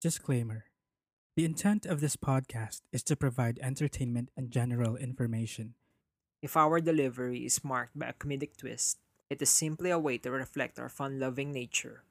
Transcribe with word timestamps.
Disclaimer 0.00 0.64
The 1.36 1.44
intent 1.44 1.84
of 1.84 2.00
this 2.00 2.16
podcast 2.16 2.80
is 2.90 3.02
to 3.02 3.16
provide 3.16 3.58
entertainment 3.60 4.30
and 4.34 4.50
general 4.50 4.96
information. 4.96 5.74
If 6.40 6.56
our 6.56 6.80
delivery 6.80 7.44
is 7.44 7.62
marked 7.62 7.98
by 7.98 8.06
a 8.06 8.14
comedic 8.14 8.56
twist, 8.56 8.96
it 9.28 9.42
is 9.42 9.50
simply 9.50 9.90
a 9.90 9.98
way 9.98 10.16
to 10.16 10.30
reflect 10.30 10.80
our 10.80 10.88
fun 10.88 11.20
loving 11.20 11.52
nature. 11.52 12.04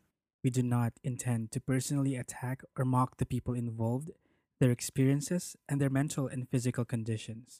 We 0.44 0.52
do 0.52 0.62
not 0.62 0.94
intend 1.04 1.50
to 1.54 1.60
personally 1.60 2.16
attack 2.16 2.62
or 2.78 2.86
mock 2.86 3.18
the 3.18 3.26
people 3.26 3.56
involved, 3.56 4.12
their 4.60 4.70
experiences, 4.70 5.58
and 5.68 5.82
their 5.82 5.90
mental 5.90 6.28
and 6.28 6.48
physical 6.48 6.86
conditions. 6.86 7.60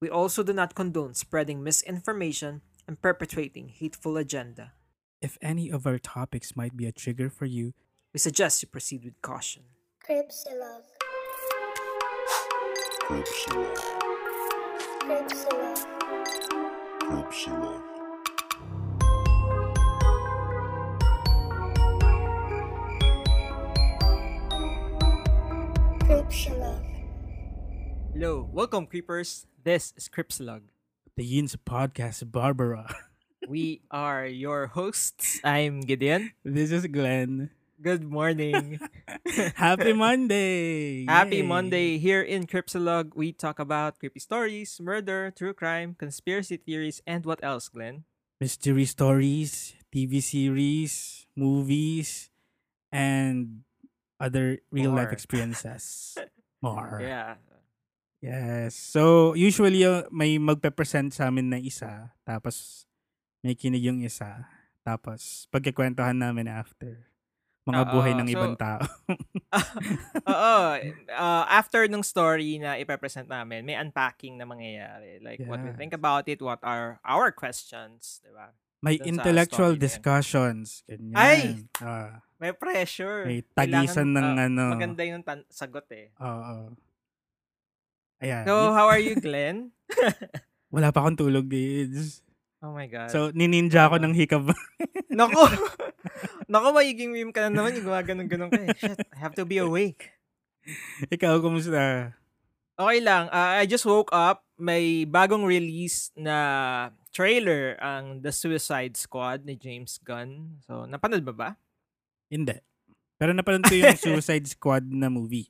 We 0.00 0.08
also 0.08 0.42
do 0.42 0.54
not 0.54 0.74
condone 0.74 1.12
spreading 1.12 1.62
misinformation 1.62 2.62
and 2.88 3.02
perpetrating 3.02 3.68
hateful 3.68 4.16
agenda. 4.16 4.72
If 5.20 5.36
any 5.42 5.68
of 5.68 5.86
our 5.86 5.98
topics 5.98 6.56
might 6.56 6.78
be 6.78 6.86
a 6.86 6.92
trigger 6.92 7.28
for 7.28 7.44
you, 7.44 7.74
We 8.16 8.18
suggest 8.18 8.62
you 8.62 8.68
proceed 8.72 9.04
with 9.04 9.20
caution. 9.20 9.60
Cripsilog. 10.00 10.88
Cripsilog. 13.04 13.76
Cripsilog. 15.04 15.76
Cripsilog. 17.04 17.82
Cripsilog. 26.00 26.84
Hello, 28.14 28.48
welcome 28.50 28.86
creepers. 28.86 29.44
This 29.62 29.92
is 29.94 30.08
Cripslug. 30.08 30.62
the 31.16 31.24
Yins 31.26 31.54
Podcast 31.54 32.32
Barbara. 32.32 32.88
We 33.46 33.82
are 33.90 34.24
your 34.24 34.68
hosts. 34.68 35.38
I'm 35.44 35.82
Gideon. 35.82 36.32
this 36.42 36.72
is 36.72 36.86
Glenn. 36.86 37.50
Good 37.76 38.08
morning. 38.08 38.80
Happy 39.54 39.92
Monday! 39.92 41.04
Happy 41.04 41.44
Yay! 41.44 41.48
Monday. 41.48 42.00
Here 42.00 42.24
in 42.24 42.48
Cripsilog, 42.48 43.12
we 43.12 43.36
talk 43.36 43.60
about 43.60 44.00
creepy 44.00 44.16
stories, 44.16 44.80
murder, 44.80 45.28
true 45.28 45.52
crime, 45.52 45.92
conspiracy 45.92 46.56
theories, 46.56 47.04
and 47.04 47.28
what 47.28 47.44
else, 47.44 47.68
Glenn? 47.68 48.08
Mystery 48.40 48.88
stories, 48.88 49.76
TV 49.92 50.24
series, 50.24 51.26
movies, 51.36 52.32
and 52.88 53.60
other 54.16 54.64
real 54.72 54.96
life 54.96 55.12
experiences. 55.12 56.16
More. 56.64 57.04
Yeah. 57.04 57.36
Yes. 58.24 58.72
So, 58.72 59.36
usually, 59.36 59.84
uh, 59.84 60.08
may 60.08 60.40
magpe-present 60.40 61.12
sa 61.12 61.28
amin 61.28 61.52
na 61.52 61.60
isa, 61.60 62.16
tapos 62.24 62.88
may 63.44 63.52
kinig 63.52 63.84
yung 63.84 64.00
isa, 64.00 64.48
tapos 64.80 65.44
pagkikwentuhan 65.52 66.16
namin 66.16 66.48
after. 66.48 67.12
Mga 67.66 67.82
Oo, 67.82 67.92
buhay 67.92 68.12
ng 68.14 68.28
so- 68.30 68.34
ibang 68.38 68.54
tao. 68.54 68.78
Oo. 70.30 70.56
Uh, 71.10 71.44
after 71.50 71.90
nung 71.90 72.06
story 72.06 72.62
na 72.62 72.78
ipapresent 72.78 73.26
namin, 73.26 73.66
may 73.66 73.74
unpacking 73.74 74.38
na 74.38 74.46
mangyayari. 74.46 75.18
Like, 75.18 75.42
what 75.42 75.58
we 75.58 75.74
Yes. 75.74 75.76
think 75.76 75.90
about 75.90 76.30
it, 76.30 76.38
what 76.38 76.62
are 76.62 77.02
our 77.02 77.34
questions, 77.34 78.22
di 78.22 78.30
ba? 78.30 78.54
may 78.78 79.02
dun 79.02 79.18
intellectual 79.18 79.74
discussions. 79.74 80.86
Ganyan. 80.86 81.16
Ay! 81.18 81.40
Ah, 81.82 82.22
May 82.38 82.54
pressure. 82.54 83.26
may 83.26 83.42
tagisan 83.42 84.14
ng 84.14 84.28
ah, 84.36 84.46
ano. 84.46 84.64
Maganda 84.70 85.02
yung 85.02 85.26
tan- 85.26 85.48
sagot 85.50 85.90
eh. 85.90 86.14
Oo. 86.22 86.70
Ayan. 88.22 88.44
So, 88.46 88.54
how 88.70 88.86
are 88.86 89.02
you, 89.02 89.18
Glenn? 89.24 89.74
Wala 90.70 90.94
pa 90.94 91.02
akong 91.02 91.18
tulog, 91.18 91.50
dudes. 91.50 92.22
Oh 92.62 92.70
my 92.70 92.86
God. 92.86 93.10
So, 93.10 93.34
nininja 93.34 93.90
ako 93.90 93.98
Oo. 93.98 94.04
ng 94.06 94.14
hikab. 94.14 94.44
Naku! 95.10 95.34
Naku, 96.50 96.68
magiging 96.70 97.10
meme 97.10 97.32
ka 97.32 97.46
na 97.46 97.50
naman. 97.52 97.74
Yung 97.74 97.86
gumaganon-ganon 97.86 98.50
ka 98.50 98.60
eh. 98.62 98.68
Shit, 98.74 98.98
I 99.10 99.18
have 99.18 99.34
to 99.34 99.44
be 99.44 99.58
awake. 99.58 100.10
Ikaw, 101.08 101.38
kumusta? 101.38 102.12
Okay 102.76 102.98
lang. 103.00 103.28
Uh, 103.28 103.56
I 103.56 103.64
just 103.64 103.84
woke 103.84 104.10
up. 104.10 104.44
May 104.56 105.04
bagong 105.04 105.44
release 105.44 106.12
na 106.12 106.36
trailer 107.10 107.76
ang 107.78 108.20
The 108.20 108.28
Suicide 108.30 108.96
Squad 108.96 109.44
ni 109.44 109.54
James 109.54 109.96
Gunn. 109.98 110.60
So, 110.64 110.84
napanood 110.84 111.24
ba 111.24 111.32
ba? 111.32 111.48
Hindi. 112.28 112.56
Pero 113.16 113.32
napanood 113.32 113.64
ko 113.64 113.72
yung 113.72 113.96
Suicide 114.04 114.44
Squad 114.46 114.84
na 114.86 115.08
movie. 115.08 115.48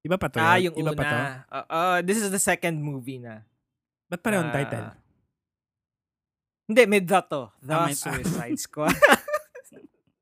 Iba 0.00 0.16
pa 0.16 0.28
to? 0.28 0.40
ah, 0.40 0.56
yun? 0.56 0.72
yung 0.72 0.88
Iba 0.88 0.92
pa 0.92 1.04
to? 1.04 1.12
una. 1.14 1.28
Uh, 1.46 1.66
uh, 1.68 1.98
this 2.00 2.16
is 2.16 2.28
the 2.28 2.40
second 2.40 2.80
movie 2.80 3.20
na. 3.20 3.44
Ba't 4.08 4.20
parehong 4.20 4.48
Ah. 4.48 4.54
title? 4.54 4.88
Hindi, 6.64 6.82
may 6.86 7.00
the 7.00 7.20
to. 7.22 7.42
The 7.60 7.72
Ah, 7.72 7.86
may- 7.86 7.96
Suicide 7.96 8.60
Squad. 8.66 8.96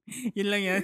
Yun 0.38 0.48
lang 0.48 0.62
yan. 0.62 0.82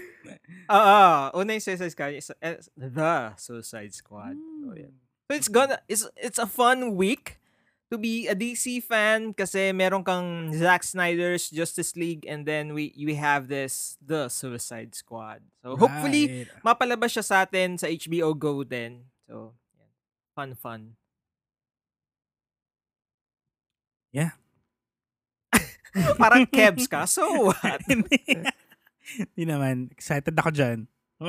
Oo. 0.69 1.01
una 1.35 1.51
yung 1.53 1.65
Suicide 1.65 1.91
Squad. 1.91 2.13
is- 2.13 2.35
is 2.41 2.69
The 2.77 3.33
Suicide 3.37 3.93
Squad. 3.93 4.37
So, 4.37 4.73
yan. 4.75 4.95
So 5.25 5.33
it's 5.33 5.49
gonna 5.49 5.81
it's 5.89 6.05
it's 6.21 6.37
a 6.37 6.45
fun 6.45 7.01
week 7.01 7.41
to 7.89 7.97
be 7.97 8.29
a 8.29 8.37
DC 8.37 8.85
fan 8.85 9.33
kasi 9.33 9.73
meron 9.73 10.05
kang 10.05 10.53
Zack 10.53 10.85
Snyder's 10.85 11.49
Justice 11.49 11.97
League 11.97 12.29
and 12.29 12.45
then 12.45 12.77
we 12.77 12.93
we 12.93 13.17
have 13.17 13.49
this 13.49 13.97
The 14.05 14.29
Suicide 14.29 14.93
Squad. 14.93 15.41
So 15.65 15.81
hopefully 15.81 16.45
Right. 16.45 16.61
mapalabas 16.61 17.17
siya 17.17 17.25
sa 17.25 17.37
atin 17.45 17.81
sa 17.81 17.89
HBO 17.89 18.37
Go 18.37 18.61
din. 18.69 19.09
So 19.25 19.57
yan. 19.81 19.89
fun 20.37 20.51
fun. 20.61 20.81
Yeah. 24.13 24.37
Parang 26.21 26.45
Kebs 26.47 26.85
ka. 26.87 27.07
So 27.11 27.49
what? 27.49 27.81
Hindi. 29.05 29.43
Naman. 29.45 29.77
Excited 29.93 30.35
ako 30.35 30.51
dyan. 30.51 30.89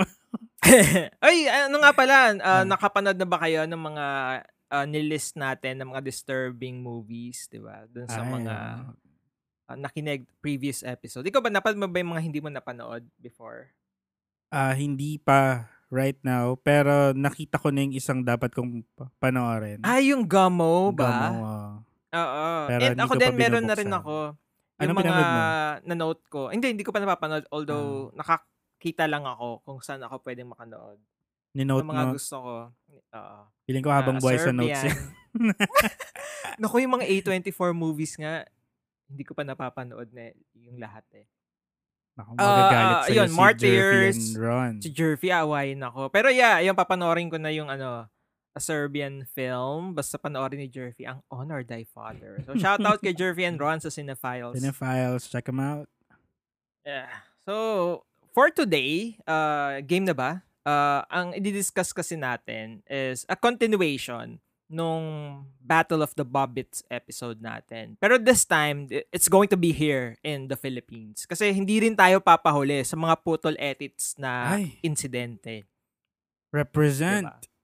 Ay, 1.26 1.46
ano 1.46 1.78
nga 1.78 1.92
pala, 1.94 2.34
Ah. 2.42 2.62
ah, 2.62 2.64
nakapanood 2.66 3.16
na 3.16 3.28
ba 3.28 3.38
kayo 3.38 3.64
ng 3.64 3.78
mga 3.80 4.06
ah, 4.66 4.86
nilist 4.90 5.38
natin 5.38 5.80
ng 5.80 5.94
mga 5.94 6.02
disturbing 6.04 6.82
movies, 6.82 7.46
'di 7.48 7.62
ba? 7.62 7.86
Doon 7.88 8.10
sa 8.10 8.26
Ay, 8.26 8.32
mga 8.34 8.56
ah, 9.70 9.78
nakinig 9.78 10.26
previous 10.42 10.82
episode. 10.82 11.26
Ikaw 11.26 11.42
ba 11.42 11.54
napanood 11.54 11.80
mo 11.80 11.88
ba 11.88 12.02
yung 12.02 12.12
mga 12.14 12.24
hindi 12.24 12.40
mo 12.42 12.50
napanood 12.50 13.06
before? 13.18 13.70
Ah, 14.50 14.74
hindi 14.74 15.18
pa 15.18 15.70
right 15.90 16.18
now. 16.22 16.58
Pero 16.58 17.14
nakita 17.14 17.62
ko 17.62 17.70
na 17.70 17.86
yung 17.86 17.94
isang 17.94 18.22
dapat 18.22 18.54
kong 18.54 18.82
pa- 18.94 19.10
panoorin. 19.22 19.82
Ah, 19.86 20.02
yung 20.02 20.26
Gummo 20.26 20.90
ba? 20.94 21.30
Gamo, 21.30 21.34
ah. 21.46 21.74
Oo. 22.16 22.48
Pero 22.70 22.82
And 22.86 22.98
ako 23.00 23.14
ko 23.14 23.20
din 23.20 23.34
meron 23.36 23.66
na 23.68 23.76
rin 23.76 23.92
ako. 23.92 24.34
Yung 24.76 24.84
Anong 24.86 24.98
mga 24.98 25.04
pinanood 25.06 25.30
mo? 25.30 25.42
na-note 25.86 26.24
ko. 26.28 26.42
Hindi, 26.50 26.68
hindi 26.70 26.84
ko 26.84 26.92
pa 26.92 27.00
napapanood. 27.00 27.48
Although, 27.48 28.12
Ah. 28.12 28.16
nakakita 28.20 29.08
lang 29.08 29.24
ako 29.24 29.64
kung 29.64 29.80
saan 29.80 30.04
ako 30.04 30.20
pwedeng 30.22 30.52
makanood. 30.52 31.00
Ninote 31.56 31.80
Yung 31.80 31.92
mga 31.92 32.06
mo. 32.06 32.12
gusto 32.12 32.36
ko. 32.38 32.56
Oo. 33.10 33.38
Feeling 33.64 33.80
ko 33.82 33.90
habang 33.90 34.18
Ah, 34.18 34.22
buhay 34.22 34.36
sa 34.36 34.52
notes 34.52 34.76
Serbian. 34.76 34.92
yan. 34.92 35.00
Naku, 36.60 36.76
yung 36.80 36.94
mga 36.94 37.08
A24 37.08 37.72
movies 37.72 38.14
nga, 38.16 38.44
hindi 39.06 39.24
ko 39.24 39.32
pa 39.32 39.44
napapanood 39.44 40.12
na 40.12 40.30
yung 40.54 40.76
lahat 40.76 41.08
eh. 41.14 41.26
Naku, 42.14 42.32
Ah, 42.34 42.44
magagalit 42.44 42.92
ah, 42.94 43.04
sa'yo 43.06 43.16
yun, 43.18 43.28
si 43.28 43.36
Martyrs, 43.36 43.64
Jervy 43.64 44.08
and 44.12 44.36
Ron. 44.38 44.74
Si 44.80 44.90
Jervy, 44.90 45.30
awayin 45.30 45.82
ako. 45.82 46.08
Pero 46.10 46.28
yeah, 46.28 46.60
yung 46.60 46.76
papanoorin 46.76 47.28
ko 47.28 47.36
na 47.36 47.52
yung 47.52 47.68
ano, 47.68 48.08
a 48.56 48.62
Serbian 48.64 49.28
film. 49.28 49.94
Basta 49.94 50.16
panoorin 50.16 50.64
ni 50.64 50.72
Jervy, 50.72 51.04
ang 51.04 51.20
On 51.28 51.52
or 51.52 51.62
Die 51.62 51.86
Father. 51.92 52.40
So, 52.48 52.56
shout 52.56 52.80
out 52.80 53.04
kay 53.04 53.12
Jervy 53.12 53.44
and 53.44 53.60
Ron 53.60 53.84
sa 53.84 53.92
Cinephiles. 53.92 54.56
Cinephiles, 54.56 55.28
check 55.28 55.46
them 55.46 55.60
out. 55.60 55.92
Yeah. 56.88 57.12
So, 57.44 58.08
for 58.32 58.50
today, 58.50 59.20
uh, 59.28 59.84
game 59.84 60.08
na 60.08 60.16
ba? 60.16 60.48
Uh, 60.66 61.06
ang 61.14 61.36
i-discuss 61.38 61.94
kasi 61.94 62.18
natin 62.18 62.82
is 62.90 63.28
a 63.30 63.38
continuation 63.38 64.42
nung 64.66 65.46
Battle 65.62 66.02
of 66.02 66.18
the 66.18 66.26
Bobbits 66.26 66.82
episode 66.90 67.38
natin. 67.38 68.02
Pero 68.02 68.18
this 68.18 68.50
time, 68.50 68.90
it's 69.14 69.30
going 69.30 69.46
to 69.50 69.60
be 69.60 69.70
here 69.70 70.18
in 70.26 70.50
the 70.50 70.58
Philippines. 70.58 71.30
Kasi 71.30 71.54
hindi 71.54 71.78
rin 71.86 71.94
tayo 71.94 72.18
papahuli 72.18 72.82
sa 72.82 72.98
mga 72.98 73.16
putol 73.22 73.54
edits 73.62 74.18
na 74.18 74.58
Ay. 74.58 74.82
insidente. 74.82 75.70
Represent. 76.50 77.30
Diba? 77.30 77.55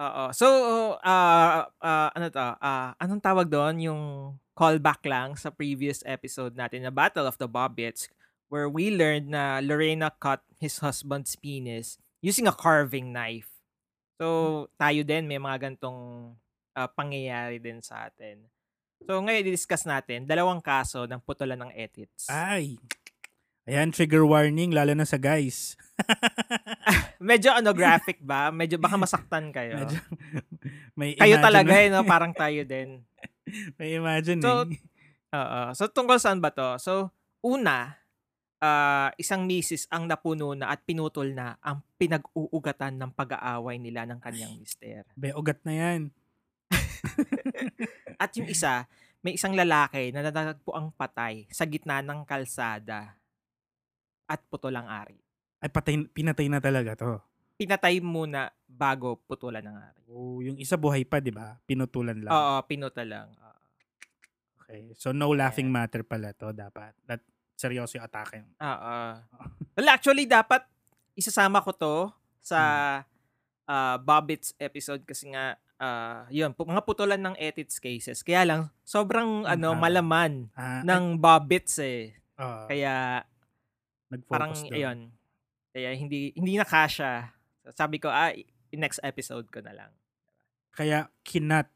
Oo. 0.00 0.24
So, 0.32 0.46
uh, 1.04 1.68
uh, 1.68 2.08
ano 2.16 2.26
to? 2.32 2.48
Uh, 2.56 2.90
anong 2.96 3.20
tawag 3.20 3.48
doon? 3.48 3.76
Yung 3.84 4.02
callback 4.56 5.04
lang 5.04 5.36
sa 5.36 5.52
previous 5.52 6.00
episode 6.08 6.56
natin 6.56 6.84
na 6.84 6.92
Battle 6.92 7.28
of 7.28 7.36
the 7.36 7.48
Bobbits 7.48 8.08
where 8.52 8.68
we 8.68 8.92
learned 8.92 9.32
na 9.32 9.64
Lorena 9.64 10.12
cut 10.12 10.44
his 10.60 10.76
husband's 10.84 11.32
penis 11.36 11.96
using 12.20 12.44
a 12.44 12.52
carving 12.52 13.12
knife. 13.12 13.48
So, 14.20 14.68
tayo 14.76 15.00
din 15.02 15.24
may 15.24 15.40
mga 15.40 15.72
gantong 15.72 16.32
uh, 16.76 16.88
pangyayari 16.92 17.56
din 17.56 17.80
sa 17.80 18.12
atin. 18.12 18.44
So, 19.08 19.18
ngayon 19.18 19.48
i-discuss 19.50 19.88
natin 19.88 20.28
dalawang 20.28 20.62
kaso 20.62 21.08
ng 21.08 21.20
putulan 21.24 21.58
ng 21.58 21.72
edits. 21.74 22.28
Ay. 22.30 22.78
Ayan, 23.62 23.94
trigger 23.94 24.26
warning, 24.26 24.74
lalo 24.74 24.90
na 24.90 25.06
sa 25.06 25.22
guys. 25.22 25.78
Medyo 27.22 27.54
ano 27.54 27.70
graphic 27.70 28.18
ba? 28.18 28.50
Medyo 28.50 28.74
baka 28.74 28.98
masaktan 28.98 29.54
kayo. 29.54 29.78
Medyo, 29.78 29.98
may 30.98 31.14
kayo 31.14 31.38
talaga 31.38 31.70
eh, 31.78 31.86
no? 31.86 32.02
parang 32.02 32.34
tayo 32.34 32.66
din. 32.66 33.06
May 33.78 33.98
imagine 33.98 34.38
So, 34.38 34.66
eh. 34.66 34.80
Oo. 35.34 35.60
So, 35.76 35.90
tungkol 35.90 36.18
saan 36.18 36.42
ba 36.42 36.50
to? 36.50 36.78
So, 36.82 37.10
una, 37.42 37.98
ah, 38.62 39.10
isang 39.18 39.46
misis 39.46 39.86
ang 39.90 40.10
napuno 40.10 40.54
na 40.58 40.70
at 40.70 40.82
pinutol 40.82 41.30
na 41.30 41.58
ang 41.62 41.82
pinag-uugatan 41.98 42.98
ng 42.98 43.10
pag-aaway 43.14 43.78
nila 43.78 44.06
ng 44.08 44.18
kanyang 44.18 44.58
mister. 44.58 45.06
Be, 45.14 45.34
ugat 45.34 45.62
na 45.62 45.74
yan. 45.74 46.00
At 48.22 48.32
yung 48.38 48.46
isa, 48.46 48.86
may 49.20 49.34
isang 49.36 49.52
lalaki 49.52 50.14
na 50.14 50.22
natagpo 50.22 50.72
ang 50.72 50.94
patay 50.94 51.46
sa 51.50 51.66
gitna 51.66 52.00
ng 52.00 52.22
kalsada 52.24 53.21
at 54.24 54.40
putol 54.46 54.72
ang 54.72 54.86
ari. 54.86 55.18
Ay, 55.58 55.68
patay, 55.68 55.94
pinatay 56.06 56.46
na 56.46 56.58
talaga 56.58 56.92
to. 56.94 57.12
Pinatay 57.54 57.98
muna 57.98 58.50
bago 58.64 59.20
putulan 59.20 59.62
ng 59.62 59.76
ari. 59.76 60.00
Oh, 60.08 60.40
yung 60.40 60.56
isa 60.56 60.74
buhay 60.74 61.02
pa, 61.02 61.18
di 61.18 61.30
ba? 61.30 61.54
Pinutulan 61.62 62.18
lang. 62.18 62.32
Oo, 62.32 62.54
pinutol 62.64 63.06
lang. 63.06 63.28
Oo. 63.30 63.58
Okay. 64.60 64.90
So, 64.94 65.12
no 65.12 65.30
laughing 65.30 65.68
matter 65.68 66.02
pala 66.02 66.32
to 66.32 66.50
dapat. 66.50 66.96
That, 67.04 67.22
seryoso 67.54 67.96
yung 67.96 68.06
atake. 68.06 68.42
Oo. 68.58 68.96
Well, 69.72 69.88
actually, 69.88 70.28
dapat 70.28 70.68
isasama 71.14 71.64
ko 71.64 71.72
to 71.72 71.96
sa 72.36 72.60
uh, 73.64 73.96
Bobbits 73.96 74.52
episode 74.58 75.00
kasi 75.02 75.32
nga, 75.32 75.56
ah, 75.78 76.28
yun, 76.28 76.52
mga 76.52 76.84
putulan 76.84 77.16
ng 77.16 77.32
edits 77.40 77.80
cases. 77.80 78.20
Kaya 78.20 78.44
lang, 78.44 78.60
sobrang 78.82 79.48
Ang 79.48 79.64
ano 79.64 79.72
malaman 79.72 80.52
Ah, 80.52 80.84
ng 80.84 81.16
Bobbits 81.16 81.80
eh. 81.80 82.12
ah, 82.36 82.68
Kaya, 82.68 83.24
parang, 84.28 84.52
doon. 84.52 84.72
ayun, 84.72 84.98
kaya 85.72 85.90
hindi, 85.96 86.32
hindi 86.36 86.60
na 86.60 86.66
kasha. 86.66 87.32
Sabi 87.72 87.96
ko, 87.96 88.12
ah, 88.12 88.34
next 88.72 89.00
episode 89.00 89.48
ko 89.48 89.60
na 89.60 89.72
lang. 89.72 89.92
Kaya, 90.72 91.08
kinat. 91.22 91.68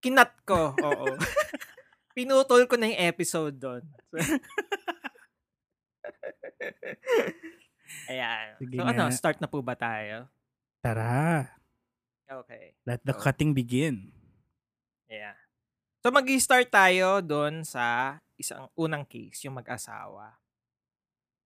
Kinat 0.00 0.32
ko, 0.42 0.74
oo. 0.74 1.06
Pinutol 2.16 2.64
ko 2.64 2.74
na 2.80 2.88
yung 2.88 3.02
episode 3.06 3.54
doon. 3.60 3.82
Ayan. 8.10 8.48
Sige 8.58 8.76
so 8.78 8.82
ano, 8.86 9.02
nga. 9.08 9.14
start 9.14 9.38
na 9.38 9.48
po 9.50 9.60
ba 9.62 9.74
tayo? 9.76 10.26
Tara, 10.80 11.50
Okay. 12.26 12.74
let 12.82 12.98
the 13.06 13.14
So- 13.14 13.22
cutting 13.22 13.54
begin. 13.54 14.10
Yeah. 15.06 15.38
So 16.02 16.10
mag-start 16.10 16.70
tayo 16.70 17.22
doon 17.22 17.62
sa 17.62 18.18
isang 18.34 18.66
unang 18.74 19.06
case, 19.06 19.46
yung 19.46 19.58
mag-asawa. 19.58 20.34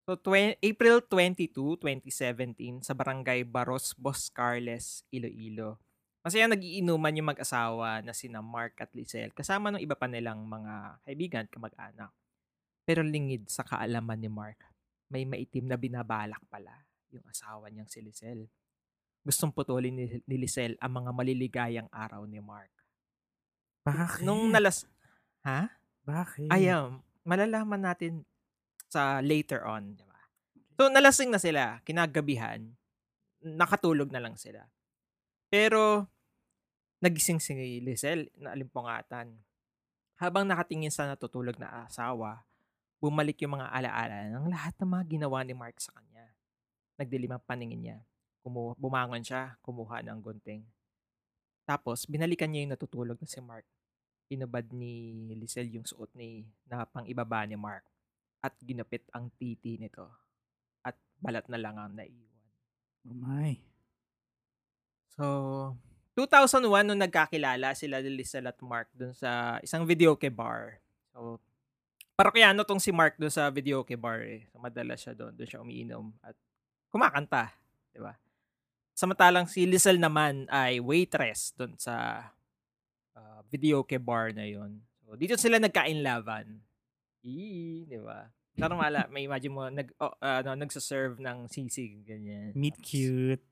So 0.08 0.16
twen- 0.16 0.56
April 0.58 1.04
22, 1.04 1.76
2017 1.78 2.82
sa 2.82 2.96
barangay 2.96 3.44
Baros, 3.44 3.92
Boscarles, 3.94 5.04
Iloilo. 5.12 5.78
Masaya 6.20 6.44
nagiinuman 6.44 7.16
yung 7.16 7.32
mag-asawa 7.32 8.04
na 8.04 8.12
sina 8.12 8.44
Mark 8.44 8.76
at 8.84 8.92
Lizelle 8.92 9.32
kasama 9.32 9.72
ng 9.72 9.80
iba 9.80 9.96
pa 9.96 10.04
nilang 10.04 10.44
mga 10.44 11.00
kaibigan, 11.04 11.46
kamag-anak. 11.48 12.12
Pero 12.84 13.00
lingid 13.00 13.48
sa 13.48 13.64
kaalaman 13.64 14.20
ni 14.20 14.28
Mark, 14.28 14.60
may 15.08 15.24
maitim 15.24 15.64
na 15.64 15.80
binabalak 15.80 16.40
pala 16.52 16.84
yung 17.08 17.24
asawa 17.24 17.72
niyang 17.72 17.88
si 17.88 18.04
Lizelle. 18.04 18.52
Gustong 19.24 19.52
putulin 19.52 19.96
ni, 19.96 20.04
ni 20.24 20.36
Lizelle 20.36 20.76
ang 20.80 21.04
mga 21.04 21.10
maliligayang 21.12 21.88
araw 21.92 22.24
ni 22.24 22.40
Mark. 22.40 22.72
Bakit? 23.84 24.24
Nung 24.24 24.52
nalas... 24.52 24.84
Ha? 25.44 25.72
Bakit? 26.04 26.52
Ayun, 26.52 27.00
malalaman 27.24 27.80
natin 27.80 28.28
sa 28.90 29.22
later 29.22 29.62
on, 29.62 29.94
di 29.94 30.02
ba? 30.02 30.18
So, 30.74 30.90
nalasing 30.90 31.30
na 31.30 31.38
sila, 31.38 31.78
kinagabihan, 31.86 32.66
nakatulog 33.38 34.10
na 34.10 34.18
lang 34.18 34.34
sila. 34.34 34.66
Pero, 35.46 36.10
nagising 36.98 37.38
si 37.38 37.78
Lizelle, 37.78 38.28
na 38.34 38.52
alimpungatan. 38.52 39.30
Habang 40.18 40.44
nakatingin 40.44 40.92
sa 40.92 41.08
natutulog 41.08 41.56
na 41.56 41.86
asawa, 41.86 42.42
bumalik 43.00 43.40
yung 43.40 43.56
mga 43.56 43.72
alaala 43.72 44.28
ng 44.28 44.50
lahat 44.52 44.76
ng 44.76 44.90
mga 44.90 45.04
ginawa 45.16 45.38
ni 45.46 45.54
Mark 45.56 45.80
sa 45.80 45.96
kanya. 45.96 46.28
Nagdilim 47.00 47.32
ang 47.32 47.46
paningin 47.46 47.80
niya. 47.80 47.98
Kumu- 48.44 48.76
bumangon 48.76 49.24
siya, 49.24 49.56
kumuha 49.64 50.04
ng 50.04 50.20
gunting. 50.20 50.66
Tapos, 51.64 52.04
binalikan 52.04 52.50
niya 52.50 52.66
yung 52.66 52.74
natutulog 52.76 53.16
na 53.16 53.30
si 53.30 53.40
Mark 53.40 53.64
pinabad 54.30 54.62
ni 54.70 55.34
Lizelle 55.34 55.74
yung 55.74 55.82
suot 55.82 56.14
ni 56.14 56.46
na 56.70 56.86
pang 56.86 57.02
ibaba 57.02 57.42
ni 57.42 57.58
Mark 57.58 57.82
at 58.40 58.56
ginapit 58.64 59.04
ang 59.12 59.28
titi 59.36 59.76
nito 59.76 60.08
at 60.80 60.96
balat 61.20 61.44
na 61.52 61.60
lang 61.60 61.76
ang 61.76 61.92
naiwan. 61.92 62.40
Oh 63.08 63.16
my. 63.16 63.52
So, 65.16 65.24
2001 66.16 66.88
nung 66.88 67.00
nagkakilala 67.00 67.72
sila 67.76 68.00
ni 68.00 68.12
Lizelle 68.12 68.52
at 68.52 68.60
Mark 68.60 68.88
dun 68.92 69.12
sa 69.12 69.60
isang 69.60 69.84
video 69.84 70.16
bar. 70.32 70.80
So, 71.12 71.40
parokyano 72.16 72.64
tong 72.64 72.80
si 72.80 72.92
Mark 72.92 73.16
dun 73.20 73.32
sa 73.32 73.48
video 73.48 73.84
bar 73.96 74.24
eh. 74.24 74.48
So, 74.52 74.60
madalas 74.60 75.00
siya 75.00 75.12
doon, 75.16 75.32
doon 75.36 75.48
siya 75.48 75.60
umiinom 75.64 76.12
at 76.24 76.36
kumakanta, 76.92 77.52
di 77.92 78.00
ba? 78.00 78.16
Samantalang 78.92 79.48
si 79.48 79.64
Lizelle 79.64 80.00
naman 80.00 80.44
ay 80.52 80.76
waitress 80.80 81.56
doon 81.56 81.72
sa 81.80 82.26
uh, 83.16 83.40
video 83.48 83.80
bar 84.00 84.32
na 84.36 84.44
yon. 84.44 84.76
So, 85.04 85.16
dito 85.16 85.40
sila 85.40 85.56
nagkain-laban. 85.56 86.60
Eee, 87.20 87.84
di 87.84 87.98
ba? 88.00 88.28
Normal, 88.58 89.08
may 89.08 89.24
imagine 89.24 89.52
mo, 89.54 89.68
nag, 89.70 89.88
oh, 90.02 90.12
ano, 90.20 90.52
nagsaserve 90.58 91.16
ng 91.22 91.48
sisig, 91.48 92.04
ganyan. 92.04 92.52
Meet 92.52 92.76
cute. 92.82 93.46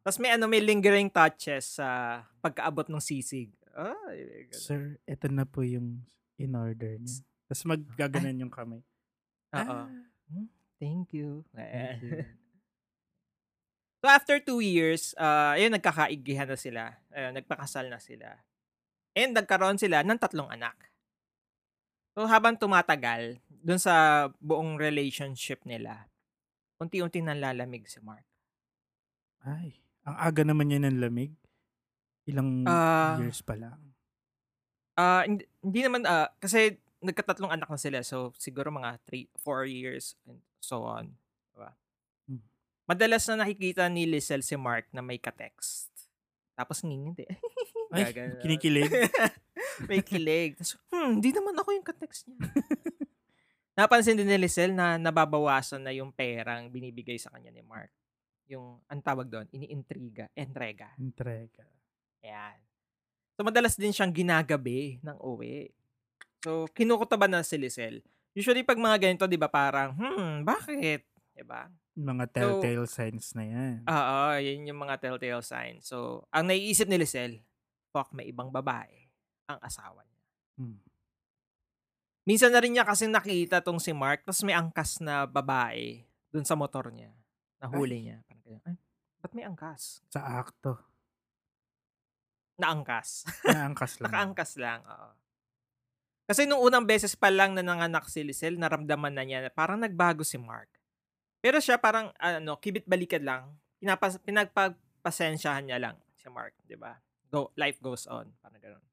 Tapos 0.00 0.16
may 0.20 0.32
ano, 0.32 0.48
may 0.48 0.60
lingering 0.62 1.10
touches 1.10 1.76
sa 1.80 2.22
pagkaabot 2.40 2.88
ng 2.88 3.02
sisig. 3.02 3.52
Ganun. 3.74 4.54
sir, 4.54 4.82
ito 5.04 5.26
na 5.28 5.42
po 5.44 5.66
yung 5.66 6.06
in 6.38 6.54
order 6.54 6.94
niya. 6.96 7.20
Tapos 7.50 7.62
maggaganan 7.66 8.40
yung 8.40 8.52
kamay. 8.52 8.80
Oo. 9.52 9.78
Ah, 9.84 9.90
Hmm, 10.24 10.48
Thank 10.80 11.12
you. 11.12 11.44
thank 11.52 12.00
you. 12.00 12.24
so 14.00 14.08
after 14.08 14.40
two 14.40 14.64
years, 14.64 15.12
uh, 15.20 15.52
ayun, 15.52 15.76
nagkakaigihan 15.76 16.48
na 16.48 16.56
sila. 16.56 16.96
Ayun, 17.12 17.36
nagpakasal 17.36 17.92
na 17.92 18.00
sila. 18.00 18.40
And 19.12 19.36
nagkaroon 19.36 19.76
sila 19.76 20.00
ng 20.00 20.16
tatlong 20.16 20.48
anak. 20.48 20.74
So 22.14 22.30
habang 22.30 22.54
tumatagal, 22.54 23.42
dun 23.50 23.82
sa 23.82 24.26
buong 24.38 24.78
relationship 24.78 25.66
nila, 25.66 26.06
unti-unti 26.78 27.18
nalalamig 27.18 27.90
si 27.90 27.98
Mark. 27.98 28.22
Ay, 29.42 29.82
ang 30.06 30.16
aga 30.16 30.42
naman 30.46 30.70
niya 30.70 30.86
ng 30.86 31.02
lamig. 31.02 31.34
Ilang 32.24 32.64
Ah. 32.64 33.18
years 33.20 33.42
pa 33.42 33.58
lang. 33.58 33.76
Ah, 34.94 35.26
hindi, 35.26 35.42
hindi 35.58 35.80
naman 35.82 36.06
ah 36.06 36.30
kasi 36.38 36.78
nagkatatlong 37.02 37.52
anak 37.52 37.68
na 37.68 37.76
sila 37.76 38.00
so 38.00 38.32
siguro 38.40 38.72
mga 38.72 38.96
3 39.04 39.28
4 39.42 39.66
years 39.68 40.14
and 40.24 40.40
so 40.62 40.86
on, 40.86 41.12
diba? 41.52 41.74
Hmm. 42.30 42.40
Madalas 42.88 43.26
na 43.28 43.44
nakikita 43.44 43.90
ni 43.90 44.06
Lizelle 44.08 44.46
si 44.46 44.54
Mark 44.56 44.88
na 44.94 45.02
may 45.04 45.18
ka-text. 45.20 45.90
Tapos 46.54 46.80
ngingiti. 46.80 47.26
Ay, 47.92 48.14
kinikilig. 48.40 48.88
may 49.86 50.00
kilig. 50.06 50.58
Tapos, 50.58 50.78
hmm, 50.90 51.10
hindi 51.20 51.30
naman 51.34 51.54
ako 51.58 51.68
yung 51.74 51.86
ka-text 51.86 52.30
niya. 52.30 52.40
Napansin 53.74 54.14
din 54.14 54.30
ni 54.30 54.38
Lizelle 54.38 54.70
na 54.70 54.94
nababawasan 54.94 55.82
na 55.82 55.90
yung 55.90 56.14
perang 56.14 56.70
binibigay 56.70 57.18
sa 57.18 57.34
kanya 57.34 57.50
ni 57.50 57.58
Mark. 57.66 57.90
Yung, 58.46 58.78
ang 58.86 59.00
tawag 59.02 59.26
doon, 59.26 59.50
iniintriga, 59.50 60.30
entrega. 60.38 60.94
Entrega. 60.94 61.66
Ayan. 62.22 62.58
So, 63.34 63.42
madalas 63.42 63.74
din 63.74 63.90
siyang 63.90 64.14
ginagabi 64.14 65.02
ng 65.02 65.18
uwi. 65.18 65.74
So, 66.46 66.70
kinukutaban 66.70 67.34
na 67.34 67.42
si 67.42 67.58
Lizelle. 67.58 68.06
Usually, 68.30 68.62
pag 68.62 68.78
mga 68.78 69.10
ganito, 69.10 69.26
di 69.26 69.40
ba, 69.40 69.50
parang, 69.50 69.90
hmm, 69.98 70.46
bakit? 70.46 71.02
Di 71.34 71.42
ba? 71.42 71.66
Mga 71.98 72.30
telltale 72.30 72.86
signs 72.86 73.34
na 73.34 73.42
yan. 73.42 73.74
Oo, 73.90 74.18
yun 74.38 74.70
yung 74.70 74.80
mga 74.86 75.02
telltale 75.02 75.42
signs. 75.42 75.90
So, 75.90 76.30
ang 76.30 76.46
naiisip 76.46 76.86
ni 76.86 76.94
Lizelle, 76.94 77.42
fuck, 77.90 78.14
may 78.14 78.30
ibang 78.30 78.54
babae 78.54 79.03
ang 79.48 79.60
asawa 79.60 80.02
niya. 80.04 80.22
Hmm. 80.60 80.78
Minsan 82.24 82.56
na 82.56 82.60
rin 82.64 82.72
niya 82.72 82.88
kasi 82.88 83.04
nakita 83.04 83.60
tong 83.60 83.76
si 83.76 83.92
Mark, 83.92 84.24
tapos 84.24 84.40
may 84.46 84.56
angkas 84.56 85.04
na 85.04 85.28
babae 85.28 86.08
dun 86.32 86.48
sa 86.48 86.56
motor 86.56 86.88
niya. 86.88 87.12
Nahuli 87.60 88.08
niya. 88.08 88.24
Parang 88.24 88.42
ganyan, 88.44 88.62
ay, 88.64 88.76
ba't 89.20 89.32
may 89.36 89.44
angkas? 89.44 90.00
Sa 90.08 90.24
akto. 90.24 90.80
Naangkas. 92.56 93.28
Naangkas 93.44 94.00
lang. 94.00 94.08
Nakaangkas 94.08 94.52
lang, 94.56 94.80
oo. 94.88 95.10
Kasi 96.24 96.48
nung 96.48 96.64
unang 96.64 96.88
beses 96.88 97.12
pa 97.12 97.28
lang 97.28 97.52
na 97.52 97.60
nanganak 97.60 98.08
si 98.08 98.24
Lizelle, 98.24 98.56
naramdaman 98.56 99.12
na 99.12 99.28
niya 99.28 99.44
na 99.44 99.52
parang 99.52 99.76
nagbago 99.76 100.24
si 100.24 100.40
Mark. 100.40 100.72
Pero 101.44 101.60
siya 101.60 101.76
parang, 101.76 102.08
ano, 102.16 102.56
kibit 102.56 102.88
balikad 102.88 103.20
lang. 103.20 103.52
Pinapas, 103.76 104.16
pinagpapasensyahan 104.24 105.68
niya 105.68 105.76
lang 105.76 105.96
si 106.16 106.24
Mark, 106.32 106.56
di 106.64 106.80
ba? 106.80 106.96
Go, 107.28 107.52
life 107.60 107.76
goes 107.84 108.08
on. 108.08 108.32
Parang 108.40 108.56
ganun. 108.56 108.84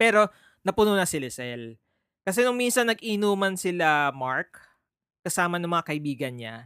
Pero, 0.00 0.32
napuno 0.64 0.96
na 0.96 1.04
si 1.04 1.20
Lizelle. 1.20 1.76
Kasi 2.24 2.40
nung 2.40 2.56
minsan 2.56 2.88
nag-inuman 2.88 3.60
sila 3.60 4.08
Mark, 4.16 4.56
kasama 5.20 5.60
ng 5.60 5.68
mga 5.68 5.84
kaibigan 5.92 6.32
niya, 6.32 6.56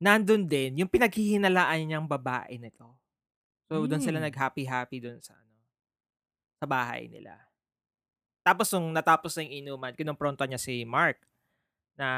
nandun 0.00 0.48
din 0.48 0.80
yung 0.80 0.88
pinaghihinalaan 0.88 1.84
niyang 1.84 2.08
babae 2.08 2.56
nito. 2.56 2.96
So, 3.68 3.84
doon 3.84 4.00
sila 4.00 4.16
Hmm. 4.16 4.32
nag-happy-happy 4.32 5.04
doon 5.04 5.20
sa 5.20 5.36
ano, 5.36 5.52
sa 6.56 6.64
bahay 6.64 7.12
nila. 7.12 7.36
Tapos 8.40 8.72
nung 8.72 8.88
natapos 8.96 9.36
na 9.36 9.44
yung 9.44 9.56
inuman, 9.68 9.92
kinompronta 9.92 10.48
niya 10.48 10.56
si 10.56 10.80
Mark 10.88 11.20
na 12.00 12.08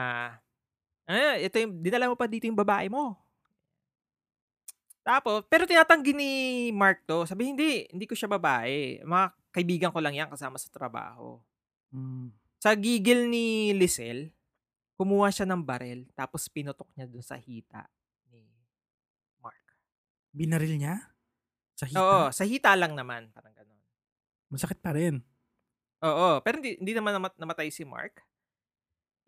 ano, 1.11 1.19
ito 1.43 1.59
yung, 1.59 1.83
dinala 1.83 2.07
mo 2.07 2.15
pa 2.15 2.31
dito 2.31 2.47
yung 2.47 2.55
babae 2.59 2.87
mo. 2.87 3.19
Tapos, 5.03 5.43
pero 5.49 5.65
tinatanggi 5.65 6.13
ni 6.13 6.31
Mark 6.71 7.03
to. 7.09 7.25
Sabi, 7.27 7.51
hindi, 7.51 7.89
hindi 7.91 8.05
ko 8.07 8.15
siya 8.15 8.29
babae. 8.31 9.01
Mga 9.03 9.27
kaibigan 9.51 9.91
ko 9.91 9.99
lang 9.99 10.15
yan 10.15 10.31
kasama 10.31 10.57
sa 10.57 10.71
trabaho. 10.71 11.39
Mm. 11.91 12.31
Sa 12.61 12.75
gigil 12.75 13.27
ni 13.31 13.75
Lisel, 13.75 14.31
kumuha 14.95 15.33
siya 15.33 15.49
ng 15.49 15.63
barel, 15.65 16.07
tapos 16.13 16.47
pinutok 16.53 16.87
niya 16.95 17.09
dun 17.09 17.25
sa 17.25 17.41
hita 17.41 17.89
ni 18.31 18.45
Mark. 19.43 19.65
Binaril 20.31 20.77
niya? 20.77 21.11
Sa 21.75 21.89
hita? 21.89 21.99
Oo, 21.99 22.21
sa 22.31 22.45
hita 22.45 22.77
lang 22.77 22.93
naman. 22.93 23.33
Parang 23.33 23.57
ganun. 23.57 23.81
Masakit 24.53 24.79
pa 24.79 24.93
rin. 24.93 25.25
Oo, 26.01 26.41
pero 26.45 26.61
hindi, 26.61 26.77
hindi 26.81 26.93
naman 26.93 27.17
namat- 27.17 27.41
namatay 27.41 27.73
si 27.73 27.85
Mark. 27.85 28.21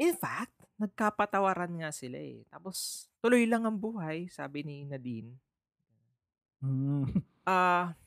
In 0.00 0.16
fact, 0.16 0.56
nagkapatawaran 0.80 1.72
nga 1.80 1.90
sila 1.92 2.16
eh. 2.16 2.44
Tapos, 2.48 3.08
tuloy 3.20 3.44
lang 3.44 3.64
ang 3.64 3.76
buhay, 3.76 4.28
sabi 4.32 4.64
ni 4.64 4.84
Nadine. 4.84 5.36
Mm. 6.62 7.06
Ah, 7.42 7.98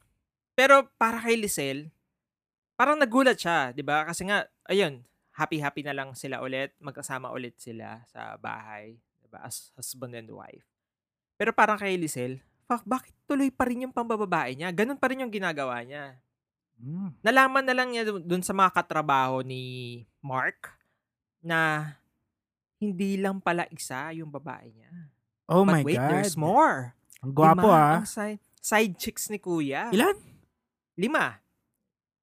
pero 0.55 0.87
para 0.95 1.19
kay 1.19 1.35
Lisel, 1.35 1.91
parang 2.75 2.99
nagulat 2.99 3.39
siya, 3.39 3.71
'di 3.71 3.83
ba? 3.83 4.03
Kasi 4.07 4.27
nga, 4.27 4.45
ayun, 4.67 5.03
happy-happy 5.35 5.83
na 5.83 5.95
lang 5.95 6.15
sila 6.15 6.39
ulit, 6.43 6.75
magkasama 6.79 7.31
ulit 7.31 7.55
sila 7.59 8.03
sa 8.11 8.35
bahay, 8.39 8.99
'di 9.23 9.27
ba? 9.31 9.43
As 9.43 9.71
husband 9.75 10.15
and 10.15 10.31
wife. 10.31 10.67
Pero 11.35 11.51
parang 11.51 11.75
kay 11.75 11.99
Lisel, 11.99 12.39
fuck, 12.67 12.83
bakit 12.87 13.11
tuloy 13.27 13.51
pa 13.51 13.67
rin 13.67 13.87
yung 13.87 13.95
pambababae 13.95 14.55
niya? 14.55 14.71
Ganun 14.71 14.99
pa 14.99 15.11
rin 15.11 15.23
yung 15.23 15.33
ginagawa 15.33 15.83
niya. 15.83 16.15
Mm. 16.79 17.15
Nalaman 17.23 17.63
na 17.63 17.75
lang 17.75 17.89
niya 17.91 18.03
dun- 18.07 18.43
sa 18.43 18.51
mga 18.51 18.71
katrabaho 18.71 19.39
ni 19.43 20.03
Mark 20.19 20.75
na 21.39 21.91
hindi 22.79 23.15
lang 23.15 23.39
pala 23.39 23.67
isa 23.71 24.11
yung 24.11 24.31
babae 24.31 24.71
niya. 24.75 24.91
Oh 25.47 25.63
But 25.63 25.71
my 25.79 25.83
wait, 25.85 25.99
God. 25.99 26.11
there's 26.11 26.35
more. 26.35 26.97
Ang 27.23 27.31
gwapo 27.31 27.69
Lima 27.69 27.77
ah. 27.77 27.95
ang 28.01 28.09
side, 28.09 28.41
side 28.59 28.93
chicks 28.99 29.29
ni 29.31 29.39
Kuya. 29.39 29.93
Ilan? 29.93 30.17
Lima. 30.99 31.39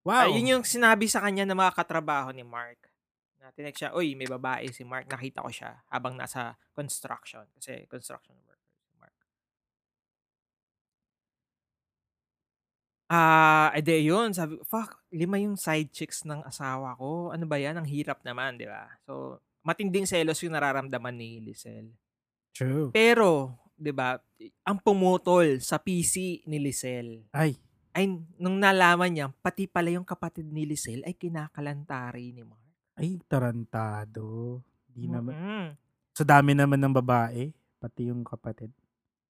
Wow. 0.02 0.26
Ah, 0.26 0.28
yun 0.30 0.58
yung 0.58 0.64
sinabi 0.66 1.06
sa 1.06 1.22
kanya 1.22 1.46
ng 1.46 1.58
mga 1.58 1.78
katrabaho 1.78 2.34
ni 2.34 2.42
Mark. 2.42 2.90
Na 3.38 3.54
tinext 3.54 3.86
siya, 3.86 3.94
uy, 3.94 4.18
may 4.18 4.26
babae 4.26 4.66
si 4.74 4.82
Mark. 4.82 5.06
Nakita 5.06 5.42
ko 5.42 5.50
siya 5.50 5.78
habang 5.86 6.18
nasa 6.18 6.58
construction. 6.74 7.46
Kasi 7.54 7.86
construction 7.86 8.34
worker 8.42 8.74
si 8.82 8.94
Mark. 8.98 9.14
Ah, 13.06 13.70
edi 13.78 14.10
yun. 14.10 14.34
Sabi 14.34 14.58
ko, 14.58 14.66
fuck, 14.66 15.06
lima 15.14 15.38
yung 15.38 15.54
side 15.54 15.94
chicks 15.94 16.26
ng 16.26 16.42
asawa 16.42 16.98
ko. 16.98 17.30
Ano 17.30 17.46
ba 17.46 17.62
yan? 17.62 17.78
Ang 17.78 17.86
hirap 17.86 18.26
naman, 18.26 18.58
di 18.58 18.66
ba? 18.66 18.90
So, 19.06 19.38
matinding 19.62 20.10
selos 20.10 20.42
yung 20.42 20.58
nararamdaman 20.58 21.14
ni 21.14 21.38
Lisel. 21.38 21.94
True. 22.52 22.90
Pero, 22.90 23.58
'di 23.78 23.92
ba, 23.94 24.18
ang 24.62 24.78
pumutol 24.78 25.58
sa 25.58 25.80
PC 25.82 26.44
ni 26.46 26.62
Lisel 26.62 27.26
Ay. 27.34 27.56
Ay 27.92 28.08
nung 28.40 28.56
nalaman 28.56 29.12
niya 29.12 29.26
pati 29.40 29.68
pala 29.68 29.92
yung 29.92 30.04
kapatid 30.04 30.48
ni 30.48 30.64
Lisel 30.64 31.04
ay 31.04 31.12
kinakalantari 31.12 32.32
ni 32.32 32.42
Mark. 32.44 32.60
Ay, 32.96 33.16
tarantado. 33.24 34.60
Di 34.88 35.08
naman. 35.08 35.32
Mm-mm. 35.32 35.66
Sa 36.12 36.24
dami 36.24 36.52
naman 36.52 36.76
ng 36.76 36.92
babae, 36.92 37.52
pati 37.80 38.12
yung 38.12 38.20
kapatid. 38.20 38.68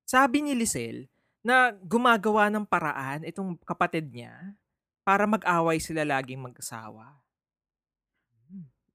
Sabi 0.03 0.43
ni 0.43 0.55
Lisel 0.55 1.07
na 1.43 1.71
gumagawa 1.75 2.51
ng 2.51 2.67
paraan 2.67 3.23
itong 3.23 3.59
kapatid 3.63 4.11
niya 4.11 4.35
para 5.03 5.27
mag-away 5.27 5.79
sila 5.79 6.03
laging 6.07 6.43
mag-asawa. 6.43 7.19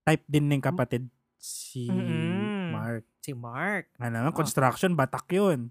Type 0.07 0.23
din 0.27 0.47
ng 0.47 0.63
kapatid 0.63 1.07
si 1.35 1.87
Mm-mm. 1.91 2.71
Mark. 2.71 3.03
Si 3.19 3.31
Mark. 3.35 3.91
Ano 3.99 4.23
naman, 4.23 4.31
Oh. 4.31 4.39
construction, 4.39 4.95
batak 4.95 5.27
yun. 5.31 5.67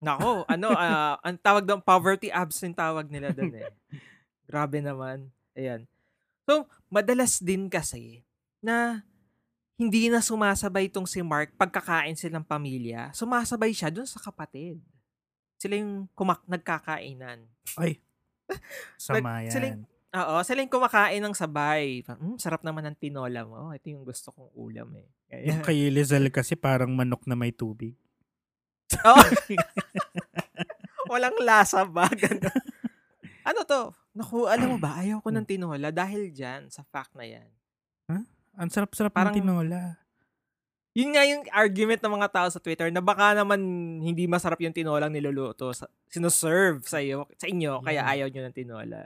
Nako, 0.00 0.48
ano, 0.48 0.68
ah, 0.80 1.20
ang 1.20 1.36
tawag 1.36 1.64
doon, 1.64 1.80
poverty 1.80 2.32
absent 2.32 2.72
tawag 2.72 3.06
nila 3.06 3.30
doon 3.30 3.52
eh. 3.54 3.68
Grabe 4.48 4.80
naman. 4.80 5.28
Ayan. 5.52 5.84
So, 6.48 6.66
madalas 6.88 7.38
din 7.38 7.68
kasi 7.68 8.24
na 8.58 9.04
hindi 9.76 10.12
na 10.12 10.20
sumasabay 10.20 10.92
itong 10.92 11.08
si 11.08 11.24
Mark 11.24 11.54
pagkakain 11.56 12.16
silang 12.16 12.44
pamilya. 12.44 13.12
Sumasabay 13.14 13.72
siya 13.72 13.88
doon 13.88 14.08
sa 14.08 14.20
kapatid. 14.20 14.80
Sila 15.56 15.76
yung 15.76 16.08
kumak 16.12 16.40
nagkakainan. 16.44 17.44
Ay. 17.76 18.00
Sama 19.00 19.44
Nag- 19.44 19.52
sila 19.52 19.66
yan. 19.72 19.84
Oo, 20.10 20.42
sila 20.42 20.58
yung 20.58 20.74
kumakain 20.74 21.22
ng 21.22 21.36
sabay. 21.38 22.02
"Hmm, 22.02 22.34
sarap 22.34 22.66
naman 22.66 22.82
ng 22.82 22.98
tinola 22.98 23.46
mo. 23.46 23.70
Ito 23.70 23.94
yung 23.94 24.02
gusto 24.02 24.34
kong 24.34 24.50
ulam 24.58 24.90
eh. 24.98 25.06
Yung 25.46 25.62
kay 25.62 25.86
Lizelle 25.86 26.34
kasi 26.34 26.58
parang 26.58 26.90
manok 26.90 27.22
na 27.30 27.38
may 27.38 27.54
tubig. 27.54 27.94
Oo. 29.06 29.22
Walang 31.12 31.36
lasa 31.42 31.82
ba? 31.86 32.06
Ganun. 32.10 32.54
ano 33.42 33.60
to? 33.64 33.82
Naku, 34.10 34.46
alam 34.46 34.74
mo 34.74 34.78
ba, 34.78 34.98
ayaw 34.98 35.22
ko 35.22 35.30
ng 35.30 35.46
tinola 35.46 35.90
dahil 35.90 36.30
dyan, 36.30 36.66
sa 36.68 36.82
fact 36.82 37.14
na 37.14 37.26
yan. 37.26 37.48
Ang 38.58 38.68
sarap-sarap 38.68 39.14
Parang- 39.14 39.32
ng 39.32 39.38
tinola. 39.40 39.96
Yun 40.90 41.14
nga 41.14 41.22
yung 41.22 41.46
argument 41.54 42.02
ng 42.02 42.14
mga 42.18 42.28
tao 42.34 42.48
sa 42.50 42.58
Twitter 42.58 42.90
na 42.90 42.98
baka 42.98 43.30
naman 43.30 43.62
hindi 44.02 44.26
masarap 44.26 44.58
yung 44.58 44.74
tinolang 44.74 45.14
niluluto, 45.14 45.70
sa, 45.70 45.86
sinuserve 46.10 46.82
sa 46.82 46.98
iyo, 46.98 47.30
sa 47.38 47.46
inyo, 47.46 47.78
kaya 47.80 48.02
Yeah. 48.02 48.10
ayaw 48.10 48.26
nyo 48.26 48.42
ng 48.50 48.56
tinola. 48.58 49.00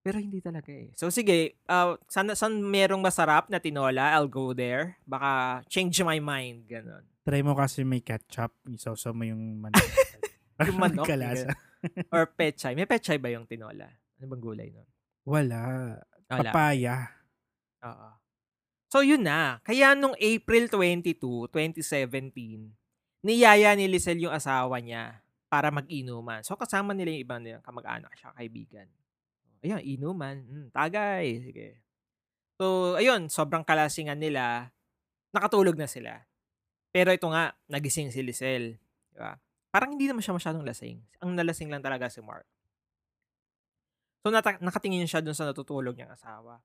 Pero 0.00 0.16
hindi 0.24 0.40
talaga 0.40 0.72
eh. 0.72 0.88
So 0.96 1.12
sige, 1.12 1.60
uh, 1.68 2.00
saan, 2.08 2.32
saan 2.32 2.64
merong 2.64 3.04
masarap 3.04 3.52
na 3.52 3.60
tinola, 3.60 4.16
I'll 4.16 4.30
go 4.30 4.56
there. 4.56 4.96
Baka 5.04 5.60
change 5.68 6.00
my 6.00 6.16
mind, 6.16 6.64
ganun. 6.64 7.04
Try 7.28 7.44
mo 7.44 7.52
kasi 7.52 7.84
may 7.84 8.00
ketchup, 8.00 8.56
isawsaw 8.72 9.12
mo 9.12 9.28
yung 9.28 9.60
manok. 9.60 9.84
Yung 10.64 10.80
manok, 10.80 11.06
Kalasa. 11.06 11.54
Or 12.10 12.26
pechay. 12.26 12.74
May 12.74 12.88
pechay 12.88 13.14
ba 13.14 13.30
yung 13.30 13.46
tinola? 13.46 13.86
Ano 14.18 14.24
bang 14.26 14.42
gulay 14.42 14.74
nun? 14.74 14.88
Wala. 15.22 15.94
Wala. 16.26 16.50
Papaya. 16.50 17.14
Oo. 17.86 18.08
So, 18.90 19.06
yun 19.06 19.22
na. 19.22 19.62
Kaya 19.62 19.94
nung 19.94 20.18
April 20.18 20.66
22, 20.66 21.46
2017, 21.54 22.74
niyaya 23.22 23.70
ni 23.78 23.86
Lisel 23.86 24.18
yung 24.18 24.34
asawa 24.34 24.82
niya 24.82 25.22
para 25.46 25.70
mag-inuman. 25.70 26.42
So, 26.42 26.58
kasama 26.58 26.90
nila 26.90 27.14
yung 27.14 27.22
ibang 27.22 27.40
nilang 27.44 27.62
kamag-anak 27.62 28.10
siya, 28.18 28.34
kaibigan. 28.34 28.90
Ayun, 29.62 29.84
inuman. 29.84 30.42
Mm, 30.42 30.68
tagay. 30.74 31.38
Sige. 31.44 31.84
So, 32.58 32.98
ayun, 32.98 33.30
sobrang 33.30 33.62
kalasingan 33.62 34.18
nila. 34.18 34.74
Nakatulog 35.30 35.78
na 35.78 35.86
sila. 35.86 36.27
Pero 36.98 37.14
ito 37.14 37.30
nga, 37.30 37.54
nagising 37.70 38.10
si 38.10 38.26
Lisel. 38.26 38.74
Di 39.14 39.22
ba? 39.22 39.38
Parang 39.70 39.94
hindi 39.94 40.10
naman 40.10 40.18
siya 40.18 40.34
masyadong 40.34 40.66
lasing. 40.66 40.98
Ang 41.22 41.38
nalasing 41.38 41.70
lang 41.70 41.78
talaga 41.78 42.10
si 42.10 42.18
Mark. 42.18 42.42
So, 44.26 44.34
nata- 44.34 44.58
nakatingin 44.58 45.06
siya 45.06 45.22
dun 45.22 45.38
sa 45.38 45.46
natutulog 45.46 45.94
niyang 45.94 46.10
asawa 46.10 46.58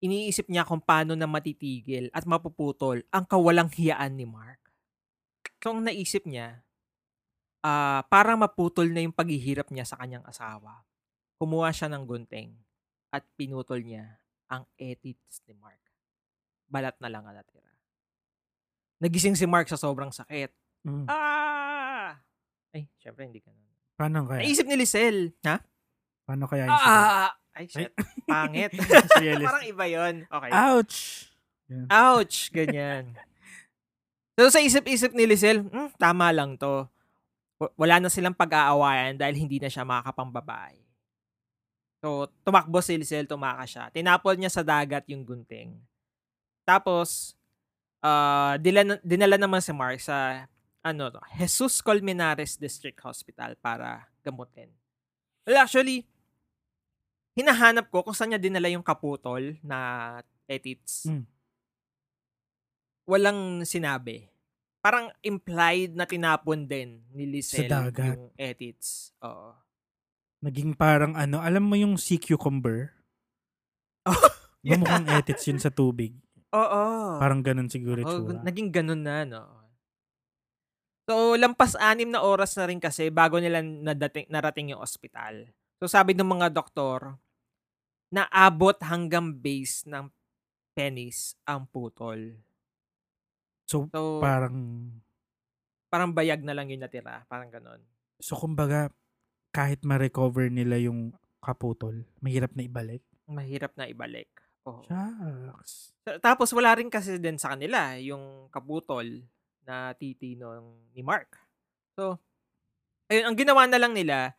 iniisip 0.00 0.48
niya 0.48 0.64
kung 0.64 0.80
paano 0.80 1.12
na 1.12 1.28
matitigil 1.28 2.08
at 2.16 2.24
mapuputol 2.24 3.04
ang 3.12 3.24
kawalang 3.28 3.68
hiyaan 3.68 4.16
ni 4.16 4.24
Mark. 4.24 4.58
So, 5.60 5.76
ang 5.76 5.84
naisip 5.84 6.24
niya, 6.24 6.64
ah 7.60 8.00
para 8.08 8.32
maputol 8.32 8.88
na 8.88 9.04
yung 9.04 9.12
paghihirap 9.12 9.68
niya 9.68 9.84
sa 9.84 10.00
kanyang 10.00 10.24
asawa, 10.24 10.88
kumuha 11.36 11.68
siya 11.68 11.92
ng 11.92 12.08
gunting 12.08 12.56
at 13.12 13.28
pinutol 13.36 13.84
niya 13.84 14.16
ang 14.48 14.64
ethics 14.80 15.44
ni 15.44 15.52
Mark. 15.52 15.80
Balat 16.64 16.96
na 16.96 17.12
lang 17.12 17.28
ang 17.28 17.36
natira. 17.36 17.69
Nagising 19.00 19.34
si 19.34 19.48
Mark 19.48 19.66
sa 19.66 19.80
sobrang 19.80 20.12
sakit. 20.12 20.52
Mm. 20.84 21.08
Ah! 21.08 22.20
Ay, 22.70 22.86
syempre 23.00 23.24
hindi 23.24 23.40
ganun. 23.40 23.64
Paano 23.96 24.24
kaya? 24.24 24.44
Naisip 24.44 24.64
ni 24.64 24.76
Lisel. 24.76 25.32
Ha? 25.44 25.56
Paano 26.24 26.44
kaya 26.46 26.68
yung 26.68 26.76
Ah! 26.76 27.32
Ay, 27.50 27.66
shit. 27.66 27.90
Pangit. 28.30 28.70
Parang 29.42 29.64
iba 29.66 29.84
yon. 29.84 30.24
Okay. 30.24 30.50
Ouch! 30.54 30.96
Ouch! 31.90 32.36
Ganyan. 32.54 33.10
so, 34.38 34.48
sa 34.48 34.62
isip-isip 34.62 35.10
ni 35.12 35.26
Lisel, 35.26 35.66
hmm, 35.66 35.96
tama 35.98 36.30
lang 36.30 36.54
to. 36.56 36.86
W- 37.58 37.74
Wala 37.76 37.98
na 37.98 38.08
silang 38.08 38.36
pag-aawayan 38.36 39.18
dahil 39.18 39.36
hindi 39.36 39.58
na 39.58 39.68
siya 39.68 39.82
makakapambabae. 39.82 40.78
So, 42.00 42.30
tumakbo 42.40 42.80
si 42.80 42.96
Lisel, 42.96 43.28
tumaka 43.28 43.66
siya. 43.68 43.84
Tinapol 43.92 44.38
niya 44.38 44.48
sa 44.48 44.64
dagat 44.64 45.04
yung 45.10 45.26
gunting. 45.26 45.76
Tapos, 46.64 47.36
ah 48.00 48.56
dila, 48.56 48.98
dinala 49.04 49.36
naman 49.36 49.60
si 49.60 49.72
Mark 49.72 50.00
sa 50.00 50.48
ano 50.80 51.12
to, 51.12 51.20
Jesus 51.36 51.84
Colmenares 51.84 52.56
District 52.56 52.96
Hospital 53.04 53.56
para 53.60 54.08
gamutin. 54.24 54.72
Well, 55.44 55.60
actually, 55.60 56.08
hinahanap 57.36 57.92
ko 57.92 58.04
kung 58.04 58.16
saan 58.16 58.32
niya 58.32 58.40
dinala 58.40 58.72
yung 58.72 58.84
kaputol 58.84 59.56
na 59.60 60.20
etits. 60.48 61.08
Mm. 61.08 61.24
Walang 63.08 63.40
sinabi. 63.68 64.28
Parang 64.80 65.12
implied 65.20 65.92
na 65.92 66.08
tinapon 66.08 66.64
din 66.64 67.04
ni 67.12 67.28
Lisel 67.28 67.68
yung 67.68 68.32
etits. 68.40 69.12
Oo. 69.20 69.52
Naging 70.40 70.72
parang 70.72 71.12
ano, 71.12 71.36
alam 71.44 71.68
mo 71.68 71.76
yung 71.76 72.00
sea 72.00 72.20
cucumber? 72.20 72.92
Yeah. 74.60 74.76
Gumukhang 74.76 75.08
edits 75.08 75.48
yun 75.48 75.56
sa 75.56 75.72
tubig. 75.72 76.12
Oo. 76.50 76.82
Parang 77.22 77.40
ganun 77.46 77.70
siguro 77.70 78.02
Oo, 78.02 78.34
naging 78.42 78.74
ganun 78.74 79.02
na, 79.06 79.22
no? 79.22 79.42
So, 81.06 81.34
lampas 81.34 81.74
anim 81.74 82.10
na 82.10 82.22
oras 82.22 82.54
na 82.54 82.70
rin 82.70 82.78
kasi 82.78 83.10
bago 83.10 83.42
nila 83.42 83.62
nadating, 83.62 84.30
narating 84.30 84.74
yung 84.74 84.82
ospital. 84.82 85.50
So, 85.82 85.90
sabi 85.90 86.14
ng 86.14 86.26
mga 86.26 86.54
doktor, 86.54 87.18
naabot 88.14 88.78
hanggang 88.82 89.34
base 89.34 89.86
ng 89.90 90.10
penis 90.74 91.34
ang 91.46 91.66
putol. 91.66 92.38
So, 93.66 93.90
So, 93.90 94.18
parang, 94.22 94.86
parang 95.90 96.10
bayag 96.14 96.42
na 96.42 96.54
lang 96.54 96.70
yung 96.70 96.82
natira. 96.82 97.26
Parang 97.26 97.50
ganon. 97.50 97.82
so 98.20 98.36
kumbaga, 98.36 98.92
kahit 99.50 99.82
ma-recover 99.82 100.52
nila 100.52 100.78
yung 100.78 101.10
kaputol, 101.40 102.04
mahirap 102.20 102.52
na 102.54 102.68
ibalik. 102.68 103.02
Mahirap 103.26 103.72
na 103.74 103.88
ibalik. 103.90 104.28
Oo. 104.68 104.82
Shucks. 104.84 105.96
Tapos 106.20 106.50
wala 106.52 106.76
rin 106.76 106.88
kasi 106.92 107.16
din 107.16 107.36
sa 107.40 107.54
kanila 107.56 107.96
yung 108.00 108.48
kaputol 108.52 109.24
na 109.64 109.94
titi 109.94 110.34
nung 110.34 110.90
ni 110.92 111.00
Mark. 111.04 111.36
So, 111.94 112.18
ayun, 113.08 113.30
ang 113.30 113.36
ginawa 113.36 113.68
na 113.68 113.78
lang 113.80 113.92
nila, 113.92 114.34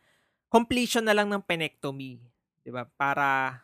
completion 0.52 1.06
na 1.06 1.16
lang 1.16 1.30
ng 1.30 1.42
penectomy. 1.42 2.20
'di 2.62 2.70
ba 2.70 2.86
Para 2.86 3.58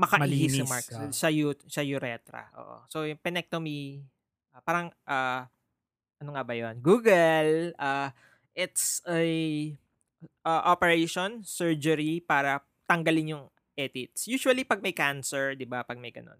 makaihi 0.00 0.48
si 0.50 0.62
Mark 0.64 0.88
ah. 0.96 1.12
sa, 1.12 1.28
u- 1.30 1.66
sa 1.68 1.82
urethra. 1.84 2.48
Oo. 2.58 2.76
So, 2.88 3.04
yung 3.06 3.20
penectomy, 3.20 4.02
ah, 4.50 4.62
parang, 4.64 4.90
ah, 5.06 5.46
ano 6.18 6.30
nga 6.34 6.42
ba 6.42 6.54
yun? 6.56 6.80
Google, 6.80 7.76
ah, 7.78 8.10
it's 8.56 9.04
a 9.06 9.22
ah, 10.42 10.62
operation, 10.72 11.44
surgery 11.44 12.18
para 12.24 12.64
tanggalin 12.88 13.38
yung 13.38 13.44
ethics. 13.76 14.28
Usually, 14.28 14.64
pag 14.64 14.80
may 14.80 14.92
cancer, 14.92 15.54
di 15.56 15.64
ba? 15.64 15.84
Pag 15.84 15.98
may 15.98 16.12
ganun. 16.12 16.38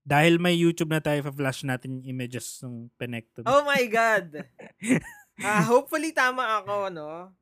Dahil 0.00 0.40
may 0.40 0.56
YouTube 0.56 0.90
na 0.90 1.04
tayo, 1.04 1.22
flash 1.28 1.62
natin 1.62 2.00
yung 2.00 2.06
images 2.16 2.60
ng 2.64 2.88
penectomy. 2.96 3.46
Oh 3.46 3.62
my 3.64 3.84
God! 3.88 4.26
Ah, 5.40 5.64
hopefully 5.64 6.12
tama 6.12 6.60
ako, 6.60 6.92
no? 6.92 7.32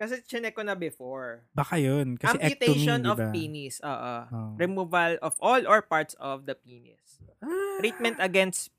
Kasi 0.00 0.24
chinek 0.26 0.56
ko 0.56 0.64
na 0.64 0.74
before. 0.74 1.46
Baka 1.54 1.78
yun. 1.78 2.18
Kasi 2.18 2.40
Amputation 2.40 3.04
ectomy, 3.04 3.10
of 3.12 3.18
diba? 3.20 3.30
penis. 3.30 3.74
Oo. 3.84 4.14
Oh. 4.32 4.50
Removal 4.58 5.20
of 5.22 5.36
all 5.38 5.62
or 5.68 5.84
parts 5.84 6.16
of 6.18 6.48
the 6.48 6.56
penis. 6.56 7.22
Ah. 7.38 7.78
Treatment 7.78 8.18
against 8.18 8.72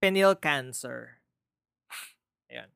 penile 0.00 0.38
cancer. 0.38 1.20
Ayan. 2.48 2.72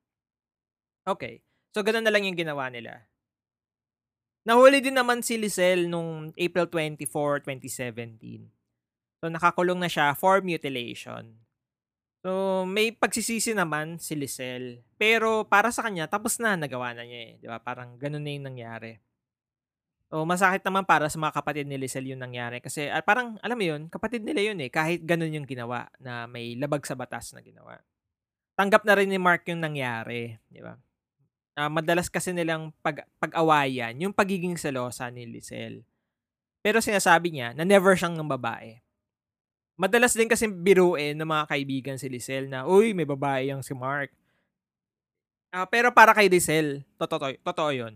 Okay. 1.09 1.41
So, 1.73 1.81
ganun 1.81 2.05
na 2.05 2.13
lang 2.13 2.29
yung 2.29 2.37
ginawa 2.37 2.69
nila. 2.69 3.09
Nahuli 4.45 4.85
din 4.85 4.93
naman 4.93 5.25
si 5.25 5.41
Lizelle 5.41 5.89
nung 5.89 6.29
April 6.37 6.69
24, 6.69 7.49
2017. 7.49 8.45
So, 9.25 9.33
nakakulong 9.33 9.81
na 9.81 9.89
siya 9.89 10.13
for 10.13 10.45
mutilation. 10.45 11.33
So, 12.21 12.65
may 12.69 12.93
pagsisisi 12.93 13.57
naman 13.57 13.97
si 13.97 14.13
Lizelle. 14.13 14.85
Pero 15.01 15.49
para 15.49 15.73
sa 15.73 15.89
kanya, 15.89 16.13
tapos 16.13 16.37
na, 16.37 16.61
nagawa 16.61 16.93
na 16.93 17.09
niya 17.09 17.21
eh. 17.25 17.33
Di 17.41 17.49
ba? 17.49 17.57
Parang 17.57 17.97
ganun 17.97 18.21
na 18.21 18.37
yung 18.37 18.45
nangyari. 18.53 19.01
So, 20.13 20.29
masakit 20.29 20.61
naman 20.61 20.85
para 20.85 21.09
sa 21.09 21.17
mga 21.17 21.41
kapatid 21.41 21.65
ni 21.65 21.81
Lizelle 21.81 22.13
yung 22.13 22.21
nangyari. 22.21 22.61
Kasi 22.61 22.93
ah, 22.93 23.01
parang, 23.01 23.41
alam 23.41 23.57
mo 23.57 23.65
yun, 23.65 23.89
kapatid 23.89 24.29
nila 24.29 24.45
yun 24.45 24.61
eh. 24.61 24.69
Kahit 24.69 25.09
ganun 25.09 25.33
yung 25.33 25.49
ginawa 25.49 25.89
na 25.97 26.29
may 26.29 26.53
labag 26.53 26.85
sa 26.85 26.93
batas 26.93 27.33
na 27.33 27.41
ginawa. 27.41 27.81
Tanggap 28.61 28.85
na 28.85 28.93
rin 28.93 29.09
ni 29.09 29.17
Mark 29.17 29.49
yung 29.49 29.65
nangyari. 29.65 30.37
Di 30.53 30.61
ba? 30.61 30.77
Ah, 31.55 31.71
madalas 31.71 32.11
kasi 32.11 32.35
nilang 32.35 32.75
pag, 32.83 33.07
pag-awayan 33.23 33.95
yung 34.03 34.11
pagiging 34.11 34.59
selosa 34.59 35.07
ni 35.07 35.23
Lizelle. 35.23 35.87
Pero 36.67 36.83
sinasabi 36.83 37.31
niya 37.31 37.55
na 37.55 37.63
never 37.63 37.95
siyang 37.95 38.19
ng 38.19 38.27
babae. 38.27 38.83
Madalas 39.79 40.15
din 40.19 40.27
kasi 40.27 40.51
biruin 40.51 41.15
ng 41.15 41.27
mga 41.31 41.47
kaibigan 41.51 41.97
si 41.99 42.11
Lizelle 42.11 42.51
na, 42.51 42.67
uy, 42.67 42.91
may 42.91 43.07
babae 43.07 43.55
yung 43.55 43.63
si 43.63 43.71
Mark. 43.71 44.11
Ah, 45.55 45.67
pero 45.67 45.95
para 45.95 46.11
kay 46.11 46.27
Lizelle, 46.27 46.83
totoo, 46.99 47.31
totoo 47.43 47.71
yun. 47.71 47.95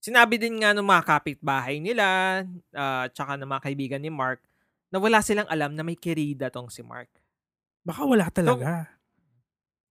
Sinabi 0.00 0.40
din 0.40 0.64
nga 0.64 0.72
ng 0.72 0.84
mga 0.84 1.04
kapitbahay 1.04 1.76
nila, 1.76 2.40
ah, 2.72 3.04
tsaka 3.12 3.36
ng 3.36 3.48
mga 3.48 3.64
kaibigan 3.68 4.00
ni 4.00 4.08
Mark, 4.08 4.40
na 4.88 4.96
wala 4.96 5.20
silang 5.20 5.48
alam 5.52 5.76
na 5.76 5.84
may 5.84 5.96
kirida 5.96 6.48
tong 6.48 6.72
si 6.72 6.80
Mark. 6.80 7.12
Baka 7.84 8.08
wala 8.08 8.32
talaga. 8.32 8.88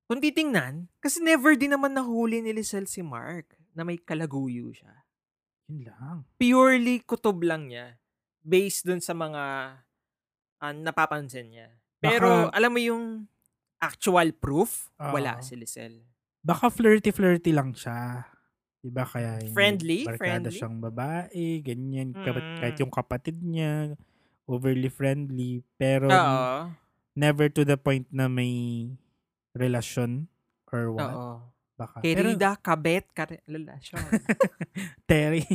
Kung 0.10 0.18
titingnan, 0.18 0.90
kasi 0.98 1.22
never 1.22 1.54
din 1.54 1.70
naman 1.70 1.94
nahuli 1.94 2.42
ni 2.42 2.50
Lizelle 2.50 2.90
si 2.90 3.06
Mark 3.06 3.54
na 3.78 3.86
may 3.86 3.96
kalaguyo 3.96 4.74
siya. 4.74 5.06
yun 5.70 5.86
lang. 5.86 6.26
Purely 6.42 7.06
kutob 7.06 7.46
lang 7.46 7.70
niya 7.70 7.94
based 8.42 8.90
dun 8.90 8.98
sa 8.98 9.14
mga 9.14 9.44
ah, 10.58 10.74
napapansin 10.74 11.54
niya. 11.54 11.70
Pero 12.02 12.50
Baka- 12.50 12.58
alam 12.58 12.72
mo 12.74 12.82
yung 12.82 13.06
actual 13.78 14.34
proof, 14.34 14.90
Oo. 14.98 15.14
wala 15.14 15.38
si 15.46 15.54
Lizelle. 15.54 16.02
Baka 16.42 16.74
flirty-flirty 16.74 17.54
lang 17.54 17.78
siya. 17.78 18.26
Diba 18.82 19.06
kaya 19.06 19.38
yung 19.46 19.54
Friendly, 19.54 20.08
barkada 20.10 20.18
friendly. 20.50 20.56
siyang 20.58 20.78
babae, 20.82 21.46
ganyan. 21.62 22.18
Mm. 22.18 22.58
kahit 22.58 22.76
yung 22.82 22.90
kapatid 22.90 23.38
niya, 23.38 23.94
overly 24.50 24.90
friendly. 24.90 25.62
Pero 25.78 26.10
Oo. 26.10 26.74
never 27.14 27.46
to 27.46 27.62
the 27.62 27.78
point 27.78 28.10
na 28.10 28.26
may 28.26 28.90
relasyon 29.54 30.28
or 30.70 30.94
what. 30.94 31.14
Oo. 31.14 31.34
Baka. 31.74 32.04
Pero, 32.04 32.28
Querida, 32.28 32.60
kabet, 32.60 33.08
kare, 33.16 33.40
relasyon. 33.48 34.04
Terry, 35.10 35.48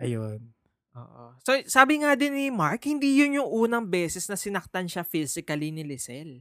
ayun. 0.00 0.40
Oo. 0.96 1.36
So, 1.44 1.52
sabi 1.68 2.00
nga 2.00 2.16
din 2.16 2.32
ni 2.32 2.48
Mark, 2.48 2.80
hindi 2.88 3.20
yun 3.20 3.36
yung 3.36 3.50
unang 3.68 3.84
beses 3.84 4.24
na 4.32 4.36
sinaktan 4.40 4.88
siya 4.88 5.04
physically 5.04 5.68
ni 5.68 5.84
Lizelle. 5.84 6.40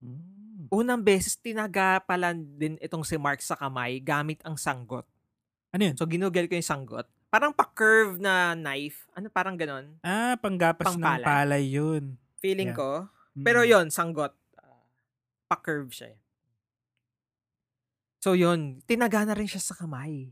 Mm. 0.00 0.72
Unang 0.72 1.04
beses, 1.04 1.36
tinaga 1.36 2.00
pala 2.00 2.32
din 2.32 2.80
itong 2.80 3.04
si 3.04 3.20
Mark 3.20 3.44
sa 3.44 3.60
kamay 3.60 4.00
gamit 4.00 4.40
ang 4.40 4.56
sanggot. 4.56 5.04
Ano 5.70 5.82
yun? 5.84 5.94
So, 6.00 6.08
ginugel 6.08 6.48
ko 6.48 6.56
yung 6.56 6.64
sanggot. 6.64 7.04
Parang 7.28 7.52
pa-curve 7.52 8.16
na 8.16 8.56
knife. 8.56 9.04
Ano, 9.12 9.28
parang 9.28 9.54
ganon. 9.54 10.00
Ah, 10.00 10.34
panggapas 10.40 10.96
ng 10.96 11.04
Pangpalay. 11.04 11.24
palay 11.28 11.64
yun. 11.68 12.16
Feeling 12.40 12.72
Yeah. 12.72 12.80
ko. 12.80 12.90
Mm. 13.36 13.44
Pero 13.44 13.60
yon 13.68 13.86
sanggot. 13.92 14.32
Pa-curve 15.50 15.90
siya. 15.90 16.14
eh. 16.14 16.18
So, 18.22 18.38
yun. 18.38 18.78
Tinaga 18.86 19.26
na 19.26 19.34
rin 19.34 19.50
siya 19.50 19.58
sa 19.58 19.74
kamay. 19.74 20.30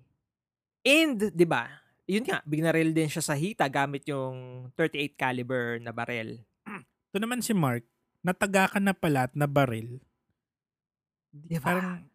And, 0.87 1.35
di 1.35 1.43
ba, 1.43 1.67
yun 2.07 2.23
nga, 2.23 2.39
binaril 2.47 2.95
din 2.95 3.11
siya 3.11 3.21
sa 3.21 3.35
hita 3.35 3.67
gamit 3.67 4.07
yung 4.07 4.71
38 4.79 5.19
caliber 5.19 5.83
na 5.83 5.91
barel. 5.91 6.39
Ito 7.11 7.19
naman 7.19 7.43
si 7.43 7.51
Mark, 7.51 7.83
nataga 8.23 8.71
ka 8.71 8.79
na 8.79 8.95
pala 8.95 9.27
at 9.27 9.35
nabaril. 9.35 9.99
Di 11.35 11.59
ba? 11.59 11.75
Parang, 11.75 12.07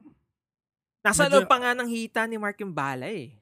Nasa 1.03 1.27
medyo- 1.27 1.43
loob 1.43 1.51
pa 1.51 1.59
nga 1.59 1.75
ng 1.75 1.89
hita 1.91 2.23
ni 2.23 2.39
Mark 2.39 2.55
yung 2.63 2.71
bala 2.71 3.11
eh. 3.11 3.35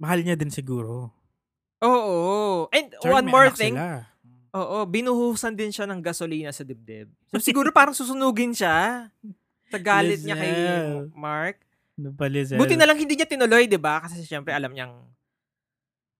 mahal 0.00 0.24
niya 0.24 0.32
din 0.32 0.48
siguro. 0.48 1.12
Oo. 1.84 2.72
And 2.72 2.88
Sure, 3.04 3.12
one 3.12 3.28
more 3.28 3.52
thing. 3.52 3.76
Sila. 3.76 4.08
Oo, 4.50 4.82
binuhusan 4.82 5.54
din 5.54 5.70
siya 5.70 5.86
ng 5.86 6.02
gasolina 6.02 6.50
sa 6.50 6.66
dibdib. 6.66 7.06
So, 7.30 7.38
siguro 7.38 7.70
parang 7.70 7.94
susunugin 7.94 8.50
siya. 8.50 9.06
Sa 9.70 9.78
galit 9.78 10.26
niya 10.26 10.34
kay. 10.34 10.50
Mark. 11.14 11.62
Ano 11.94 12.10
ba, 12.10 12.26
Lizelle? 12.26 12.58
Buti 12.58 12.74
na 12.74 12.88
lang 12.88 12.98
hindi 12.98 13.14
niya 13.14 13.28
tinuloy, 13.28 13.70
'di 13.70 13.78
ba? 13.78 14.02
Kasi 14.02 14.26
syempre 14.26 14.50
alam 14.50 14.74
niyang 14.74 14.98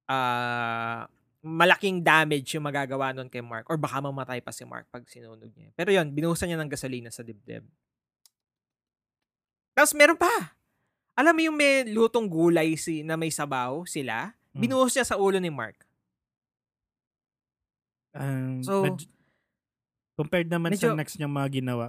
ah 0.07 1.11
malaking 1.41 2.05
damage 2.05 2.53
yung 2.53 2.69
magagawa 2.69 3.17
nun 3.17 3.33
kay 3.33 3.41
Mark 3.41 3.65
or 3.73 3.81
baka 3.81 3.97
mamatay 3.99 4.45
pa 4.45 4.53
si 4.53 4.63
Mark 4.69 4.85
pag 4.93 5.03
sinunog 5.09 5.51
niya. 5.57 5.73
Pero 5.75 5.91
'yon, 5.91 6.13
binuhusan 6.13 6.53
niya 6.53 6.61
ng 6.61 6.69
gasolina 6.71 7.09
sa 7.09 7.25
dibdib. 7.25 7.65
Tapos 9.73 9.97
meron 9.97 10.21
pa. 10.21 10.53
Alam 11.17 11.33
mo 11.35 11.41
yung 11.51 11.57
may 11.57 11.89
lutong 11.89 12.29
gulay 12.29 12.77
si 12.77 13.03
na 13.03 13.17
may 13.17 13.33
sabaw 13.33 13.83
sila, 13.85 14.37
Mm. 14.53 14.61
binuhos 14.63 14.93
niya 14.95 15.07
sa 15.07 15.19
ulo 15.19 15.39
ni 15.41 15.49
Mark. 15.51 15.81
Um, 18.11 18.63
So, 18.63 18.83
med- 18.85 19.07
compared 20.15 20.51
naman 20.51 20.75
sa 20.75 20.91
medyo- 20.91 20.99
next 20.99 21.17
niyang 21.17 21.33
mga 21.33 21.63
ginawa, 21.63 21.87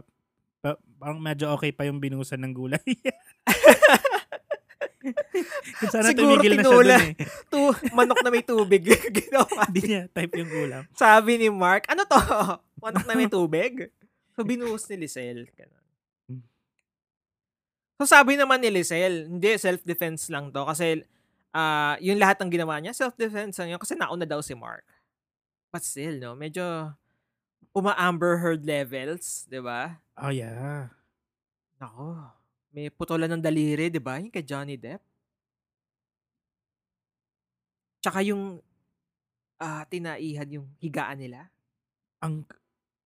pa, 0.61 0.77
parang 0.97 1.17
medyo 1.17 1.49
okay 1.51 1.73
pa 1.73 1.83
yung 1.83 1.97
binuhusan 1.97 2.37
ng 2.39 2.53
gulay. 2.53 2.81
Sana 5.89 6.13
Siguro 6.13 6.37
tumigil 6.37 6.53
na 6.55 6.63
siya 6.63 6.77
dun 6.77 6.89
eh. 6.93 7.13
Tu 7.51 7.59
manok 7.91 8.21
na 8.21 8.29
may 8.29 8.45
tubig 8.45 8.85
ginawa. 9.17 9.65
Hindi 9.65 9.81
niya 9.89 10.01
type 10.13 10.33
yung 10.37 10.51
ulam. 10.53 10.83
Sabi 10.93 11.41
ni 11.41 11.49
Mark, 11.49 11.89
ano 11.89 12.05
to? 12.05 12.19
Manok 12.77 13.05
na 13.09 13.17
may 13.17 13.25
tubig? 13.25 13.89
So, 14.37 14.45
binuhos 14.45 14.85
ni 14.87 15.01
Lizelle. 15.01 15.49
Ganun. 15.57 15.83
Hmm. 16.29 16.43
So, 17.97 18.05
sabi 18.05 18.37
naman 18.37 18.61
ni 18.61 18.69
Lizelle, 18.69 19.25
hindi, 19.25 19.57
self-defense 19.57 20.29
lang 20.29 20.53
to. 20.53 20.63
Kasi, 20.63 21.01
ah 21.51 21.97
yung 21.99 22.21
lahat 22.21 22.39
ng 22.39 22.53
ginawa 22.53 22.77
niya, 22.77 22.93
self-defense 22.93 23.57
lang 23.57 23.73
yun. 23.75 23.81
Kasi 23.81 23.97
nauna 23.97 24.23
daw 24.23 24.39
si 24.39 24.53
Mark. 24.53 24.85
But 25.71 25.87
still, 25.87 26.19
no? 26.19 26.35
Medyo 26.35 26.91
uma-Amber 27.71 28.43
Heard 28.43 28.67
levels, 28.67 29.47
di 29.47 29.63
ba? 29.63 30.03
Oh 30.19 30.27
yeah. 30.27 30.91
Nako. 31.79 32.35
May 32.75 32.91
putulan 32.91 33.31
ng 33.31 33.43
daliri, 33.43 33.87
di 33.87 33.99
ba? 34.03 34.19
Yung 34.19 34.31
kay 34.31 34.43
Johnny 34.43 34.75
Depp. 34.75 34.99
Tsaka 38.03 38.19
yung 38.25 38.59
ah 39.61 39.85
tinaihan 39.87 40.49
yung 40.51 40.67
higaan 40.81 41.21
nila. 41.23 41.47
Ang 42.19 42.43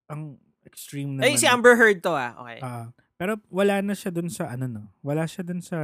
ang 0.09 0.41
extreme 0.65 1.13
naman. 1.13 1.29
Ay, 1.29 1.37
si 1.37 1.45
Amber 1.45 1.77
Heard 1.77 2.01
to 2.01 2.15
ah. 2.15 2.33
Okay. 2.41 2.59
Ah, 2.65 2.89
Pero 3.15 3.37
wala 3.53 3.79
na 3.85 3.93
siya 3.93 4.09
dun 4.09 4.27
sa 4.31 4.49
ano 4.49 4.65
no. 4.65 4.83
Wala 5.05 5.29
siya 5.29 5.45
dun 5.45 5.61
sa 5.61 5.79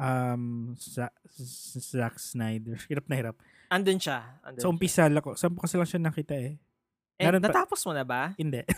um 0.00 0.72
sa, 0.78 1.12
Zack 1.36 2.16
Snyder. 2.16 2.78
Hirap 2.88 3.06
na 3.10 3.16
hirap. 3.20 3.36
Andun 3.70 4.02
siya. 4.02 4.42
Andun 4.42 4.60
siya. 4.60 4.68
umpisa 4.68 5.02
lang 5.06 5.22
ko. 5.22 5.38
Saan 5.38 5.54
ko 5.54 5.62
kasi 5.62 5.78
lang 5.78 5.86
siya 5.86 6.02
nakita 6.02 6.34
eh. 6.34 6.58
Eh, 7.20 7.24
meron 7.24 7.38
pa- 7.38 7.48
natapos 7.48 7.80
mo 7.86 7.92
na 7.94 8.02
ba? 8.02 8.34
Hindi. 8.34 8.66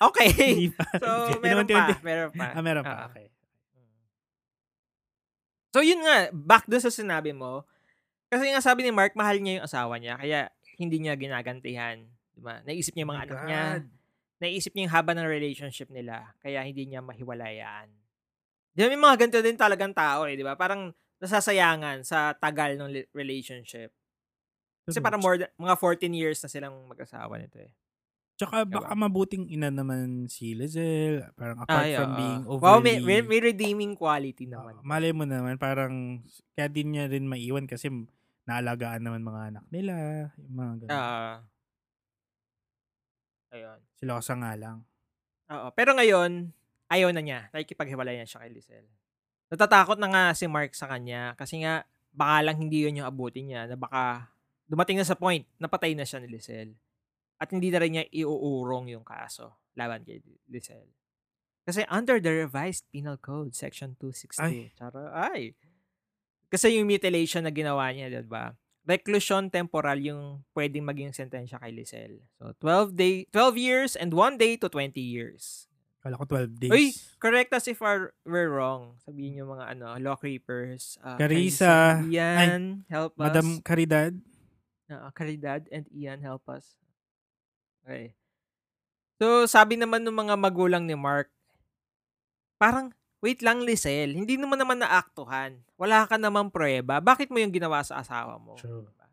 Okay. 0.00 0.32
Hindi 0.56 0.72
pa. 0.72 0.88
so, 0.96 1.36
meron 1.44 1.68
pa. 1.68 1.92
Meron 2.00 2.32
pa. 2.32 2.46
Ah, 2.56 2.64
meron 2.64 2.80
pa. 2.80 3.04
Oo. 3.04 3.08
Okay. 3.12 3.28
So, 5.76 5.84
yun 5.84 6.00
nga. 6.00 6.32
Back 6.32 6.64
doon 6.64 6.80
sa 6.80 6.88
sinabi 6.88 7.36
mo. 7.36 7.68
Kasi 8.32 8.48
nga 8.48 8.64
sabi 8.64 8.80
ni 8.80 8.96
Mark, 8.96 9.12
mahal 9.12 9.36
niya 9.36 9.60
yung 9.60 9.66
asawa 9.68 10.00
niya. 10.00 10.16
Kaya, 10.16 10.48
hindi 10.80 11.04
niya 11.04 11.20
ginagantihan. 11.20 12.00
Diba? 12.32 12.64
Naisip 12.64 12.96
niya 12.96 13.04
yung 13.04 13.12
mga 13.12 13.20
Oh 13.20 13.26
anak 13.28 13.40
niya. 13.44 13.62
God. 13.76 13.84
Naisip 14.40 14.72
niya 14.72 14.82
yung 14.88 14.94
haba 14.96 15.12
ng 15.12 15.28
relationship 15.28 15.88
nila. 15.92 16.32
Kaya, 16.40 16.64
hindi 16.64 16.88
niya 16.88 17.04
mahiwalayan. 17.04 17.92
Di 18.72 18.80
ba, 18.80 18.88
may 18.88 19.02
mga 19.04 19.16
ganito 19.20 19.38
din 19.44 19.60
talagang 19.60 19.92
tao 19.92 20.24
eh. 20.24 20.32
Di 20.32 20.40
ba? 20.40 20.56
Parang 20.56 20.96
nasasayangan 21.20 22.08
sa 22.08 22.32
tagal 22.32 22.80
ng 22.80 23.12
relationship. 23.12 23.92
Kasi 24.88 24.98
parang 24.98 25.20
more 25.20 25.36
than, 25.36 25.50
mga 25.60 25.76
14 25.76 26.10
years 26.12 26.38
na 26.40 26.48
silang 26.48 26.76
mag-asawa 26.88 27.36
nito 27.36 27.60
eh. 27.60 27.72
Tsaka 28.40 28.64
Diba? 28.64 28.80
baka 28.80 28.96
mabuting 28.96 29.52
ina 29.52 29.68
naman 29.68 30.24
si 30.24 30.56
Lizelle. 30.56 31.28
Parang 31.36 31.60
apart 31.60 31.84
Ay, 31.84 32.00
from 32.00 32.16
oo. 32.16 32.16
being 32.16 32.42
overly... 32.48 32.64
Wow, 32.64 32.80
may, 32.80 32.96
may, 33.04 33.20
may 33.20 33.40
redeeming 33.44 33.92
quality 33.92 34.48
naman. 34.48 34.80
Oo, 34.80 34.84
malay 34.84 35.12
mo 35.12 35.28
naman, 35.28 35.60
parang 35.60 36.24
kaya 36.56 36.72
din 36.72 36.96
niya 36.96 37.04
rin 37.12 37.28
maiwan 37.28 37.68
kasi 37.68 37.92
naalagaan 38.48 39.04
naman 39.04 39.20
mga 39.20 39.42
anak 39.52 39.64
nila. 39.68 39.94
Yung 40.40 40.56
mga 40.56 40.72
ganun. 40.80 40.96
Ah. 40.96 41.36
ayun. 43.52 43.78
Sila 44.00 44.12
kasi 44.16 44.32
nga 44.32 44.52
lang. 44.56 44.76
Oo. 45.52 45.68
Pero 45.76 45.92
ngayon, 45.92 46.48
ayaw 46.88 47.12
na 47.12 47.20
niya. 47.20 47.52
Nakikipaghiwalayan 47.52 48.24
siya 48.24 48.40
kay 48.40 48.56
Lizelle. 48.56 48.90
Natatakot 49.52 50.00
na 50.00 50.08
nga 50.08 50.24
si 50.32 50.48
Mark 50.48 50.72
sa 50.72 50.88
kanya 50.88 51.36
kasi 51.36 51.60
nga 51.60 51.84
baka 52.14 52.40
lang 52.40 52.56
hindi 52.56 52.88
yun 52.88 53.02
yung 53.02 53.10
abutin 53.10 53.52
niya 53.52 53.68
na 53.68 53.76
baka 53.76 54.32
dumating 54.70 55.02
na 55.02 55.06
sa 55.06 55.18
point 55.18 55.42
na 55.58 55.66
patay 55.66 55.98
na 55.98 56.06
siya 56.06 56.22
ni 56.22 56.30
Lizelle. 56.30 56.78
At 57.42 57.50
hindi 57.50 57.74
na 57.74 57.82
rin 57.82 57.98
niya 57.98 58.06
iuurong 58.14 58.94
yung 58.94 59.02
kaso 59.02 59.58
laban 59.74 60.06
kay 60.06 60.22
Lizelle. 60.46 60.94
Kasi 61.66 61.82
under 61.90 62.22
the 62.22 62.46
revised 62.46 62.86
penal 62.94 63.18
code, 63.18 63.52
section 63.58 63.98
262. 63.98 64.38
Ay. 64.38 64.70
Chara, 64.78 65.02
ay. 65.10 65.42
Kasi 66.50 66.78
yung 66.78 66.86
mutilation 66.86 67.42
na 67.42 67.52
ginawa 67.52 67.90
niya, 67.90 68.10
di 68.10 68.22
ba? 68.26 68.54
Reclusion 68.86 69.52
temporal 69.52 69.98
yung 70.02 70.42
pwedeng 70.56 70.86
maging 70.86 71.14
sentensya 71.14 71.60
kay 71.60 71.70
Lizelle. 71.74 72.26
So, 72.38 72.54
12 72.58 72.96
day, 72.96 73.16
12 73.30 73.58
years 73.58 73.90
and 73.94 74.14
1 74.14 74.40
day 74.40 74.56
to 74.58 74.66
20 74.66 74.98
years. 74.98 75.70
Kala 76.00 76.16
ko 76.16 76.24
12 76.24 76.56
days. 76.56 76.72
Uy, 76.72 76.86
correct 77.20 77.52
us 77.52 77.68
if 77.68 77.84
our, 77.84 78.16
we're 78.24 78.48
wrong. 78.48 78.96
Sabihin 79.04 79.44
yung 79.44 79.52
mga 79.52 79.76
ano, 79.76 80.00
law 80.00 80.16
creepers. 80.16 80.96
Uh, 81.04 81.20
Carissa, 81.20 82.00
Ian, 82.08 82.88
help 82.88 83.14
us. 83.20 83.30
Madam 83.30 83.60
Caridad, 83.60 84.16
Uh, 84.90 85.10
Caridad 85.14 85.62
and 85.70 85.86
Ian, 85.94 86.18
help 86.18 86.42
us. 86.50 86.74
Okay. 87.86 88.18
So, 89.22 89.46
sabi 89.46 89.78
naman 89.78 90.02
ng 90.02 90.16
mga 90.16 90.34
magulang 90.34 90.82
ni 90.82 90.98
Mark, 90.98 91.30
parang, 92.58 92.90
wait 93.22 93.38
lang, 93.44 93.62
Lizelle, 93.62 94.16
hindi 94.18 94.34
naman 94.34 94.58
naman 94.58 94.82
naaktuhan. 94.82 95.62
Wala 95.78 96.10
ka 96.10 96.18
naman 96.18 96.50
prueba. 96.50 96.98
Bakit 96.98 97.30
mo 97.30 97.38
yung 97.38 97.54
ginawa 97.54 97.86
sa 97.86 98.02
asawa 98.02 98.40
mo? 98.40 98.58
True. 98.58 98.82
Diba? 98.82 99.06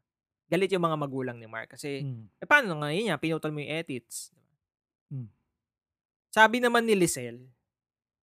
Galit 0.47 0.71
yung 0.71 0.87
mga 0.87 0.97
magulang 0.97 1.37
ni 1.37 1.45
Mark 1.45 1.75
kasi, 1.75 2.01
Hmm. 2.01 2.31
eh, 2.39 2.47
paano 2.47 2.79
nga 2.79 2.89
yun? 2.89 3.11
Pinutol 3.19 3.51
mo 3.51 3.59
yung 3.59 3.83
edits. 3.83 4.31
Hmm. 5.11 5.27
Sabi 6.31 6.63
naman 6.63 6.87
ni 6.87 6.95
Lizelle, 6.95 7.51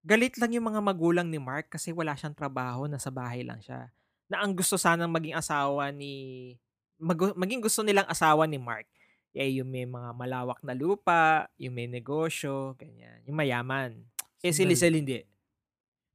galit 0.01 0.37
lang 0.41 0.57
yung 0.57 0.67
mga 0.73 0.81
magulang 0.81 1.29
ni 1.29 1.37
Mark 1.37 1.69
kasi 1.69 1.93
wala 1.93 2.17
siyang 2.17 2.37
trabaho, 2.37 2.89
nasa 2.89 3.13
bahay 3.13 3.45
lang 3.45 3.61
siya. 3.61 3.93
Na 4.33 4.41
ang 4.41 4.57
gusto 4.57 4.81
sanang 4.81 5.13
maging 5.13 5.37
asawa 5.37 5.93
ni... 5.93 6.57
mag- 6.99 7.37
maging 7.37 7.63
gusto 7.63 7.83
nilang 7.83 8.07
asawa 8.07 8.45
ni 8.47 8.59
Mark, 8.59 8.87
eh 9.35 9.59
yung 9.59 9.67
may 9.67 9.83
mga 9.85 10.15
malawak 10.15 10.63
na 10.63 10.73
lupa, 10.73 11.51
yung 11.59 11.75
may 11.75 11.91
negosyo, 11.91 12.79
ganyan. 12.79 13.19
Yung 13.27 13.35
mayaman. 13.35 13.99
Eh 14.41 14.55
si. 14.55 14.63
Lizelle 14.63 15.01
hindi. 15.01 15.21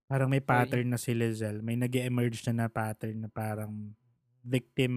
parang 0.10 0.26
may 0.26 0.42
pattern 0.42 0.90
na 0.90 0.98
si 0.98 1.14
Lizelle. 1.14 1.62
May 1.62 1.78
nag 1.78 1.94
emerge 1.94 2.42
na 2.50 2.66
na 2.66 2.68
pattern 2.68 3.22
na 3.22 3.30
parang 3.30 3.94
victim, 4.42 4.94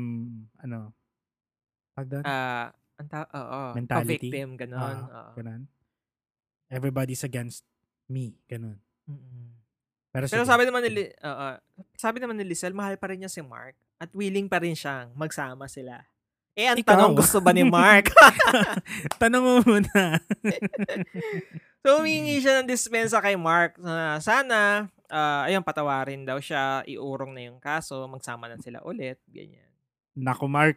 ano, 0.56 0.96
pag 1.92 2.08
doon? 2.08 2.24
Ah, 2.24 2.72
ang 2.96 3.08
ta- 3.12 3.28
oo, 3.28 3.76
Mentality? 3.76 4.32
victim 4.32 4.56
ganon. 4.56 4.80
Ah, 4.80 5.28
oo. 5.28 5.30
ganun. 5.36 5.68
Everybody's 6.72 7.20
against 7.20 7.68
me. 8.08 8.32
Ganun. 8.48 8.80
Mm-mm. 9.04 9.52
Pero, 10.12 10.24
Pero 10.28 10.44
sige. 10.44 10.48
sabi 10.48 10.64
naman 10.64 10.80
ni 10.84 10.90
Li- 10.96 11.12
oo, 11.20 11.48
sabi 11.96 12.16
naman 12.16 12.36
ni 12.40 12.44
Lizelle, 12.48 12.72
mahal 12.72 12.96
pa 12.96 13.12
rin 13.12 13.20
niya 13.20 13.32
si 13.32 13.44
Mark 13.44 13.76
at 14.02 14.10
willing 14.10 14.50
pa 14.50 14.58
rin 14.58 14.74
siyang 14.74 15.14
magsama 15.14 15.70
sila. 15.70 16.02
Eh, 16.58 16.66
ang 16.66 16.76
Ikaw. 16.76 16.90
tanong, 16.90 17.14
gusto 17.14 17.38
ba 17.38 17.54
ni 17.54 17.62
Mark? 17.62 18.10
Tanong 19.22 19.40
mo 19.40 19.54
muna. 19.64 20.20
so, 21.80 22.02
humingi 22.02 22.42
siya 22.44 22.60
ng 22.60 22.68
dispensa 22.68 23.22
kay 23.24 23.38
Mark 23.38 23.78
na 23.80 24.20
sana, 24.20 24.90
ah, 25.08 25.48
ayun, 25.48 25.64
patawarin 25.64 26.28
daw 26.28 26.36
siya, 26.42 26.84
iurong 26.84 27.32
na 27.32 27.48
yung 27.48 27.56
kaso, 27.56 28.04
magsama 28.04 28.52
na 28.52 28.60
sila 28.60 28.84
ulit, 28.84 29.16
ganyan. 29.30 29.70
Naku, 30.12 30.44
Mark. 30.44 30.76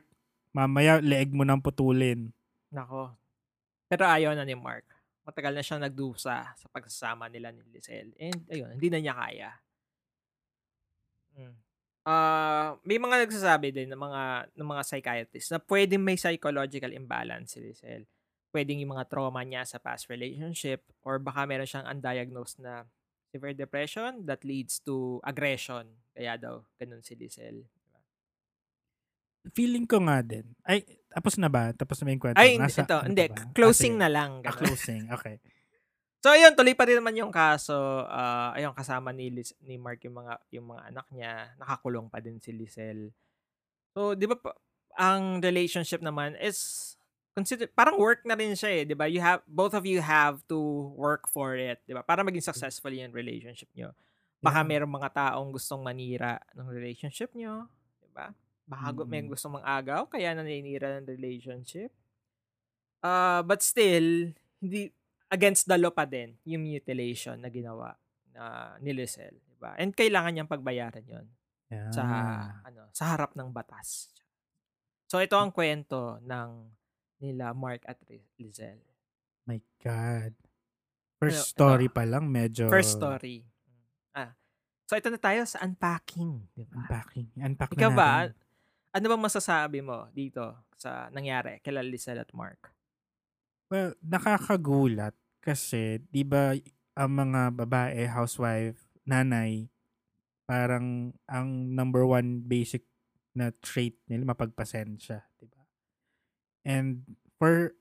Mamaya, 0.56 1.04
leeg 1.04 1.36
mo 1.36 1.44
nang 1.44 1.60
putulin. 1.60 2.32
Nako. 2.72 3.12
Pero 3.92 4.08
ayaw 4.08 4.32
na 4.32 4.48
ni 4.48 4.56
Mark. 4.56 4.88
Matagal 5.28 5.52
na 5.52 5.66
siyang 5.66 5.84
nagdusa 5.84 6.56
sa 6.56 6.68
pagsasama 6.72 7.28
nila 7.28 7.52
ni 7.52 7.60
Lizelle. 7.68 8.16
And, 8.16 8.48
ayun, 8.48 8.80
hindi 8.80 8.88
na 8.88 9.00
niya 9.04 9.16
kaya. 9.18 9.52
Mm. 11.36 11.65
Ah, 12.06 12.78
may 12.86 13.02
mga 13.02 13.26
nagsasabi 13.26 13.74
din 13.74 13.90
ng 13.90 13.98
mga 13.98 14.24
ng 14.54 14.68
mga 14.68 14.84
psychiatrists 14.86 15.50
na 15.50 15.58
pwedeng 15.60 16.00
may 16.00 16.14
psychological 16.14 16.94
imbalance 16.94 17.58
si 17.58 17.60
Lizelle. 17.60 18.06
Pwedeng 18.54 18.78
yung 18.78 18.94
mga 18.94 19.10
trauma 19.10 19.42
niya 19.42 19.66
sa 19.66 19.82
past 19.82 20.06
relationship 20.06 20.86
or 21.02 21.18
baka 21.18 21.44
meron 21.44 21.66
siyang 21.66 21.90
undiagnosed 21.90 22.62
na 22.62 22.86
severe 23.28 23.52
depression 23.52 24.22
that 24.24 24.46
leads 24.46 24.78
to 24.80 25.18
aggression. 25.22 25.84
Kaya 26.14 26.38
daw, 26.38 26.62
ganun 26.78 27.02
si 27.02 27.18
Lizelle. 27.18 27.66
Feeling 29.52 29.86
ko 29.86 30.02
nga 30.02 30.22
din. 30.22 30.46
Ay, 30.62 30.86
tapos 31.10 31.36
na 31.36 31.50
ba? 31.50 31.70
Tapos 31.70 32.00
na 32.00 32.06
ba 32.06 32.12
yung 32.12 32.22
kwento? 32.24 32.38
Ay, 32.38 32.56
Nasa- 32.56 32.82
ito, 32.82 32.98
ano 32.98 33.10
hindi. 33.10 33.26
ba? 33.28 33.50
Closing 33.52 33.98
Ah, 33.98 34.02
na 34.02 34.10
lang. 34.10 34.32
Ah, 34.40 34.46
ganun. 34.48 34.60
closing. 34.62 35.04
Okay. 35.12 35.36
So 36.26 36.34
ayun, 36.34 36.58
tuloy 36.58 36.74
pa 36.74 36.90
rin 36.90 36.98
naman 36.98 37.14
yung 37.14 37.30
kaso. 37.30 37.78
Ah, 38.10 38.50
ayun 38.58 38.74
kasama 38.74 39.14
ni 39.14 39.30
Liz, 39.30 39.54
ni 39.62 39.78
Mark 39.78 40.02
yung 40.10 40.18
mga 40.26 40.42
yung 40.58 40.74
mga 40.74 40.82
anak 40.90 41.06
niya, 41.14 41.54
nakakulong 41.62 42.10
pa 42.10 42.18
din 42.18 42.42
si 42.42 42.50
Lizelle. 42.50 43.14
So, 43.94 44.18
'di 44.18 44.26
ba 44.26 44.34
ang 44.98 45.38
relationship 45.38 46.02
naman 46.02 46.34
is 46.42 46.58
consider 47.38 47.70
parang 47.70 48.02
work 48.02 48.26
na 48.26 48.34
rin 48.34 48.58
siya 48.58 48.72
eh, 48.74 48.84
'di 48.90 48.98
ba? 48.98 49.06
You 49.06 49.22
have 49.22 49.46
both 49.46 49.78
of 49.78 49.86
you 49.86 50.02
have 50.02 50.42
to 50.50 50.58
work 50.98 51.30
for 51.30 51.54
it, 51.54 51.86
'di 51.86 51.94
ba? 51.94 52.02
Para 52.02 52.26
maging 52.26 52.42
successful 52.42 52.90
yung 52.90 53.14
relationship 53.14 53.70
niyo. 53.78 53.94
Baka 54.42 54.66
Yeah. 54.66 54.82
merong 54.82 54.98
mga 54.98 55.14
taong 55.14 55.54
gustong 55.54 55.86
manira 55.86 56.42
ng 56.58 56.66
relationship 56.74 57.30
niyo, 57.38 57.70
'di 58.02 58.10
ba? 58.18 58.34
Baka 58.66 58.98
gu- 58.98 59.06
may 59.06 59.22
Mm. 59.22 59.30
gustong 59.30 59.62
mang-agaw 59.62 60.10
kaya 60.10 60.34
naninira 60.34 60.98
ng 60.98 61.06
relationship. 61.06 61.94
Ah, 63.06 63.46
but 63.46 63.62
still, 63.62 64.34
hindi 64.58 64.90
against 65.36 65.68
the 65.68 65.76
law 65.76 65.92
pa 65.92 66.08
din 66.08 66.40
yung 66.48 66.64
mutilation 66.64 67.36
na 67.36 67.52
ginawa 67.52 67.92
na 68.32 68.76
ni 68.80 68.96
Lizelle, 68.96 69.44
di 69.44 69.56
ba? 69.60 69.76
And 69.76 69.92
kailangan 69.92 70.32
niyang 70.32 70.52
pagbayaran 70.52 71.04
'yon 71.04 71.28
Yeah. 71.66 71.90
sa 71.90 72.04
ano, 72.62 72.94
sa 72.94 73.18
harap 73.18 73.34
ng 73.34 73.50
batas. 73.50 74.14
So 75.10 75.18
ito 75.18 75.34
ang 75.34 75.50
kwento 75.50 76.22
ng 76.22 76.70
nila 77.18 77.58
Mark 77.58 77.82
at 77.90 77.98
Lizelle. 78.38 78.86
My 79.50 79.58
God. 79.82 80.38
First 81.18 81.42
Ano, 81.42 81.54
story 81.58 81.88
ito. 81.90 81.96
pa 81.98 82.06
lang, 82.06 82.30
medyo... 82.30 82.70
First 82.70 83.02
story. 83.02 83.50
Ah. 84.14 84.38
So 84.86 84.94
ito 84.94 85.10
na 85.10 85.18
tayo 85.18 85.42
sa 85.50 85.66
unpacking, 85.66 86.46
di 86.54 86.70
ba? 86.70 86.86
Unpacking. 86.86 87.34
Unpack 87.34 87.74
Ikaw 87.74 87.90
na 87.90 87.98
ba, 87.98 88.12
natin. 88.30 88.38
ano 88.94 89.06
bang 89.10 89.24
masasabi 89.26 89.80
mo 89.82 90.06
dito 90.14 90.46
sa 90.78 91.10
nangyari 91.10 91.66
kay 91.66 91.74
Lizelle 91.82 92.22
at 92.22 92.30
Mark? 92.30 92.70
Well, 93.74 93.98
nakakagulat 94.06 95.18
kasi, 95.46 96.02
di 96.10 96.26
ba, 96.26 96.58
ang 96.98 97.12
mga 97.14 97.54
babae, 97.54 98.10
housewife, 98.10 98.82
nanay, 99.06 99.70
parang 100.50 101.14
ang 101.30 101.74
number 101.74 102.02
one 102.06 102.42
basic 102.42 102.86
na 103.38 103.54
trait 103.62 103.94
nila, 104.10 104.34
mapagpasensya, 104.34 105.22
di 105.38 105.46
ba? 105.46 105.62
And 106.66 107.20
for 107.38 107.78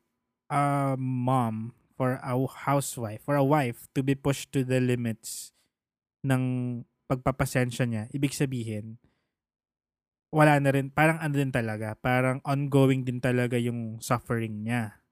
a 0.52 0.94
mom, 0.98 1.72
for 1.96 2.20
a 2.20 2.34
housewife, 2.68 3.22
for 3.24 3.38
a 3.38 3.46
wife 3.46 3.86
to 3.94 4.02
be 4.02 4.18
pushed 4.18 4.52
to 4.52 4.66
the 4.66 4.82
limits 4.82 5.54
ng 6.26 6.82
pagpapasensya 7.06 7.84
niya, 7.86 8.04
ibig 8.10 8.34
sabihin, 8.34 8.98
wala 10.34 10.58
na 10.58 10.74
rin, 10.74 10.90
parang 10.90 11.22
ano 11.22 11.38
din 11.38 11.54
talaga, 11.54 11.94
parang 11.94 12.42
ongoing 12.42 13.06
din 13.06 13.22
talaga 13.22 13.54
yung 13.54 14.02
suffering 14.02 14.66
niya. 14.66 15.03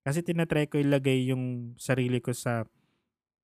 Kasi 0.00 0.24
tinatry 0.24 0.64
ko 0.66 0.80
ilagay 0.80 1.28
yung 1.28 1.76
sarili 1.76 2.24
ko 2.24 2.32
sa 2.32 2.64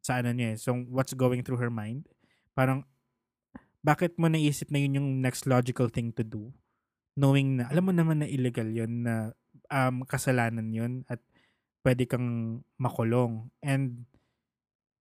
sa 0.01 0.23
ano 0.23 0.31
niya 0.31 0.55
eh. 0.55 0.57
So, 0.57 0.73
what's 0.87 1.13
going 1.19 1.43
through 1.43 1.59
her 1.59 1.73
mind. 1.73 2.07
Parang, 2.55 2.87
bakit 3.83 4.15
mo 4.15 4.31
naisip 4.31 4.71
na 4.71 4.79
yun 4.79 5.03
yung 5.03 5.09
next 5.19 5.51
logical 5.51 5.91
thing 5.91 6.15
to 6.15 6.23
do? 6.23 6.55
Knowing 7.19 7.59
na, 7.59 7.67
alam 7.67 7.91
mo 7.91 7.93
naman 7.93 8.23
na 8.23 8.31
illegal 8.31 8.71
yun, 8.71 9.03
na 9.03 9.35
um, 9.67 10.07
kasalanan 10.07 10.71
yun, 10.71 11.03
at 11.11 11.19
pwede 11.83 12.07
kang 12.07 12.63
makulong. 12.79 13.51
And, 13.67 14.07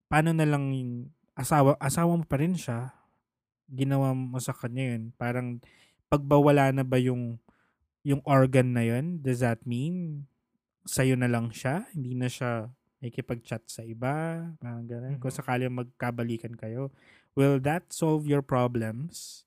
paano 0.09 0.33
na 0.33 0.49
lang 0.49 0.73
yung 0.73 1.13
asawa, 1.37 1.77
asawa 1.77 2.17
mo 2.17 2.25
pa 2.25 2.41
rin 2.41 2.57
siya, 2.57 2.89
ginawa 3.69 4.17
mo 4.17 4.41
sa 4.41 4.57
kanya 4.57 4.97
yun. 4.97 5.13
Parang, 5.21 5.61
pagbawala 6.09 6.73
na 6.73 6.81
ba 6.85 6.97
yung 6.97 7.37
yung 8.05 8.21
organ 8.21 8.77
na 8.77 8.85
yun, 8.85 9.17
does 9.17 9.41
that 9.41 9.65
mean 9.65 10.29
sa'yo 10.85 11.17
na 11.17 11.27
lang 11.27 11.49
siya? 11.49 11.89
Hindi 11.91 12.13
na 12.13 12.29
siya 12.29 12.69
nakikipag-chat 13.01 13.67
sa 13.67 13.81
iba? 13.83 14.47
Parang 14.57 14.85
ganun. 14.85 15.17
Kung 15.19 15.33
Mhm. 15.33 15.37
sakali 15.37 15.65
magkabalikan 15.67 16.53
kayo, 16.55 16.93
will 17.33 17.57
that 17.59 17.89
solve 17.91 18.25
your 18.25 18.41
problems? 18.41 19.43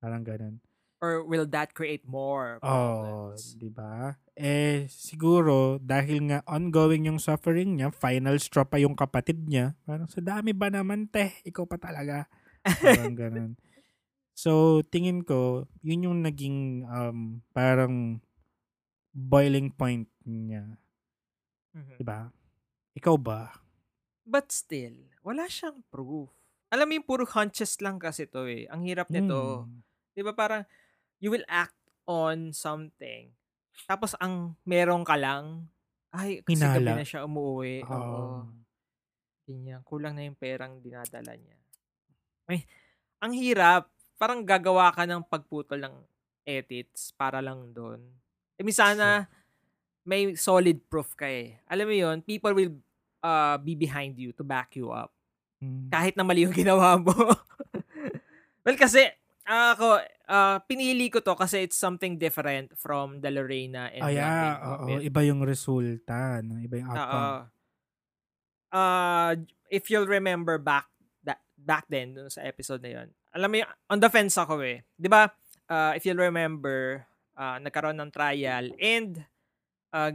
Parang 0.00 0.24
ganun. 0.24 0.58
Or 1.02 1.26
will 1.26 1.46
that 1.50 1.74
create 1.74 2.06
more 2.06 2.62
Oh, 2.62 3.34
problems? 3.34 3.58
di 3.58 3.66
ba? 3.66 4.14
Eh, 4.32 4.86
siguro, 4.86 5.76
dahil 5.82 6.30
nga 6.30 6.38
ongoing 6.46 7.10
yung 7.10 7.18
suffering 7.18 7.74
niya, 7.74 7.90
final 7.90 8.38
straw 8.38 8.62
pa 8.62 8.78
yung 8.78 8.94
kapatid 8.94 9.44
niya, 9.44 9.74
parang 9.82 10.06
sa 10.06 10.22
dami 10.22 10.54
ba 10.54 10.70
naman, 10.70 11.10
te? 11.10 11.34
Ikaw 11.42 11.64
pa 11.66 11.76
talaga. 11.76 12.26
Parang 12.64 13.14
ganun. 13.14 13.52
So, 14.32 14.80
tingin 14.88 15.28
ko, 15.28 15.68
yun 15.84 16.08
yung 16.08 16.18
naging 16.24 16.88
um, 16.88 17.44
parang 17.52 18.16
boiling 19.12 19.68
point 19.72 20.08
niya. 20.24 20.76
Mhm. 21.76 21.96
Di 22.00 22.04
ba? 22.04 22.28
Ikaw 22.96 23.16
ba? 23.20 23.52
But 24.24 24.52
still, 24.52 24.96
wala 25.24 25.48
siyang 25.48 25.84
proof. 25.88 26.32
Alam 26.72 26.88
mo 26.88 26.92
yung 26.96 27.08
puro 27.08 27.24
hunches 27.28 27.76
lang 27.84 28.00
kasi 28.00 28.24
to 28.24 28.48
eh. 28.48 28.64
Ang 28.72 28.88
hirap 28.88 29.12
nito. 29.12 29.68
Hmm. 29.68 29.84
'Di 30.16 30.24
ba 30.24 30.32
parang 30.32 30.64
you 31.20 31.28
will 31.28 31.44
act 31.48 31.76
on 32.08 32.56
something. 32.56 33.32
Tapos 33.84 34.16
ang 34.20 34.56
meron 34.64 35.04
ka 35.04 35.16
lang, 35.16 35.68
ay 36.12 36.44
kasi 36.44 36.60
gabi 36.60 36.84
Hinala. 36.84 37.00
na 37.00 37.04
siya 37.04 37.24
umuwi. 37.24 37.84
Oo. 37.84 37.92
Oo. 37.92 38.28
Ganyan. 39.48 39.82
Kulang 39.84 40.14
na 40.16 40.28
yung 40.28 40.38
perang 40.38 40.78
dinadala 40.80 41.34
niya. 41.34 41.58
Ay, 42.46 42.64
ang 43.18 43.32
hirap. 43.34 43.90
Parang 44.20 44.46
gagawa 44.46 44.94
ka 44.94 45.02
ng 45.02 45.26
pagputol 45.26 45.82
ng 45.82 45.96
edits 46.46 47.10
para 47.18 47.42
lang 47.42 47.74
doon. 47.74 48.00
Eh, 48.68 48.76
sana 48.76 49.26
may 50.02 50.34
solid 50.34 50.82
proof 50.90 51.14
ka 51.14 51.26
eh. 51.26 51.62
Alam 51.70 51.86
mo 51.90 51.94
yon 51.94 52.18
people 52.22 52.54
will 52.54 52.74
uh, 53.22 53.56
be 53.58 53.78
behind 53.78 54.18
you 54.18 54.34
to 54.34 54.42
back 54.42 54.74
you 54.74 54.90
up. 54.90 55.14
Hmm. 55.62 55.86
Kahit 55.88 56.18
na 56.18 56.26
mali 56.26 56.42
yung 56.42 56.54
ginawa 56.62 56.98
mo. 56.98 57.14
well, 58.66 58.78
kasi 58.78 59.06
ah, 59.46 59.74
ako, 59.78 60.02
ah, 60.26 60.58
pinili 60.66 61.06
ko 61.10 61.22
to 61.22 61.38
kasi 61.38 61.66
it's 61.66 61.78
something 61.78 62.18
different 62.18 62.74
from 62.74 63.22
the 63.22 63.30
Lorena 63.30 63.90
and 63.94 64.02
Ay, 64.02 64.18
ah, 64.18 64.26
Big 64.26 64.54
oo. 64.66 64.86
Iba 65.06 65.20
yung 65.22 65.42
resulta. 65.46 66.42
No? 66.42 66.58
Iba 66.58 66.76
yung 66.82 66.90
outcome. 66.90 67.46
Ah, 68.72 69.32
if 69.70 69.86
you'll 69.92 70.10
remember 70.10 70.58
back 70.58 70.90
that 71.22 71.38
back 71.54 71.86
then 71.86 72.18
dun 72.18 72.26
sa 72.32 72.42
episode 72.42 72.82
na 72.82 72.90
yon. 73.00 73.08
Alam 73.32 73.48
mo 73.48 73.56
yung, 73.62 73.70
on 73.88 74.00
the 74.02 74.10
fence 74.10 74.34
ako 74.34 74.58
eh. 74.66 74.82
'Di 74.98 75.06
ba? 75.06 75.30
Ah, 75.70 75.94
if 75.94 76.02
you'll 76.02 76.20
remember, 76.20 77.06
ah, 77.36 77.58
nagkaroon 77.60 77.98
ng 77.98 78.10
trial 78.12 78.72
and 78.78 79.22
ah, 79.92 80.12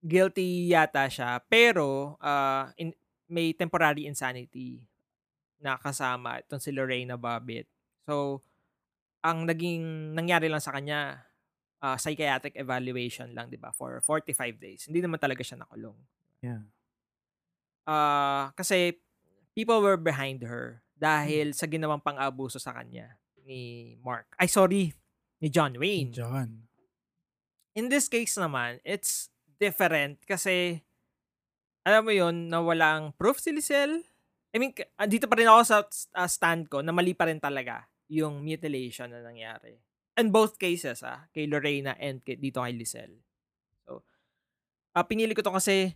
guilty 0.00 0.72
yata 0.72 1.06
siya 1.10 1.42
pero 1.44 2.16
ah, 2.20 2.72
in, 2.80 2.94
may 3.30 3.54
temporary 3.54 4.10
insanity 4.10 4.82
na 5.60 5.76
kasama 5.76 6.40
itong 6.42 6.58
si 6.58 6.72
Lorena 6.72 7.20
Bobbitt. 7.20 7.68
So, 8.08 8.40
ang 9.20 9.44
naging 9.44 10.16
nangyari 10.16 10.48
lang 10.48 10.64
sa 10.64 10.72
kanya 10.72 11.30
ah, 11.84 12.00
psychiatric 12.00 12.56
evaluation 12.56 13.30
lang, 13.36 13.52
'di 13.52 13.60
ba? 13.60 13.70
For 13.70 14.00
45 14.02 14.56
days. 14.56 14.88
Hindi 14.88 15.04
naman 15.04 15.20
talaga 15.20 15.44
siya 15.44 15.60
nakulong. 15.60 15.96
Yeah. 16.40 16.64
Ah, 17.84 18.50
kasi 18.56 18.96
people 19.52 19.84
were 19.84 20.00
behind 20.00 20.40
her 20.44 20.80
dahil 21.00 21.56
sa 21.56 21.64
ginawang 21.64 22.00
pang-abuso 22.00 22.60
sa 22.60 22.76
kanya 22.76 23.16
ni 23.44 23.96
Mark. 24.04 24.28
Ay, 24.36 24.48
sorry, 24.48 24.92
ni 25.40 25.48
John 25.48 25.72
Wayne. 25.74 26.12
John. 26.12 26.68
In 27.72 27.88
this 27.88 28.06
case 28.06 28.36
naman, 28.36 28.78
it's 28.82 29.28
different 29.56 30.20
kasi 30.24 30.84
alam 31.80 32.04
mo 32.04 32.12
yon 32.12 32.48
na 32.48 32.60
walang 32.60 33.16
proof 33.16 33.40
si 33.40 33.50
Lisel. 33.50 34.04
I 34.50 34.58
mean, 34.58 34.74
ah, 34.96 35.06
dito 35.06 35.24
pa 35.24 35.38
rin 35.38 35.48
ako 35.48 35.60
sa 35.62 35.76
ah, 36.12 36.28
stand 36.28 36.68
ko 36.68 36.82
na 36.82 36.92
mali 36.92 37.14
pa 37.14 37.24
rin 37.24 37.38
talaga 37.38 37.86
yung 38.10 38.42
mutilation 38.42 39.08
na 39.08 39.22
nangyari. 39.22 39.78
In 40.18 40.28
both 40.28 40.58
cases, 40.58 41.00
ah, 41.00 41.24
kay 41.30 41.46
Lorena 41.46 41.96
and 41.96 42.20
kay, 42.20 42.36
dito 42.36 42.60
kay 42.60 42.74
Lisel. 42.74 43.14
So, 43.86 44.02
ah, 44.92 45.06
pinili 45.06 45.32
ko 45.32 45.40
to 45.40 45.54
kasi 45.54 45.94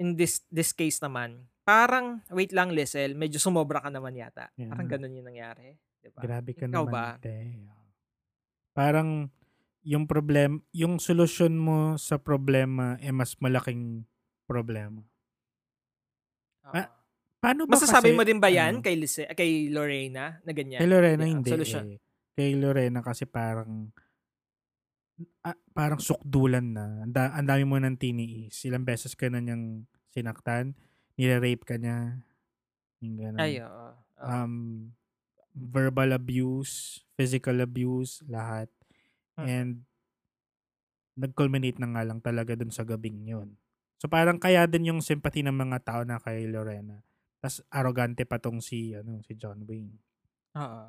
in 0.00 0.16
this 0.16 0.42
this 0.48 0.72
case 0.72 0.98
naman, 0.98 1.44
parang, 1.62 2.24
wait 2.32 2.50
lang, 2.50 2.72
Lisel, 2.72 3.12
medyo 3.12 3.36
sumobra 3.36 3.78
ka 3.78 3.92
naman 3.92 4.16
yata. 4.16 4.48
Parang 4.50 4.88
Yeah. 4.88 4.92
ganun 4.96 5.14
yung 5.14 5.28
nangyari. 5.28 5.76
Diba? 6.00 6.18
Grabe 6.24 6.56
ka 6.56 6.64
Ikaw 6.64 6.84
naman. 6.88 6.90
ba? 6.90 7.06
te. 7.20 7.36
Parang 8.72 9.28
yung 9.80 10.04
problem, 10.04 10.60
yung 10.76 11.00
solusyon 11.00 11.56
mo 11.56 11.96
sa 11.96 12.20
problema 12.20 13.00
eh 13.00 13.10
mas 13.10 13.34
malaking 13.40 14.04
problema. 14.44 15.00
Oo. 16.68 16.74
Ah, 16.76 16.88
Paano 17.40 17.64
ba 17.64 17.72
Masasabi 17.80 18.12
kasi, 18.12 18.16
mo 18.20 18.22
din 18.28 18.36
ba 18.36 18.52
yan 18.52 18.78
ano, 18.78 18.84
kay, 18.84 19.00
Lise, 19.00 19.24
kay 19.32 19.72
Lorena 19.72 20.44
na 20.44 20.52
ganyan? 20.52 20.76
Kay 20.84 20.88
Lorena 20.92 21.24
Yeah, 21.24 21.32
hindi. 21.32 21.50
solusyon. 21.56 21.86
eh. 21.96 21.98
Kay 22.36 22.50
Lorena 22.60 23.00
kasi 23.00 23.24
parang 23.24 23.88
ah, 25.40 25.56
parang 25.72 26.00
sukdulan 26.00 26.76
na. 26.76 27.00
Ang 27.08 27.12
da- 27.16 27.32
ang 27.32 27.48
dami 27.48 27.64
mo 27.64 27.80
nang 27.80 27.96
tiniis. 27.96 28.60
Ilang 28.68 28.84
beses 28.84 29.16
ka 29.16 29.32
na 29.32 29.40
niyang 29.40 29.88
sinaktan. 30.12 30.76
Nire-rape 31.16 31.64
ka 31.64 31.80
niya. 31.80 32.20
Yung 33.00 33.16
ganun. 33.16 33.40
Ay, 33.40 33.64
oo. 33.64 33.88
Oo. 34.20 34.28
um, 34.28 34.54
verbal 35.54 36.14
abuse, 36.14 37.02
physical 37.18 37.60
abuse, 37.60 38.22
lahat. 38.30 38.70
Mm. 39.36 39.46
And 39.46 39.72
nag-culminate 41.20 41.76
na 41.82 41.90
nga 41.92 42.02
lang 42.06 42.20
talaga 42.22 42.56
dun 42.56 42.72
sa 42.72 42.86
gabing 42.86 43.28
yun. 43.28 43.58
So 44.00 44.08
parang 44.08 44.40
kaya 44.40 44.64
din 44.64 44.88
yung 44.88 45.00
sympathy 45.04 45.44
ng 45.44 45.52
mga 45.52 45.84
tao 45.84 46.00
na 46.08 46.16
kay 46.16 46.48
Lorena. 46.48 47.04
Tapos 47.44 47.60
arrogante 47.68 48.24
pa 48.24 48.40
tong 48.40 48.64
si, 48.64 48.96
ano, 48.96 49.20
si 49.20 49.36
John 49.36 49.60
Wayne. 49.68 50.00
Oo. 50.56 50.82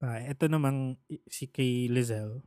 Ah, 0.00 0.20
ito 0.20 0.44
namang 0.48 0.96
si 1.28 1.48
kay 1.48 1.88
Lizelle. 1.88 2.40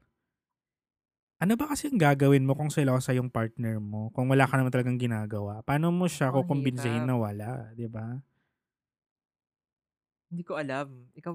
Ano 1.39 1.55
ba 1.55 1.71
kasi 1.71 1.87
ang 1.87 1.95
gagawin 1.95 2.43
mo 2.43 2.51
kung 2.51 2.67
selosa 2.67 3.15
yung 3.15 3.31
partner 3.31 3.79
mo? 3.79 4.11
Kung 4.11 4.27
wala 4.27 4.43
ka 4.43 4.59
naman 4.59 4.75
talagang 4.75 4.99
ginagawa. 4.99 5.63
Paano 5.63 5.87
mo 5.87 6.03
siya 6.03 6.35
kukumbinsihin 6.35 7.07
hirap. 7.07 7.09
na 7.09 7.15
wala? 7.15 7.49
di 7.79 7.87
ba? 7.87 8.19
Hindi 10.29 10.43
ko 10.45 10.53
alam. 10.55 11.09
Ikaw, 11.17 11.33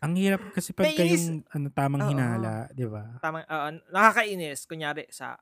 Ang 0.00 0.14
hirap 0.16 0.40
kasi 0.56 0.72
pag 0.72 0.88
kayong 0.88 1.44
ano, 1.46 1.66
tamang 1.70 2.02
Oo. 2.02 2.10
hinala, 2.10 2.66
di 2.72 2.88
ba? 2.88 3.20
tama, 3.20 3.44
oo, 3.44 3.68
nakakainis. 3.92 4.64
Kunyari, 4.64 5.04
sa, 5.12 5.36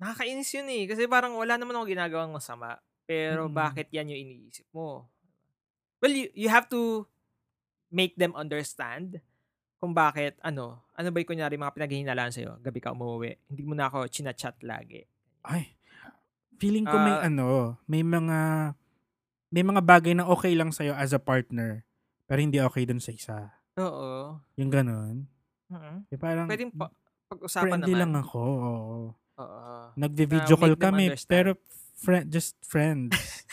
nakakainis 0.00 0.48
yun 0.56 0.68
eh. 0.72 0.82
Kasi 0.88 1.04
parang 1.06 1.36
wala 1.36 1.60
naman 1.60 1.76
ako 1.76 1.84
ginagawang 1.86 2.32
masama. 2.32 2.80
Pero 3.04 3.46
Mm. 3.46 3.54
bakit 3.54 3.86
yan 3.92 4.08
yung 4.08 4.20
iniisip 4.24 4.64
mo? 4.72 5.06
Well, 6.00 6.10
you, 6.10 6.32
you 6.34 6.48
have 6.48 6.66
to 6.72 7.04
make 7.92 8.16
them 8.16 8.32
understand 8.34 9.20
kung 9.78 9.92
bakit, 9.92 10.40
ano, 10.40 10.80
ano 10.96 11.08
ba 11.12 11.18
yung 11.20 11.30
kunyari 11.36 11.60
mga 11.60 11.74
pinaghihinalaan 11.76 12.32
sa'yo, 12.32 12.56
gabi 12.62 12.80
ka 12.80 12.94
umuwi, 12.96 13.36
hindi 13.52 13.62
mo 13.66 13.74
na 13.76 13.90
ako 13.92 14.08
chinachat 14.08 14.56
lagi. 14.64 15.04
Ay, 15.44 15.74
feeling 16.56 16.86
ko 16.86 16.96
may 16.96 17.18
Ah. 17.18 17.26
ano, 17.28 17.46
may 17.84 18.00
mga 18.00 18.38
may 19.52 19.60
mga 19.60 19.82
bagay 19.84 20.14
na 20.16 20.24
okay 20.24 20.54
lang 20.56 20.72
sa'yo 20.72 20.96
as 20.96 21.12
a 21.12 21.20
partner, 21.20 21.84
pero 22.32 22.40
hindi 22.40 22.56
okay 22.56 22.88
dun 22.88 22.96
sa 22.96 23.12
isa. 23.12 23.52
Oo. 23.76 24.40
Yung 24.56 24.72
ganun. 24.72 25.28
Mhm. 25.68 26.08
Eh, 26.08 26.16
parang, 26.16 26.48
Pwedeng 26.48 26.72
pa, 26.72 26.88
pag-usapan 27.28 27.76
friendly 27.76 27.92
naman. 27.92 28.00
lang 28.08 28.24
ako. 28.24 28.40
Oo. 28.40 28.96
Oo. 29.36 29.74
Nagvi-video 29.94 30.48
Na 30.48 30.56
call 30.56 30.76
kami, 30.80 31.12
understand. 31.12 31.28
pero 31.28 31.50
friend, 31.94 32.24
just 32.26 32.56
friends. 32.62 33.12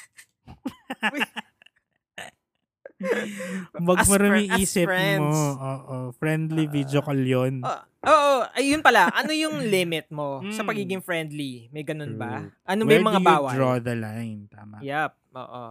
Wag 3.79 3.99
mo 4.03 4.15
rin 4.15 4.47
friends. 4.47 5.19
mo. 5.19 5.43
Oo, 5.57 5.95
friendly 6.15 6.63
Ah. 6.63 6.71
video 6.71 6.99
call 6.99 7.19
yun. 7.19 7.59
Oo, 7.59 7.79
oo, 8.05 8.35
ayun 8.53 8.79
pala. 8.79 9.11
Ano 9.11 9.31
yung 9.31 9.59
limit 9.75 10.07
mo 10.07 10.39
sa 10.51 10.63
Mm. 10.63 10.67
pagiging 10.67 11.01
friendly? 11.01 11.67
May 11.69 11.83
ganun 11.83 12.15
ba? 12.15 12.47
Ano 12.63 12.83
Where 12.83 12.99
yung 12.99 13.07
mga 13.07 13.13
do 13.13 13.23
you 13.23 13.27
bawal? 13.29 13.53
draw 13.55 13.75
the 13.75 13.91
line? 13.93 14.47
Tama. 14.47 14.79
Yep, 14.79 15.11
oo. 15.35 15.63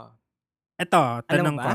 Ito, 0.77 1.01
tanong 1.25 1.57
ko. 1.57 1.73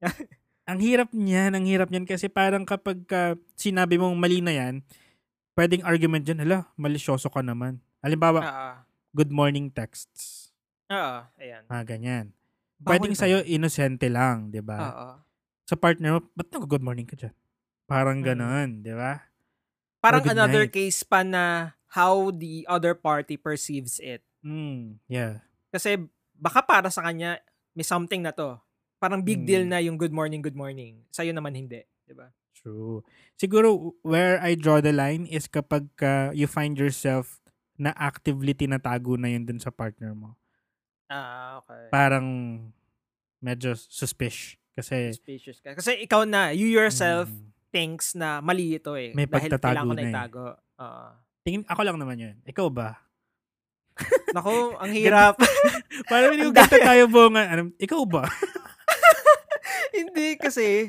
ang 0.68 0.84
hirap 0.84 1.08
niyan, 1.16 1.56
ang 1.56 1.64
hirap 1.64 1.88
niyan 1.88 2.04
kasi 2.04 2.28
parang 2.28 2.68
kapag 2.68 3.00
ka 3.08 3.40
sinabi 3.56 3.96
mong 3.96 4.12
mali 4.20 4.44
na 4.44 4.52
yan, 4.52 4.84
pwedeng 5.56 5.80
argument 5.80 6.28
dyan, 6.28 6.44
hala, 6.44 6.68
malisyoso 6.76 7.32
ka 7.32 7.40
naman. 7.40 7.80
Halimbawa, 8.04 8.40
Oo. 8.44 8.70
good 9.16 9.32
morning 9.32 9.72
texts. 9.72 10.52
Oo, 10.92 11.24
ayan. 11.40 11.64
Mga 11.72 11.84
ganyan. 11.88 12.26
Bawal 12.76 13.00
Pwedeng 13.00 13.16
ba 13.16 13.20
sa'yo, 13.24 13.38
inosente 13.48 14.12
lang, 14.12 14.52
di 14.52 14.60
ba? 14.60 14.78
Oo. 14.78 15.08
Sa 15.64 15.74
partner 15.74 16.20
mo, 16.20 16.20
ba't 16.36 16.52
nag-good 16.52 16.84
morning 16.84 17.08
ka 17.08 17.16
dyan? 17.16 17.34
Parang 17.88 18.20
Mm. 18.20 18.26
ganon, 18.28 18.68
di 18.84 18.92
ba? 18.92 19.24
Parang 20.04 20.22
another 20.28 20.68
night. 20.68 20.76
case 20.76 21.00
pa 21.00 21.24
na 21.24 21.74
how 21.96 22.28
the 22.28 22.68
other 22.68 22.92
party 22.92 23.40
perceives 23.40 23.96
it. 24.04 24.20
Mm, 24.44 25.00
yeah. 25.08 25.40
Kasi 25.72 25.96
baka 26.36 26.60
para 26.62 26.92
sa 26.92 27.02
kanya, 27.02 27.40
may 27.72 27.82
something 27.82 28.20
na 28.20 28.36
to. 28.36 28.60
Parang 28.98 29.22
big 29.22 29.46
deal 29.46 29.62
Mm. 29.62 29.70
na 29.70 29.78
yung 29.78 29.94
good 29.94 30.10
morning, 30.10 30.42
good 30.42 30.58
morning. 30.58 31.06
Sa'yo 31.14 31.30
naman 31.30 31.54
hindi. 31.54 31.86
Di 32.02 32.14
ba? 32.14 32.34
True. 32.52 33.06
Siguro, 33.38 33.94
where 34.02 34.42
I 34.42 34.58
draw 34.58 34.82
the 34.82 34.90
line 34.90 35.30
is 35.30 35.46
kapag 35.46 35.86
ka 35.94 36.34
you 36.34 36.50
find 36.50 36.74
yourself 36.74 37.38
na 37.78 37.94
actively 37.94 38.50
tinatago 38.50 39.14
na 39.14 39.30
yun 39.30 39.46
dun 39.46 39.62
sa 39.62 39.70
partner 39.70 40.10
mo. 40.10 40.34
Ah, 41.06 41.62
okay. 41.62 41.86
Parang 41.94 42.26
medyo 43.38 43.78
suspicious. 43.78 44.58
Kasi, 44.74 45.14
Suspicious 45.14 45.58
ka. 45.62 45.78
Kasi 45.78 46.02
ikaw 46.02 46.26
na, 46.26 46.50
you 46.50 46.66
yourself 46.66 47.30
mm, 47.30 47.50
thinks 47.70 48.18
na 48.18 48.42
mali 48.42 48.78
ito 48.78 48.94
eh. 48.98 49.14
May 49.14 49.26
dahil 49.26 49.50
pagtatago 49.50 49.62
kailangan 49.62 49.86
ko 49.86 49.94
na 49.94 50.02
eh. 50.02 50.10
itago. 50.10 50.44
Oo. 50.78 51.06
tingin, 51.42 51.62
ako 51.66 51.80
lang 51.82 51.98
naman 51.98 52.18
yun. 52.18 52.36
Ikaw 52.44 52.66
ba? 52.70 52.98
Naku, 54.34 54.78
ang 54.78 54.92
hirap. 54.94 55.34
Parang 56.10 56.30
hindi 56.34 56.46
ko 56.46 56.52
ganda 56.54 56.78
tayo 56.78 57.02
bunga. 57.10 57.42
Ano, 57.50 57.70
ikaw 57.78 58.02
ba? 58.06 58.22
Hindi 59.94 60.36
kasi 60.36 60.88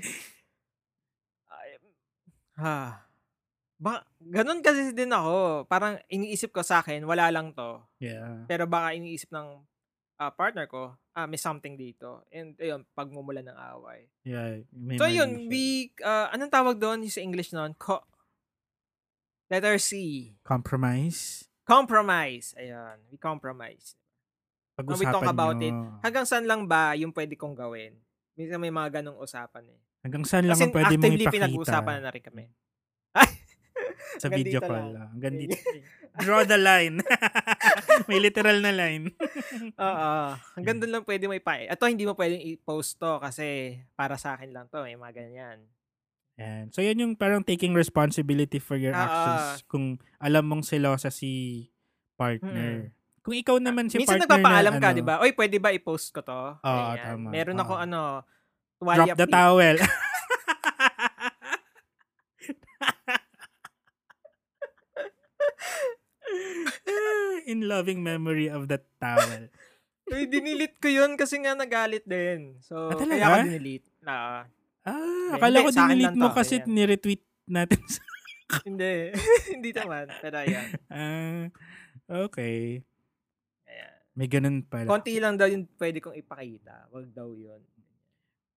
ay, 1.50 1.70
ha. 2.60 3.06
Ba, 3.80 4.04
ganun 4.20 4.60
kasi 4.60 4.92
din 4.92 5.16
ako. 5.16 5.64
Parang 5.72 5.96
iniisip 6.12 6.52
ko 6.52 6.60
sa 6.60 6.84
akin, 6.84 7.08
wala 7.08 7.32
lang 7.32 7.56
to. 7.56 7.80
Yeah. 8.04 8.44
Pero 8.44 8.68
baka 8.68 8.92
iniisip 8.92 9.32
ng 9.32 9.64
ah, 10.20 10.32
partner 10.36 10.68
ko, 10.68 11.00
ah, 11.16 11.26
may 11.26 11.40
something 11.40 11.80
dito. 11.80 12.28
And 12.28 12.60
ayun, 12.60 12.84
pagmumula 12.92 13.40
ng 13.40 13.56
away. 13.56 14.12
Yeah. 14.28 14.68
May 14.76 15.00
So 15.00 15.08
yun, 15.08 15.48
we, 15.48 15.96
ah, 16.04 16.28
anong 16.36 16.52
tawag 16.52 16.76
doon 16.76 17.08
sa 17.08 17.24
English 17.24 17.56
noon? 17.56 17.72
Co- 17.80 18.04
letter 19.50 19.80
C. 19.80 20.36
Compromise. 20.44 21.48
Compromise. 21.64 22.54
Ayan, 22.60 23.00
we 23.10 23.18
compromise. 23.18 23.96
Pag-usapan 24.76 25.00
we 25.00 25.06
talk 25.08 25.28
about 25.28 25.56
nyo. 25.58 25.68
it. 25.68 25.76
Hanggang 26.06 26.26
saan 26.28 26.46
lang 26.46 26.68
ba 26.68 26.96
yung 26.96 27.12
pwede 27.16 27.36
kong 27.40 27.56
gawin? 27.58 27.96
Minsan 28.40 28.58
may 28.58 28.72
mga 28.72 29.04
ganong 29.04 29.20
usapan 29.20 29.68
eh. 29.68 29.80
Hanggang 30.00 30.24
saan 30.24 30.48
lang 30.48 30.56
ang 30.56 30.72
pwede 30.72 30.96
mong 30.96 31.04
actively 31.04 31.20
ipakita 31.22 31.36
pinag-uusapan 31.44 31.96
na 32.00 32.10
rin 32.10 32.24
kami. 32.24 32.46
sa 34.16 34.26
Hanggang 34.26 34.40
video 34.42 34.60
call. 34.60 34.90
lang. 34.90 35.10
Hanggang 35.12 35.36
dito. 35.38 35.56
Draw 36.18 36.42
the 36.46 36.58
line. 36.58 36.96
May 38.10 38.20
literal 38.20 38.58
na 38.58 38.72
line. 38.72 39.12
Oo. 39.78 40.12
Hanggang 40.56 40.76
Hmm. 40.76 40.82
doon 40.82 40.92
lang 40.92 41.04
pwede 41.04 41.28
mo 41.28 41.34
ipa. 41.34 41.56
Ito 41.62 41.84
hindi 41.86 42.04
mo 42.04 42.16
pwedeng 42.16 42.42
i-post 42.42 42.96
to 42.98 43.20
kasi 43.20 43.76
para 43.94 44.16
sa 44.16 44.36
akin 44.36 44.50
lang 44.50 44.66
to. 44.68 44.82
May 44.82 44.96
mga 44.96 45.14
ganyan. 45.14 45.58
Yan. 46.36 46.72
So, 46.72 46.80
yan 46.80 46.96
yung 46.98 47.14
parang 47.16 47.44
taking 47.44 47.72
responsibility 47.72 48.58
for 48.58 48.76
your 48.76 48.92
Ah, 48.92 49.04
actions. 49.04 49.68
Kung 49.68 49.86
alam 50.18 50.44
mong 50.46 50.64
selosa 50.64 51.08
si 51.10 51.68
partner. 52.16 52.96
Kung 53.20 53.36
ikaw 53.36 53.58
naman 53.58 53.88
si 53.88 53.98
Minsan 53.98 54.16
partner 54.16 54.26
nagpapaalam 54.30 54.74
na, 54.74 54.80
ka, 54.80 54.88
ano, 54.90 54.96
di 54.96 55.04
ba? 55.04 55.16
Oy, 55.20 55.32
pwede 55.34 55.58
ba 55.58 55.70
i-post 55.70 56.10
ko 56.10 56.22
to? 56.22 56.42
Oo, 56.56 56.64
Ganyan. 56.64 57.06
tama. 57.06 57.28
Meron 57.30 57.60
ako 57.60 57.74
Oo. 57.74 57.82
ano, 57.82 58.02
Drop 58.80 59.12
the 59.14 59.28
pic. 59.28 59.34
towel. 59.34 59.76
In 67.46 67.66
loving 67.66 68.02
memory 68.02 68.48
of 68.48 68.68
that 68.68 68.86
towel. 69.00 69.50
Uy, 70.10 70.26
dinilit 70.26 70.82
ko 70.82 70.90
yun 70.90 71.14
kasi 71.16 71.38
nga 71.38 71.54
nagalit 71.54 72.02
din. 72.04 72.58
So, 72.62 72.90
Ah, 72.90 72.98
talaga? 72.98 73.14
kaya 73.16 73.26
ako 73.28 73.38
dinilit. 73.48 73.84
Na, 74.02 74.16
Ah, 74.82 74.96
Hindi, 75.30 75.38
akala 75.38 75.58
ko 75.60 75.70
dinilit 75.70 76.16
mo 76.16 76.26
to, 76.26 76.34
kasi 76.34 76.56
ganyan. 76.58 76.74
ni-retweet 76.74 77.24
natin. 77.46 77.82
sa- 77.86 78.08
hindi. 78.66 79.14
hindi 79.54 79.70
naman. 79.70 80.10
Pero 80.18 80.36
ayan. 80.40 80.68
ah, 80.90 81.44
okay. 82.26 82.82
May 84.20 84.28
ganun 84.28 84.68
pala. 84.68 84.92
Konti 84.92 85.16
lang 85.16 85.40
daw 85.40 85.48
yung 85.48 85.64
pwede 85.80 86.04
kong 86.04 86.20
ipakita. 86.20 86.92
Wag 86.92 87.08
daw 87.16 87.32
yun. 87.32 87.64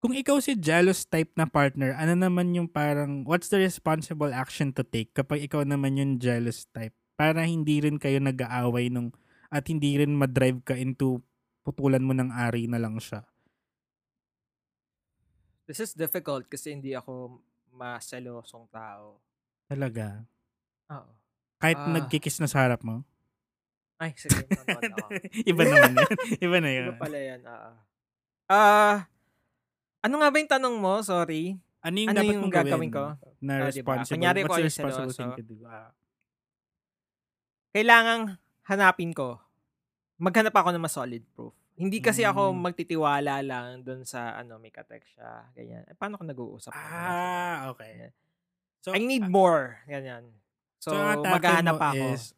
Kung 0.02 0.10
ikaw 0.10 0.42
si 0.42 0.58
jealous 0.58 1.06
type 1.06 1.30
na 1.38 1.46
partner, 1.46 1.94
ano 1.94 2.18
naman 2.18 2.50
yung 2.50 2.66
parang, 2.66 3.22
what's 3.22 3.46
the 3.46 3.62
responsible 3.62 4.34
action 4.34 4.74
to 4.74 4.82
take 4.82 5.14
kapag 5.14 5.46
ikaw 5.46 5.62
naman 5.62 5.94
yung 5.94 6.18
jealous 6.18 6.66
type? 6.74 6.90
Para 7.14 7.46
hindi 7.46 7.78
rin 7.78 8.02
kayo 8.02 8.18
nag-aaway 8.18 8.90
nung, 8.90 9.14
at 9.46 9.70
hindi 9.70 9.94
rin 10.02 10.18
madrive 10.18 10.58
ka 10.66 10.74
into 10.74 11.22
putulan 11.62 12.02
mo 12.02 12.10
ng 12.10 12.34
ari 12.34 12.66
na 12.66 12.82
lang 12.82 12.98
siya. 12.98 13.22
This 15.70 15.78
is 15.78 15.94
difficult 15.94 16.50
kasi 16.50 16.74
hindi 16.74 16.98
ako 16.98 17.38
maselosong 17.70 18.66
tao. 18.74 19.22
Talaga. 19.70 20.26
Oo. 20.90 21.12
Kahit 21.62 21.78
Ah. 21.78 21.94
nagkikis 21.94 22.42
na 22.42 22.50
sa 22.50 22.66
harap 22.66 22.82
mo. 22.82 23.06
Ay, 24.02 24.10
sige. 24.18 24.42
Iba 25.50 25.62
naman 25.62 25.94
yun. 25.94 26.10
Iba 26.50 26.58
na 26.58 26.70
yun. 26.74 26.86
Iba 26.90 26.98
pala 26.98 27.18
yan. 27.22 27.40
Ah, 28.50 29.06
ano 30.02 30.14
nga 30.18 30.28
ba 30.28 30.36
yung 30.42 30.50
tanong 30.50 30.74
mo? 30.74 30.98
Sorry. 31.06 31.54
Ano 31.78 31.96
yung 31.96 32.10
Ano 32.10 32.18
dapat 32.18 32.34
yung 32.34 32.42
mong 32.42 32.54
gagawin 32.54 32.90
gawin? 32.90 32.92
ko? 32.92 33.04
Na 33.38 33.52
diba? 33.62 33.66
responsible. 33.70 34.14
Kunyari 34.18 34.40
What's 34.42 34.66
responsible 34.66 35.14
thing 35.14 35.30
to 35.38 35.44
do? 35.46 35.56
Ah. 35.62 35.94
Kailangang 37.70 38.36
hanapin 38.66 39.14
ko. 39.14 39.38
Maghanap 40.18 40.54
ako 40.54 40.74
ng 40.74 40.82
mas 40.82 40.94
solid 40.94 41.22
proof. 41.30 41.54
Hindi 41.72 41.98
kasi 41.98 42.22
ako 42.22 42.52
Mm. 42.52 42.58
magtitiwala 42.62 43.34
lang 43.40 43.80
dun 43.82 44.04
sa 44.04 44.36
ano, 44.36 44.60
may 44.60 44.70
katext 44.70 45.16
siya. 45.16 45.48
Ganyan. 45.56 45.82
Eh, 45.88 45.96
paano 45.96 46.20
ko 46.20 46.22
nag-uusap? 46.22 46.70
Ah, 46.70 47.70
okay. 47.72 48.12
So, 48.84 48.92
I 48.92 49.00
need 49.00 49.24
ah, 49.26 49.32
more. 49.32 49.64
Ganyan. 49.88 50.26
So, 50.78 50.90
So, 50.92 51.22
maghahanap 51.22 51.78
ako. 51.80 52.04
is, 52.12 52.34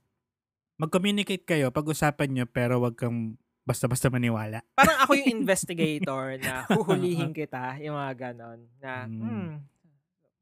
mag-communicate 0.76 1.44
kayo, 1.44 1.70
pag-usapan 1.70 2.28
nyo, 2.30 2.44
pero 2.44 2.78
wag 2.78 2.94
kang 2.94 3.38
basta-basta 3.62 4.08
maniwala. 4.08 4.60
Parang 4.78 4.98
ako 5.00 5.16
yung 5.16 5.40
investigator 5.40 6.36
na 6.36 6.66
huhulihin 6.76 7.32
kita, 7.32 7.80
yung 7.80 7.94
mga 7.94 8.12
ganon. 8.30 8.60
Na, 8.78 9.06
Mm. 9.06 9.20
hmm. 9.20 9.50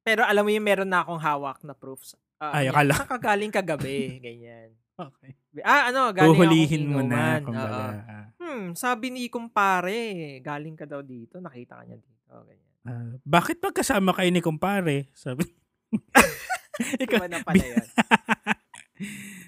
Pero 0.03 0.27
alam 0.27 0.43
mo 0.43 0.51
yung 0.51 0.67
meron 0.67 0.91
na 0.91 1.07
akong 1.07 1.21
hawak 1.21 1.63
na 1.63 1.79
proofs. 1.79 2.19
Ah, 2.43 2.59
Ay, 2.59 2.67
akala- 2.67 2.99
saan 2.99 3.07
ka 3.07 3.19
galing 3.23 3.55
kagabi? 3.55 3.99
Ganyan. 4.27 4.75
Okay. 4.93 5.39
Ah, 5.63 5.95
ano, 5.95 6.11
galing 6.11 6.27
Huhulihin 6.29 6.85
mo 6.91 7.01
na. 7.01 7.39
Oo. 7.39 7.55
Ah. 7.55 8.27
Hmm, 8.35 8.75
sabi 8.75 9.15
ni 9.15 9.31
kumpare, 9.31 10.43
galing 10.43 10.75
ka 10.75 10.85
daw 10.85 11.07
dito, 11.07 11.39
nakita 11.39 11.79
ka 11.79 11.87
niya 11.87 11.97
dito. 11.97 12.35
Ganyan. 12.35 12.71
Ah, 12.83 13.15
bakit 13.23 13.63
magkasama 13.63 14.11
kayo 14.11 14.27
ni 14.29 14.43
kumpare? 14.43 15.07
Sabi. 15.15 15.47
Ikaw, 16.99 17.31
na 17.31 17.39
pala 17.47 17.63
yan. 17.63 17.87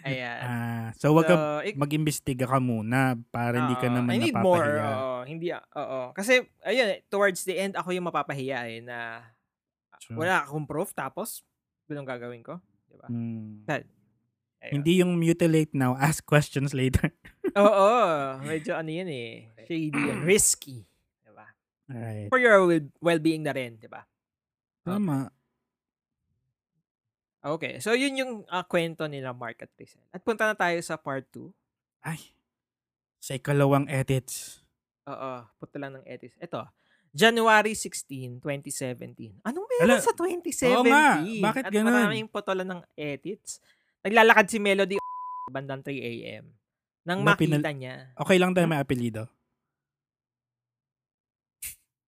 Ayan. 0.06 0.38
ah, 0.38 0.86
so 0.94 1.10
wag 1.10 1.24
ka 1.24 1.32
So, 1.32 1.40
ik- 1.62 1.76
mag-imbestiga 1.76 2.44
ka 2.44 2.58
muna 2.58 3.16
para 3.28 3.56
hindi 3.58 3.76
ka 3.76 3.88
naman 3.88 4.12
I 4.12 4.18
need 4.20 4.36
more. 4.36 4.60
napapahiya. 4.60 4.92
Oo, 4.94 5.18
hindi, 5.24 5.46
oo. 5.50 6.00
Kasi, 6.12 6.32
ayun, 6.60 6.88
eh, 6.90 7.00
towards 7.06 7.40
the 7.42 7.56
end, 7.56 7.72
ako 7.72 7.88
yung 7.90 8.04
mapapahiya 8.04 8.68
eh, 8.68 8.80
na 8.80 9.24
True. 9.98 10.20
wala 10.20 10.44
akong 10.44 10.64
proof, 10.64 10.92
tapos, 10.92 11.40
ganun 11.84 12.04
gagawin 12.04 12.40
ko. 12.40 12.60
Diba? 12.86 13.08
Hmm. 13.08 13.64
Ayun. 13.64 13.88
Hindi 14.70 14.92
yung 14.98 15.12
mutilate 15.14 15.72
now, 15.72 15.92
ask 15.94 16.20
questions 16.22 16.72
later. 16.72 17.12
Oo, 17.56 17.88
medyo 18.40 18.72
ano 18.72 18.88
yun 18.88 19.08
eh. 19.08 19.52
Shady 19.62 19.92
and 20.10 20.22
risky. 20.22 20.84
Diba? 21.20 21.44
Alright. 21.86 22.28
For 22.28 22.36
your 22.36 22.60
well- 22.62 22.92
well-being 22.98 23.40
na 23.40 23.52
rin, 23.52 23.76
diba? 23.76 24.04
Tama. 24.82 25.28
Okay, 25.28 25.43
so 27.78 27.92
yun 27.92 28.16
yung 28.16 28.32
ah, 28.48 28.64
kwento 28.64 29.04
nila 29.04 29.30
Mark 29.30 29.60
at 29.60 29.72
Rizal. 29.74 30.00
At 30.10 30.20
punta 30.20 30.44
na 30.44 30.56
tayo 30.56 30.80
sa 30.80 30.96
part 30.96 31.28
2. 31.30 31.52
Ay. 32.00 32.32
Sa 33.20 33.32
ikalawang 33.32 33.84
edits. 33.86 34.64
Oo, 35.04 35.44
punta 35.54 35.76
lang 35.76 35.92
ng 35.94 36.04
edits. 36.04 36.32
Ito, 36.38 36.64
January 37.10 37.72
16, 37.72 38.40
2017. 38.40 39.44
Anong 39.44 39.68
Ala, 39.78 39.80
meron 39.86 40.00
sa 40.00 40.16
2017? 40.16 40.72
oo 40.72 40.84
nga, 40.84 41.20
bakit 41.44 41.64
At 41.64 41.70
ganun? 41.70 41.92
maraming 41.92 42.26
putolan 42.26 42.64
ng 42.66 42.82
edits. 42.94 43.60
Naglalakad 44.00 44.48
si 44.48 44.56
Melody 44.56 44.96
bandang 45.52 45.80
3 45.80 45.92
a.m. 45.94 46.48
Nang 47.04 47.20
Na 47.20 47.36
makita 47.36 47.60
pinal- 47.60 47.76
niya. 47.76 47.94
Okay 48.16 48.40
lang 48.40 48.56
tayo 48.56 48.64
Hmm? 48.64 48.72
may 48.72 48.80
apelido. 48.80 49.28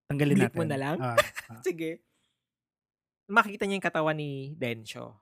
Tanggalin 0.07 0.35
Bleep 0.35 0.49
natin. 0.49 0.59
mo 0.59 0.65
na 0.65 0.79
lang? 0.79 0.97
Ah, 0.97 1.17
ah. 1.53 1.61
Sige. 1.61 2.01
Makita 3.27 3.67
niya 3.67 3.77
yung 3.77 3.85
katawan 3.85 4.17
ni 4.17 4.55
Densyo. 4.55 5.19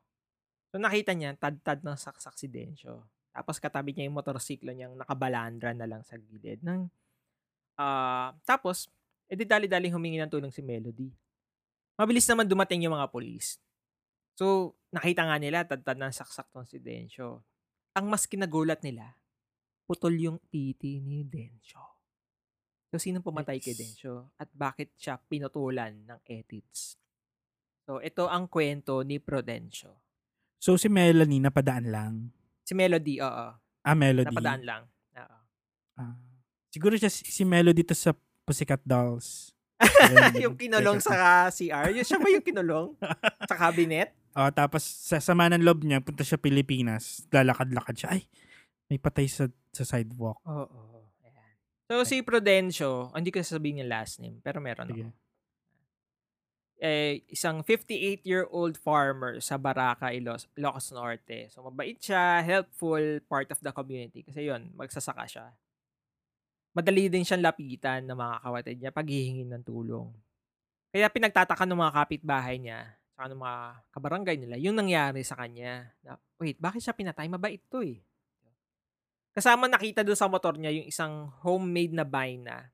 So 0.74 0.82
nakita 0.82 1.14
niya, 1.14 1.38
tad-tad 1.38 1.86
ng 1.86 1.94
saksak 1.94 2.34
si 2.34 2.50
Densyo. 2.50 3.06
Tapos 3.30 3.62
katabi 3.62 3.94
niya 3.94 4.10
yung 4.10 4.18
motorsiklo 4.18 4.74
niyang 4.74 4.98
nakabalandra 4.98 5.70
na 5.70 5.86
lang 5.86 6.02
sa 6.02 6.18
gilid. 6.18 6.58
Nang, 6.66 6.90
ah 7.78 8.34
tapos, 8.42 8.90
edi 9.30 9.46
dali-dali 9.46 9.94
humingi 9.94 10.18
ng 10.18 10.34
tulong 10.34 10.50
si 10.50 10.66
Melody. 10.66 11.14
Mabilis 11.94 12.26
naman 12.26 12.50
dumating 12.50 12.82
yung 12.82 12.98
mga 12.98 13.06
polis. 13.06 13.62
So, 14.34 14.74
nakita 14.90 15.22
nga 15.22 15.38
nila, 15.38 15.62
tad-tad 15.62 15.94
ng 15.94 16.10
saksak 16.10 16.50
tong 16.50 16.66
si 16.66 16.82
Densyo. 16.82 17.46
Ang 17.94 18.10
mas 18.10 18.26
kinagulat 18.26 18.82
nila, 18.82 19.14
putol 19.86 20.18
yung 20.18 20.42
titi 20.50 20.98
ni 20.98 21.22
Densyo. 21.22 21.86
So, 22.90 22.98
sino 22.98 23.22
pumatay 23.22 23.62
kay. 23.62 23.78
Densyo? 23.78 24.34
At 24.42 24.50
bakit 24.50 24.90
siya 24.98 25.22
pinutulan 25.22 26.02
ng 26.02 26.18
Etids? 26.26 26.98
So, 27.86 28.02
ito 28.02 28.26
ang 28.26 28.50
kwento 28.50 29.06
ni 29.06 29.22
Prudencio. 29.22 30.03
So, 30.62 30.76
si 30.80 30.88
Melanie, 30.88 31.42
napadaan 31.42 31.86
lang. 31.88 32.12
Si 32.64 32.72
Melody, 32.72 33.20
oo. 33.20 33.46
Ah, 33.84 33.96
Melody. 33.96 34.32
Napadaan 34.32 34.62
lang. 34.64 34.82
Oo. 35.18 35.38
Ah. 36.00 36.16
siguro 36.74 36.98
siya, 36.98 37.12
si 37.12 37.22
si 37.30 37.46
Melody 37.46 37.86
to 37.86 37.94
sa 37.94 38.16
Pussycat 38.42 38.82
Dolls. 38.82 39.55
yung 40.42 40.57
kinulong 40.59 40.98
sa 40.98 41.46
CR. 41.50 41.92
Yung 41.94 42.07
siya 42.07 42.18
ba 42.18 42.28
yung 42.30 42.44
kinulong? 42.44 42.88
sa 43.50 43.57
cabinet? 43.57 44.11
Oh, 44.34 44.50
tapos 44.50 44.82
sa 44.82 45.22
sama 45.22 45.46
ng 45.50 45.62
loob 45.62 45.86
niya, 45.86 46.02
punta 46.02 46.26
siya 46.26 46.40
Pilipinas. 46.40 47.22
Lalakad-lakad 47.30 47.94
siya. 47.94 48.09
Ay, 48.18 48.26
may 48.90 48.98
patay 48.98 49.30
sa, 49.30 49.46
sa 49.70 49.86
sidewalk. 49.86 50.42
Oo. 50.44 51.07
Ayan. 51.22 51.55
So, 51.86 52.02
si 52.02 52.20
Prudencio, 52.26 53.14
hindi 53.14 53.30
ko 53.30 53.38
sasabihin 53.38 53.86
yung 53.86 53.92
last 53.94 54.18
name, 54.18 54.42
pero 54.42 54.59
meron 54.59 54.90
Sige. 54.90 55.07
ako. 55.07 55.23
Eh, 56.85 57.24
isang 57.32 57.64
58-year-old 57.64 58.76
farmer 58.76 59.41
sa 59.41 59.57
Baraka, 59.57 60.12
Ilos, 60.12 60.45
Ilocos 60.53 60.93
Norte. 60.93 61.49
So, 61.49 61.64
mabait 61.64 61.97
siya, 61.97 62.45
helpful, 62.45 63.24
part 63.24 63.49
of 63.49 63.57
the 63.64 63.72
community. 63.72 64.20
Kasi 64.20 64.53
yun, 64.53 64.68
magsasaka 64.76 65.24
siya. 65.24 65.49
Madali 66.76 67.09
din 67.09 67.24
siyang 67.24 67.41
lapitan 67.41 68.05
ng 68.05 68.12
mga 68.12 68.37
kawatid 68.37 68.76
niya 68.76 68.93
pag 68.93 69.09
hihingin 69.09 69.49
ng 69.57 69.64
tulong. 69.64 70.12
Kaya 70.93 71.09
pinagtataka 71.09 71.64
ng 71.64 71.80
mga 71.80 71.95
kapitbahay 72.05 72.61
niya, 72.61 73.01
saka 73.16 73.32
ng 73.32 73.41
mga 73.41 73.59
kabarangay 73.89 74.37
nila, 74.37 74.57
yung 74.61 74.76
nangyari 74.76 75.24
sa 75.24 75.41
kanya. 75.41 75.89
Na, 76.05 76.20
Wait, 76.37 76.61
bakit 76.61 76.85
siya 76.85 76.93
pinatay? 76.93 77.32
Mabait 77.32 77.64
to 77.72 77.80
eh. 77.80 78.05
Kasama 79.32 79.72
nakita 79.72 80.05
doon 80.05 80.20
sa 80.20 80.28
motor 80.28 80.61
niya 80.61 80.70
yung 80.70 80.85
isang 80.85 81.32
homemade 81.41 81.97
na 81.97 82.05
baina. 82.05 82.68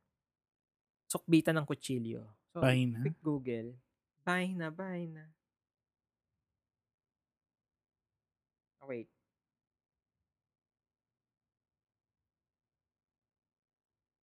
Sukbitan 1.06 1.54
ng 1.62 1.66
kutsilyo. 1.68 2.26
So, 2.50 2.58
Baina? 2.58 2.98
Quick 4.32 4.48
Google. 4.48 4.56
Baina, 4.56 4.70
baina. 4.70 5.24
Oh, 8.82 8.86
wait. 8.88 9.08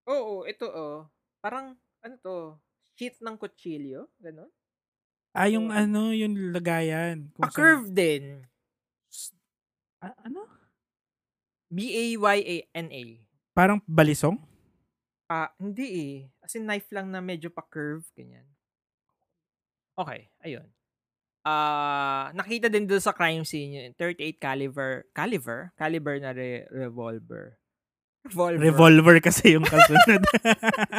Oo, 0.06 0.46
ito 0.46 0.66
oh. 0.70 1.10
Parang, 1.42 1.74
ano 2.02 2.14
to? 2.22 2.36
Sheet 2.94 3.20
ng 3.20 3.36
kutsilyo? 3.36 4.08
Ganon? 4.22 4.48
Ah, 5.36 5.50
yung 5.50 5.68
Oo. 5.68 5.76
ano, 5.76 6.16
yung 6.16 6.54
lagayan. 6.54 7.28
Kung 7.36 7.44
saan- 7.44 7.52
Pa-curve 7.52 7.86
din. 7.92 8.24
Ah, 10.00 10.14
ano? 10.24 10.46
B-A-Y-A-N-A. 11.68 13.02
Parang 13.52 13.82
balisong? 13.84 14.38
Ah, 15.26 15.50
hindi 15.58 15.86
eh. 15.92 16.14
As 16.40 16.54
in 16.54 16.64
knife 16.64 16.86
lang 16.94 17.10
na 17.10 17.18
medyo 17.18 17.50
pa-curve, 17.50 18.06
ganyan. 18.14 18.46
Okay, 19.96 20.28
ayun. 20.44 20.68
Ah, 21.46 22.34
nakita 22.34 22.66
din 22.66 22.84
doon 22.84 23.00
sa 23.00 23.14
crime 23.14 23.46
scene 23.46 23.70
yung 23.70 23.96
38 23.96 24.36
caliber, 24.36 25.06
caliber, 25.14 25.70
caliber 25.78 26.14
na 26.18 26.34
re- 26.34 26.66
revolver. 26.68 27.56
Revolver. 28.26 28.60
Revolver 28.60 29.16
kasi 29.22 29.54
yung 29.54 29.62
kasunod. 29.62 30.26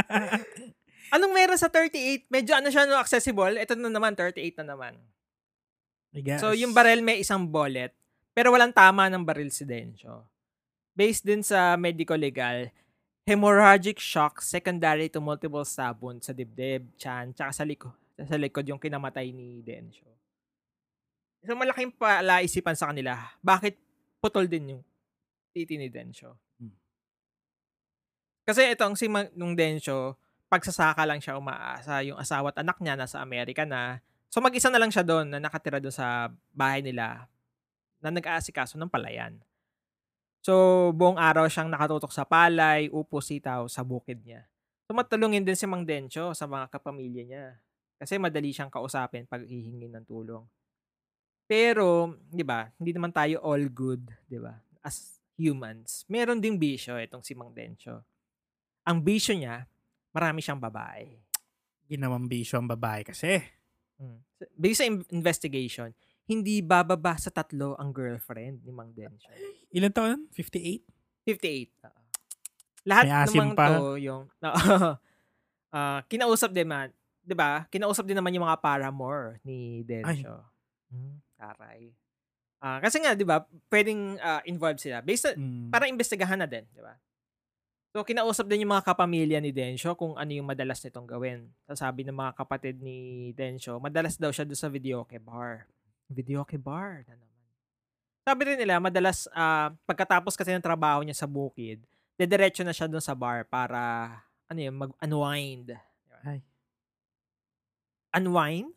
Anong 1.15 1.33
meron 1.35 1.59
sa 1.59 1.67
38? 1.67 2.31
Medyo 2.31 2.51
ano 2.55 2.71
siya 2.71 2.87
no 2.87 2.95
accessible. 2.95 3.59
Ito 3.59 3.75
na 3.75 3.91
naman 3.91 4.15
38 4.15 4.63
na 4.63 4.75
naman. 4.75 4.95
I 6.15 6.23
guess. 6.23 6.39
So 6.39 6.55
yung 6.55 6.71
barrel 6.71 7.03
may 7.03 7.19
isang 7.19 7.51
bullet, 7.51 7.91
pero 8.31 8.55
walang 8.55 8.71
tama 8.71 9.11
ng 9.11 9.27
baril 9.27 9.51
si 9.51 9.67
Densyo. 9.67 10.23
Based 10.95 11.27
din 11.27 11.43
sa 11.43 11.75
medical 11.75 12.17
legal, 12.17 12.71
hemorrhagic 13.27 13.99
shock 13.99 14.39
secondary 14.39 15.11
to 15.11 15.19
multiple 15.19 15.67
stab 15.67 15.99
wounds 15.99 16.31
sa 16.31 16.33
dibdib, 16.33 16.87
chan, 16.95 17.35
tsaka 17.35 17.51
sa 17.51 17.67
likod, 17.67 17.93
sa 18.17 18.35
likod 18.37 18.65
yung 18.65 18.81
kinamatay 18.81 19.29
ni 19.29 19.61
Densyo. 19.61 20.09
So 21.45 21.53
malaking 21.53 21.93
palaisipan 21.93 22.73
sa 22.73 22.89
kanila, 22.89 23.13
bakit 23.45 23.77
putol 24.17 24.49
din 24.49 24.77
yung 24.77 24.81
titi 25.53 25.77
ni 25.77 25.87
Densyo? 25.87 26.33
Hmm. 26.57 26.73
Kasi 28.41 28.73
itong 28.73 28.97
si 28.97 29.05
Ma- 29.05 29.29
nung 29.37 29.53
Densyo, 29.53 30.17
pagsasaka 30.49 31.05
lang 31.05 31.21
siya 31.21 31.37
umaasa, 31.37 32.01
yung 32.01 32.17
asawa 32.17 32.49
at 32.49 32.63
anak 32.65 32.81
niya 32.81 32.97
nasa 32.97 33.21
Amerika 33.21 33.67
na. 33.67 34.01
So 34.33 34.41
mag-isa 34.41 34.73
na 34.73 34.81
lang 34.81 34.89
siya 34.89 35.05
doon 35.05 35.29
na 35.29 35.37
nakatira 35.37 35.77
doon 35.77 35.93
sa 35.93 36.33
bahay 36.51 36.81
nila 36.81 37.29
na 38.01 38.09
nag-aasikaso 38.09 38.77
ng 38.77 38.89
palayan. 38.89 39.37
So, 40.47 40.53
buong 40.95 41.19
araw 41.19 41.51
siyang 41.51 41.67
nakatutok 41.67 42.13
sa 42.13 42.23
palay, 42.23 42.87
upo, 42.87 43.19
sitaw 43.19 43.67
sa 43.67 43.83
bukid 43.83 44.23
niya. 44.23 44.47
Tumatulungin 44.87 45.43
din 45.43 45.59
si 45.59 45.67
Mang 45.67 45.83
Dencho 45.83 46.31
sa 46.31 46.47
mga 46.47 46.71
kapamilya 46.71 47.23
niya. 47.27 47.45
Kasi 47.97 48.21
madali 48.21 48.53
siyang 48.53 48.69
kausapin 48.69 49.25
pag 49.25 49.41
hihingi 49.43 49.89
ng 49.89 50.05
tulong. 50.05 50.45
Pero, 51.49 52.13
di 52.29 52.43
ba, 52.45 52.69
hindi 52.77 52.91
naman 52.93 53.09
tayo 53.09 53.41
all 53.41 53.71
good, 53.73 54.03
di 54.29 54.37
ba? 54.37 54.53
As 54.85 55.17
humans. 55.37 56.03
Meron 56.09 56.41
ding 56.41 56.57
bisyo 56.57 56.97
itong 56.97 57.23
si 57.23 57.37
Mang 57.37 57.53
Dencho. 57.53 58.03
Ang 58.85 59.05
bisyo 59.05 59.37
niya, 59.37 59.63
marami 60.11 60.43
siyang 60.43 60.59
babae. 60.59 61.13
Ginawang 61.87 62.27
bisyo 62.27 62.59
ang 62.59 62.67
babae 62.67 63.05
kasi. 63.05 63.39
Mm. 64.01 64.19
Based 64.53 64.83
sa 64.83 64.85
in- 64.85 65.07
investigation, 65.13 65.93
hindi 66.27 66.59
bababa 66.59 67.15
sa 67.15 67.31
tatlo 67.31 67.79
ang 67.79 67.95
girlfriend 67.95 68.65
ni 68.67 68.75
Mang 68.75 68.91
Dencho. 68.91 69.31
Ilan 69.71 69.93
taon? 69.95 70.19
58? 70.35 70.83
58. 71.23 71.87
oo. 71.87 72.01
Lahat 72.87 73.03
May 73.07 73.15
asim 73.15 73.39
naman 73.43 73.55
pa. 73.55 73.65
to 73.71 73.99
yung 73.99 74.23
ah, 75.75 75.99
kinausap 76.07 76.51
din 76.55 76.67
man, 76.67 76.91
'di 77.27 77.35
ba? 77.35 77.67
Kinausap 77.67 78.07
din 78.07 78.15
naman 78.15 78.31
yung 78.31 78.47
mga 78.47 78.63
paramour 78.63 79.35
ni 79.43 79.83
Dencho. 79.83 80.47
Hmm, 80.87 81.19
taray. 81.35 81.91
Ah, 82.63 82.79
kasi 82.79 83.03
nga 83.03 83.11
'di 83.11 83.27
ba, 83.27 83.43
pwedeng 83.67 84.15
ah, 84.23 84.39
involved 84.47 84.79
sila. 84.79 85.03
Based 85.03 85.27
sa, 85.27 85.35
Mm. 85.35 85.67
para 85.69 85.91
imbestigahan 85.91 86.39
na 86.39 86.47
din, 86.47 86.63
'di 86.71 86.79
ba? 86.79 86.95
So 87.91 88.07
kinausap 88.07 88.47
din 88.47 88.63
yung 88.63 88.71
mga 88.71 88.87
kapamilya 88.93 89.41
ni 89.43 89.51
Densyo 89.51 89.97
kung 89.99 90.15
ano 90.15 90.31
yung 90.31 90.47
madalas 90.47 90.79
nitong 90.79 91.07
gawin. 91.07 91.51
Sasabi 91.67 92.07
ng 92.07 92.15
mga 92.15 92.33
kapatid 92.39 92.79
ni 92.79 93.29
Densyo, 93.35 93.81
madalas 93.83 94.15
daw 94.15 94.31
siya 94.31 94.47
doon 94.47 94.59
sa 94.59 94.71
videoke 94.71 95.19
bar. 95.19 95.67
Videoke 96.07 96.55
bar 96.55 97.03
na 97.09 97.19
naman. 97.19 97.35
Sabi 98.27 98.41
rin 98.43 98.59
nila, 98.59 98.79
madalas 98.79 99.27
ah, 99.35 99.71
pagkatapos 99.83 100.35
kasi 100.35 100.51
ng 100.55 100.63
trabaho 100.63 100.99
niya 101.03 101.15
sa 101.15 101.27
bukid, 101.27 101.83
dediretso 102.19 102.61
na 102.63 102.75
siya 102.75 102.87
doon 102.91 103.03
sa 103.03 103.15
bar 103.15 103.47
para 103.47 104.11
ano 104.47 104.59
yun, 104.61 104.75
mag-unwind. 104.77 105.75
Unwind? 108.17 108.73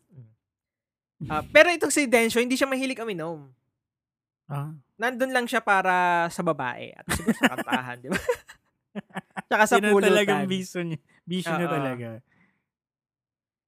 Ah, 1.29 1.45
pero 1.45 1.69
itong 1.69 1.93
si 1.93 2.09
Densyo, 2.09 2.41
hindi 2.41 2.57
siya 2.57 2.65
mahilig 2.65 2.97
uminom. 2.97 3.49
Ah. 4.49 4.73
Nandun 4.97 5.29
lang 5.29 5.45
siya 5.45 5.61
para 5.61 6.25
sa 6.33 6.41
babae 6.41 6.93
at 6.97 7.05
siguro 7.13 7.33
sa 7.37 7.53
kantahan, 7.57 7.97
di 8.01 8.09
ba? 8.09 8.17
Tsaka 9.49 9.63
sa 9.69 9.75
Yun 9.77 9.85
ang 9.85 10.01
talagang 10.01 10.43
pulutan. 10.45 10.51
bisyo 10.51 10.79
niya. 10.81 10.99
Bisyo 11.23 11.53
niya 11.55 11.69
talaga. 11.69 12.07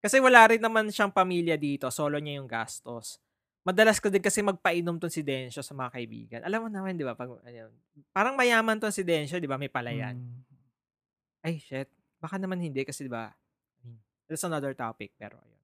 Kasi 0.04 0.20
wala 0.20 0.42
rin 0.52 0.60
naman 0.60 0.92
siyang 0.92 1.14
pamilya 1.14 1.56
dito. 1.56 1.88
Solo 1.88 2.20
niya 2.20 2.42
yung 2.42 2.50
gastos. 2.50 3.24
Madalas 3.64 4.04
ko 4.04 4.12
din 4.12 4.20
kasi 4.20 4.44
magpainom 4.44 5.00
ton 5.00 5.08
si 5.08 5.24
Densyo 5.24 5.64
sa 5.64 5.72
mga 5.72 5.96
kaibigan. 5.96 6.42
Alam 6.44 6.68
mo 6.68 6.70
naman, 6.70 7.00
di 7.00 7.08
ba? 7.08 7.16
Pag, 7.16 7.40
ano, 7.40 7.72
parang 8.12 8.36
mayaman 8.36 8.76
ton 8.76 8.92
si 8.92 9.08
Densyo, 9.08 9.40
di 9.40 9.48
ba? 9.48 9.56
May 9.56 9.72
palayan. 9.72 10.20
Mm. 10.20 10.44
Ay, 11.48 11.64
shit. 11.64 11.88
Baka 12.20 12.36
naman 12.36 12.60
hindi 12.60 12.84
kasi, 12.84 13.08
di 13.08 13.12
ba? 13.14 13.32
That's 14.28 14.44
another 14.44 14.76
topic, 14.76 15.16
pero 15.16 15.40
ayun. 15.40 15.63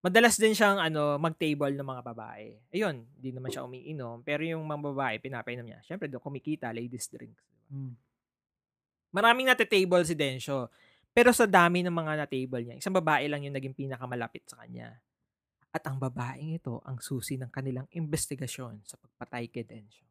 Madalas 0.00 0.40
din 0.40 0.56
siyang 0.56 0.80
ano, 0.80 1.20
mag-table 1.20 1.76
ng 1.76 1.84
mga 1.84 2.02
babae. 2.02 2.56
Ayun, 2.72 3.04
hindi 3.20 3.30
naman 3.36 3.52
siya 3.52 3.68
umiinom. 3.68 4.24
Pero 4.24 4.40
yung 4.40 4.64
mga 4.64 4.80
babae, 4.96 5.16
pinapainom 5.20 5.68
niya. 5.68 5.84
Siyempre, 5.84 6.08
doon 6.08 6.24
kumikita, 6.24 6.72
ladies 6.72 7.12
drinks. 7.12 7.44
di 7.44 7.52
ba? 7.52 7.68
Mm. 7.68 7.94
Maraming 9.10 9.46
nate-table 9.52 10.00
si 10.08 10.16
Densyo. 10.16 10.72
Pero 11.10 11.34
sa 11.36 11.44
dami 11.44 11.82
ng 11.82 11.92
mga 11.92 12.24
na-table 12.24 12.62
niya, 12.64 12.80
isang 12.80 12.96
babae 12.96 13.28
lang 13.28 13.44
yung 13.44 13.52
naging 13.52 13.76
pinakamalapit 13.76 14.46
sa 14.48 14.62
kanya. 14.62 14.96
At 15.70 15.84
ang 15.84 16.00
babaeng 16.00 16.56
ito 16.56 16.80
ang 16.86 16.98
susi 17.02 17.36
ng 17.36 17.52
kanilang 17.52 17.86
investigasyon 17.92 18.82
sa 18.86 18.96
pagpatay 18.96 19.52
kay 19.52 19.68
Densyo. 19.68 20.06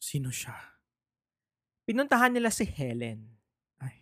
Sino 0.00 0.32
siya? 0.32 0.54
Pinuntahan 1.84 2.32
nila 2.32 2.48
si 2.48 2.64
Helen. 2.64 3.22
Ay. 3.78 4.00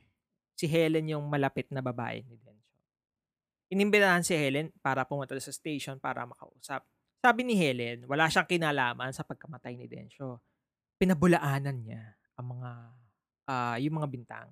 Si 0.55 0.71
Helen 0.71 1.11
yung 1.11 1.27
malapit 1.27 1.69
na 1.75 1.83
babae 1.83 2.23
ni 2.23 2.39
Densyo. 2.39 2.54
Inimbitahan 3.73 4.21
si 4.21 4.37
Helen 4.37 4.73
para 4.85 5.05
pumunta 5.09 5.33
sa 5.41 5.53
station 5.53 5.97
para 5.97 6.25
makausap. 6.29 6.85
Sabi 7.25 7.41
ni 7.45 7.57
Helen, 7.57 8.05
wala 8.05 8.29
siyang 8.29 8.45
kinalaman 8.45 9.11
sa 9.17 9.25
pagkamatay 9.25 9.81
ni 9.81 9.89
Densyo. 9.89 10.45
Pinabulaanan 11.01 11.81
niya 11.81 12.13
ang 12.37 12.47
mga, 12.53 12.71
ah, 13.49 13.77
yung 13.81 13.97
mga 13.97 14.09
bintang. 14.13 14.49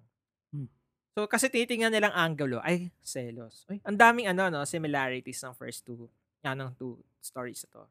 Hmm. 0.48 0.68
So, 1.12 1.28
kasi 1.28 1.52
titingnan 1.52 1.92
nilang 1.92 2.16
angulo, 2.16 2.64
ay, 2.64 2.88
selos. 3.04 3.68
Ay, 3.68 3.84
ang 3.84 4.00
daming 4.00 4.32
ano, 4.32 4.48
no, 4.48 4.64
similarities 4.64 5.44
ng 5.44 5.52
first 5.52 5.84
two, 5.84 6.08
ng 6.40 6.72
two 6.80 6.96
stories 7.20 7.68
ito. 7.68 7.84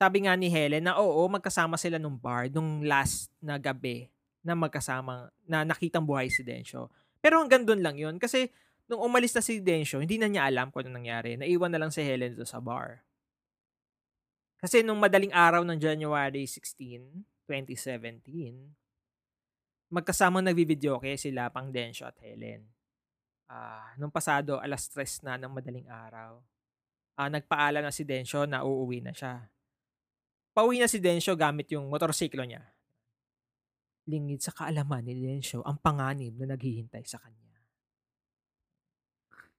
Sabi 0.00 0.26
nga 0.26 0.34
ni 0.34 0.50
Helen 0.50 0.90
na 0.90 0.98
oo, 0.98 1.22
magkasama 1.30 1.78
sila 1.78 2.00
nung 2.00 2.16
bar 2.16 2.48
nung 2.50 2.82
last 2.82 3.30
na 3.38 3.60
gabi 3.60 4.08
na 4.40 4.56
magkasama, 4.56 5.28
na 5.44 5.62
nakitang 5.62 6.08
buhay 6.08 6.32
si 6.32 6.40
Densyo. 6.40 6.88
Pero 7.20 7.36
hanggang 7.36 7.68
doon 7.68 7.84
lang 7.84 7.96
yun. 8.00 8.16
Kasi 8.16 8.48
nung 8.90 9.06
umalis 9.06 9.30
na 9.30 9.38
si 9.38 9.62
Densyo, 9.62 10.02
hindi 10.02 10.18
na 10.18 10.26
niya 10.26 10.50
alam 10.50 10.74
kung 10.74 10.82
ano 10.82 10.98
nangyari. 10.98 11.38
Naiwan 11.38 11.70
na 11.70 11.78
lang 11.78 11.94
si 11.94 12.02
Helen 12.02 12.34
doon 12.34 12.50
sa 12.50 12.58
bar. 12.58 13.06
Kasi 14.58 14.82
nung 14.82 14.98
madaling 14.98 15.30
araw 15.30 15.62
ng 15.62 15.78
January 15.78 16.42
16, 16.42 17.22
2017, 17.46 19.94
magkasamang 19.94 20.42
nagbi-videoke 20.42 21.14
sila 21.14 21.54
pang 21.54 21.70
Densyo 21.70 22.10
at 22.10 22.18
Helen. 22.18 22.66
Ah, 23.46 23.94
nung 23.94 24.10
pasado, 24.10 24.58
alas 24.58 24.90
3 24.90 25.22
na 25.22 25.38
ng 25.38 25.54
madaling 25.54 25.86
araw. 25.86 26.42
Ah, 27.14 27.30
nagpaalam 27.30 27.86
na 27.86 27.94
si 27.94 28.02
Densyo 28.02 28.42
na 28.42 28.66
uuwi 28.66 29.06
na 29.06 29.14
siya. 29.14 29.46
Pauwi 30.50 30.82
na 30.82 30.90
si 30.90 30.98
Densyo 30.98 31.38
gamit 31.38 31.70
yung 31.70 31.86
motorsiklo 31.86 32.42
niya. 32.42 32.74
Lingid 34.10 34.42
sa 34.42 34.50
kaalaman 34.50 35.06
ni 35.06 35.14
Densyo 35.14 35.62
ang 35.62 35.78
panganib 35.78 36.34
na 36.42 36.54
naghihintay 36.54 37.06
sa 37.06 37.22
kanya. 37.22 37.49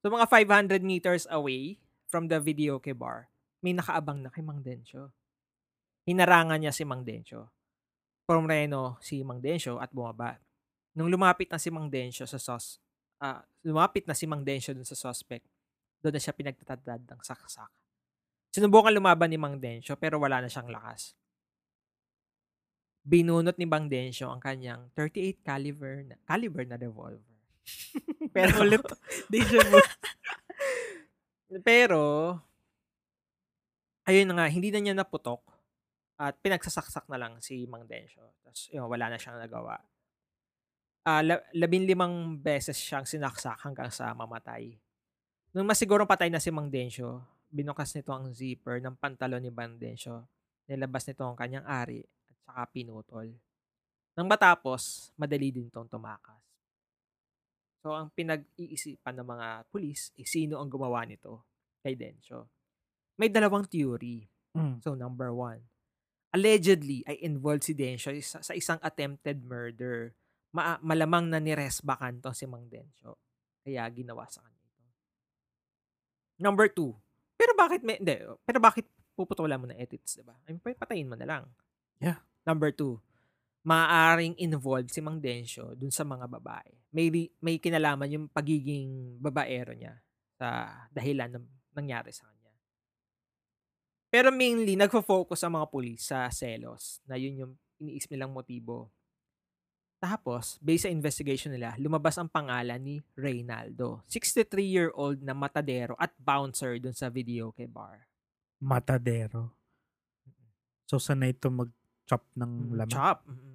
So 0.01 0.09
mga 0.09 0.25
500 0.29 0.81
meters 0.81 1.29
away 1.29 1.77
from 2.09 2.25
the 2.25 2.41
videoke 2.41 2.89
bar, 2.97 3.29
may 3.61 3.77
nakaabang 3.77 4.25
na 4.25 4.33
kay 4.33 4.41
Mang 4.41 4.65
Densyo. 4.65 5.13
Hinarangan 6.09 6.57
niya 6.57 6.73
si 6.73 6.81
Mang 6.81 7.05
Densyo. 7.05 7.53
Pumreno 8.25 8.97
si 8.97 9.21
Mang 9.21 9.37
Densyo 9.37 9.77
at 9.77 9.93
bumaba. 9.93 10.41
Nung 10.97 11.07
lumapit 11.07 11.53
na 11.53 11.61
si 11.61 11.69
Mang 11.69 11.93
Densyo 11.93 12.25
sa 12.25 12.41
sos, 12.41 12.81
ah, 13.21 13.45
lumapit 13.61 14.09
na 14.09 14.17
si 14.17 14.25
Mang 14.25 14.41
Densyo 14.41 14.73
dun 14.73 14.89
sa 14.89 14.97
suspect, 14.97 15.45
doon 16.01 16.17
na 16.17 16.21
siya 16.21 16.33
pinagtatadad 16.33 17.05
ng 17.05 17.21
saksak. 17.21 17.69
Sinubukan 18.51 18.91
lumaban 18.91 19.29
ni 19.29 19.37
Mang 19.37 19.61
Densyo 19.61 19.93
pero 19.95 20.17
wala 20.17 20.41
na 20.41 20.49
siyang 20.49 20.73
lakas. 20.73 21.13
Binunot 23.05 23.61
ni 23.61 23.69
Mang 23.69 23.85
Densyo 23.85 24.33
ang 24.33 24.41
kanyang 24.41 24.89
38 24.97 25.45
caliber 25.45 25.93
na, 26.09 26.17
caliber 26.25 26.65
na 26.65 26.77
revolver. 26.81 27.37
pero 28.31 28.63
Ulit. 28.63 28.83
Deja 29.31 29.59
vu. 29.67 29.79
pero 31.61 32.01
ayun 34.07 34.27
na 34.31 34.43
nga, 34.43 34.47
hindi 34.47 34.71
na 34.71 34.79
niya 34.79 34.95
naputok 34.95 35.43
at 36.21 36.37
pinagsasaksak 36.39 37.09
na 37.09 37.17
lang 37.17 37.39
si 37.41 37.65
Mang 37.65 37.87
Densyo. 37.89 38.23
Tapos 38.45 38.69
yun, 38.69 38.85
wala 38.85 39.09
na 39.09 39.17
siyang 39.17 39.41
nagawa. 39.41 39.81
Ah, 41.01 41.25
la- 41.25 41.41
labing 41.57 41.89
limang 41.89 42.37
beses 42.37 42.77
siyang 42.77 43.09
sinaksak 43.09 43.57
hanggang 43.65 43.89
sa 43.89 44.13
mamatay. 44.13 44.77
Nung 45.51 45.65
masigurong 45.65 46.05
patay 46.05 46.29
na 46.29 46.37
si 46.37 46.53
Mang 46.53 46.69
Densyo, 46.69 47.25
binukas 47.49 47.91
nito 47.97 48.13
ang 48.13 48.29
zipper 48.31 48.79
ng 48.79 48.95
pantalon 48.95 49.41
ni 49.41 49.49
Mang 49.49 49.81
Densyo. 49.81 50.29
Nilabas 50.69 51.09
nito 51.09 51.25
ang 51.25 51.35
kanyang 51.35 51.65
ari 51.65 52.05
at 52.05 52.37
saka 52.45 52.63
pinutol. 52.69 53.27
Nang 54.13 54.29
matapos, 54.29 55.09
madali 55.17 55.49
din 55.49 55.67
itong 55.67 55.89
tumakas. 55.89 56.50
So, 57.81 57.97
ang 57.97 58.13
pinag-iisipan 58.13 59.17
ng 59.17 59.27
mga 59.27 59.47
pulis, 59.73 60.13
eh, 60.21 60.25
sino 60.25 60.61
ang 60.61 60.69
gumawa 60.69 61.01
nito 61.01 61.49
kay 61.81 61.97
Densyo. 61.97 62.45
May 63.17 63.33
dalawang 63.33 63.65
theory. 63.65 64.29
Mm. 64.53 64.85
So, 64.85 64.93
number 64.93 65.33
one, 65.33 65.65
allegedly 66.29 67.01
ay 67.09 67.17
involved 67.25 67.65
si 67.65 67.73
Densyo 67.73 68.13
sa, 68.21 68.45
sa 68.45 68.53
isang 68.53 68.77
attempted 68.85 69.41
murder. 69.41 70.13
Ma- 70.53 70.77
malamang 70.85 71.33
na 71.33 71.41
niresbakan 71.41 72.21
to 72.21 72.31
si 72.37 72.45
Mang 72.45 72.69
Densyo. 72.69 73.17
Kaya 73.65 73.89
ginawa 73.89 74.29
sa 74.29 74.45
kanya 74.45 74.61
ito. 74.61 74.83
Number 76.41 76.69
two, 76.69 76.93
pero 77.33 77.57
bakit 77.57 77.81
may, 77.81 77.97
hindi, 77.97 78.17
pero 78.45 78.61
bakit 78.61 78.85
puputulan 79.17 79.57
mo 79.57 79.65
ng 79.69 79.77
edits, 79.77 80.17
di 80.17 80.25
ba? 80.25 80.37
I 80.45 80.53
mean, 80.53 80.61
patayin 80.61 81.09
mo 81.09 81.17
na 81.17 81.25
lang. 81.25 81.43
Yeah. 81.97 82.21
Number 82.45 82.73
two, 82.73 83.01
maaaring 83.65 84.37
involved 84.41 84.89
si 84.89 85.01
Mang 85.01 85.21
Densyo 85.21 85.77
dun 85.77 85.93
sa 85.93 86.01
mga 86.01 86.25
babae. 86.25 86.80
May, 86.91 87.07
may 87.39 87.55
kinalaman 87.55 88.11
yung 88.11 88.25
pagiging 88.27 89.17
babaero 89.17 89.71
niya 89.71 89.95
sa 90.35 90.67
dahilan 90.91 91.39
ng 91.39 91.45
nangyari 91.71 92.11
sa 92.11 92.27
kanya. 92.27 92.51
Pero 94.11 94.27
mainly, 94.27 94.75
nagfo-focus 94.75 95.47
ang 95.47 95.55
mga 95.55 95.71
pulis 95.71 96.03
sa 96.11 96.27
selos 96.27 96.99
na 97.07 97.15
yun 97.15 97.47
yung 97.47 97.53
iniisip 97.79 98.11
nilang 98.11 98.35
motibo. 98.35 98.91
Tapos, 100.01 100.57
based 100.59 100.83
sa 100.83 100.91
investigation 100.91 101.53
nila, 101.53 101.77
lumabas 101.77 102.17
ang 102.17 102.27
pangalan 102.27 102.81
ni 102.81 102.99
Reynaldo. 103.15 104.01
63-year-old 104.09 105.21
na 105.21 105.31
matadero 105.37 105.93
at 105.95 106.11
bouncer 106.17 106.81
dun 106.81 106.97
sa 106.97 107.07
video 107.07 107.53
kay 107.53 107.69
bar. 107.69 108.09
Matadero. 108.59 109.53
So, 110.89 110.99
sanay 110.99 111.37
ito 111.37 111.47
mag-chop 111.47 112.25
ng 112.35 112.51
Mm, 112.51 112.71
laman. 112.81 112.91
Chop. 112.91 113.23
Mm. 113.29 113.50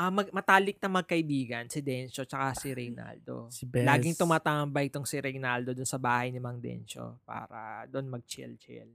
Ah, 0.00 0.08
mag- 0.08 0.32
matalik 0.32 0.80
na 0.80 0.88
magkaibigan 0.88 1.68
si 1.68 1.84
Densyo 1.84 2.24
tsaka 2.24 2.56
si 2.56 2.72
Reynaldo. 2.72 3.52
Si 3.52 3.68
Bes. 3.68 3.84
Laging 3.84 4.16
tumatambay 4.16 4.88
itong 4.88 5.04
si 5.04 5.20
Reynaldo 5.20 5.76
dun 5.76 5.84
sa 5.84 6.00
bahay 6.00 6.32
ni 6.32 6.40
Mang 6.40 6.56
Densyo 6.56 7.20
para 7.28 7.84
doon 7.84 8.08
mag-chill-chill. 8.08 8.88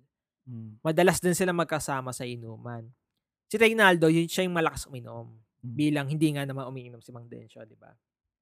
Mm. 0.50 0.82
Madalas 0.82 1.22
din 1.22 1.38
sila 1.38 1.54
magkasama 1.54 2.10
sa 2.10 2.26
inuman. 2.26 2.90
Si 3.46 3.54
Reynaldo, 3.54 4.10
yun 4.10 4.26
siya 4.26 4.50
yung 4.50 4.58
malakas 4.58 4.90
uminom. 4.90 5.30
Mm. 5.62 5.74
Bilang 5.78 6.08
hindi 6.10 6.34
nga 6.34 6.42
naman 6.42 6.66
umiinom 6.74 7.06
si 7.06 7.14
Mang 7.14 7.30
Densyo, 7.30 7.62
di 7.70 7.78
ba? 7.78 7.94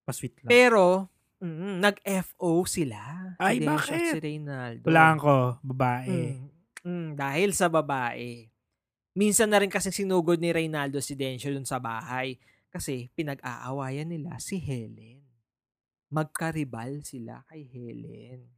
Pa-sweet 0.08 0.40
lang. 0.40 0.48
Pero, 0.48 1.12
mm, 1.44 1.84
nag-FO 1.84 2.64
sila. 2.64 3.36
Ay, 3.44 3.60
si 3.60 3.68
bakit? 3.68 4.16
Si 4.16 4.18
Reynaldo. 4.24 4.88
Hulaan 4.88 5.20
ko, 5.20 5.60
babae. 5.60 6.40
Mm, 6.40 6.48
mm, 6.80 7.08
dahil 7.12 7.52
sa 7.52 7.68
babae. 7.68 8.48
Minsan 9.12 9.52
na 9.52 9.60
rin 9.60 9.68
kasi 9.68 9.92
sinugod 9.92 10.40
ni 10.40 10.48
Reynaldo 10.48 11.04
si 11.04 11.12
Densyo 11.12 11.52
dun 11.52 11.68
sa 11.68 11.76
bahay 11.76 12.40
kasi 12.74 13.06
pinag-aawayan 13.14 14.10
nila 14.10 14.34
si 14.42 14.58
Helen. 14.58 15.22
Magkaribal 16.10 17.06
sila 17.06 17.46
kay 17.46 17.62
Helen. 17.70 18.50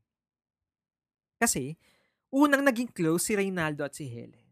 Kasi, 1.36 1.76
unang 2.32 2.64
naging 2.64 2.88
close 2.88 3.28
si 3.28 3.32
Reynaldo 3.36 3.84
at 3.84 3.92
si 3.92 4.08
Helen. 4.08 4.48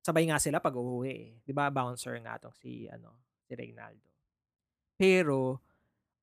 Sabay 0.00 0.24
nga 0.28 0.40
sila 0.40 0.64
pag 0.64 0.72
uuwi 0.72 1.12
eh. 1.12 1.28
Di 1.44 1.52
ba? 1.52 1.68
Bouncer 1.68 2.16
nga 2.24 2.40
tong 2.40 2.56
si, 2.56 2.88
ano, 2.88 3.20
si 3.44 3.52
Reynaldo. 3.52 4.08
Pero, 4.96 5.60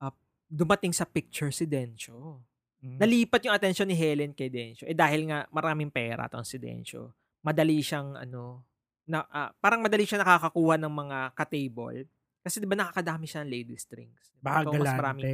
ah, 0.02 0.14
dumating 0.50 0.94
sa 0.98 1.06
picture 1.06 1.54
si 1.54 1.70
Densyo 1.70 2.42
Mm. 2.82 2.98
nalipat 2.98 3.46
yung 3.46 3.54
attention 3.54 3.86
ni 3.86 3.94
Helen 3.94 4.34
kay 4.34 4.50
Densyo. 4.50 4.90
Eh 4.90 4.98
dahil 4.98 5.30
nga 5.30 5.46
maraming 5.54 5.94
pera 5.94 6.26
tong 6.26 6.42
si 6.42 6.58
Densyo. 6.58 7.14
Madali 7.46 7.78
siyang 7.78 8.18
ano, 8.18 8.66
na, 9.06 9.22
ah, 9.30 9.54
parang 9.62 9.86
madali 9.86 10.02
siya 10.02 10.18
nakakakuha 10.22 10.82
ng 10.82 10.90
mga 10.90 11.18
ka-table. 11.38 12.10
Kasi 12.42 12.58
'di 12.58 12.68
ba 12.68 12.78
nakakadami 12.78 13.30
siya 13.30 13.46
ng 13.46 13.52
ladies 13.54 13.86
drinks. 13.86 14.34
Baka 14.42 14.66
Ito, 14.66 14.74
mas 14.74 14.94
maraming 14.98 15.26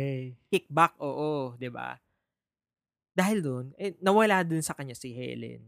kickback, 0.51 0.93
oo, 0.99 1.55
'di 1.55 1.71
ba? 1.71 1.95
Dahil 3.17 3.39
doon, 3.41 3.65
eh, 3.81 3.97
nawala 3.97 4.45
din 4.45 4.61
sa 4.61 4.77
kanya 4.77 4.93
si 4.93 5.09
Helen. 5.09 5.65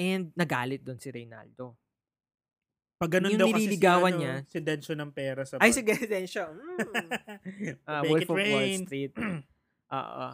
And 0.00 0.32
nagalit 0.32 0.80
doon 0.80 0.96
si 0.96 1.12
Reynaldo. 1.12 1.76
Pag 2.96 3.16
ganun 3.16 3.32
Yung 3.32 3.40
daw 3.40 3.48
kasi 3.52 3.76
si, 3.76 3.80
ano, 3.80 4.16
niya. 4.16 4.34
si 4.44 4.58
Densyo 4.60 4.92
ng 4.92 5.12
pera 5.12 5.44
sa 5.44 5.56
Ay, 5.60 5.72
si 5.72 5.80
Densyo. 5.84 6.52
Mm. 6.52 7.08
Make 8.04 8.28
Wolf 8.28 8.28
of 8.28 8.36
Wall 8.36 8.44
rain. 8.44 8.80
Street. 8.84 9.12
Oo. 10.00 10.28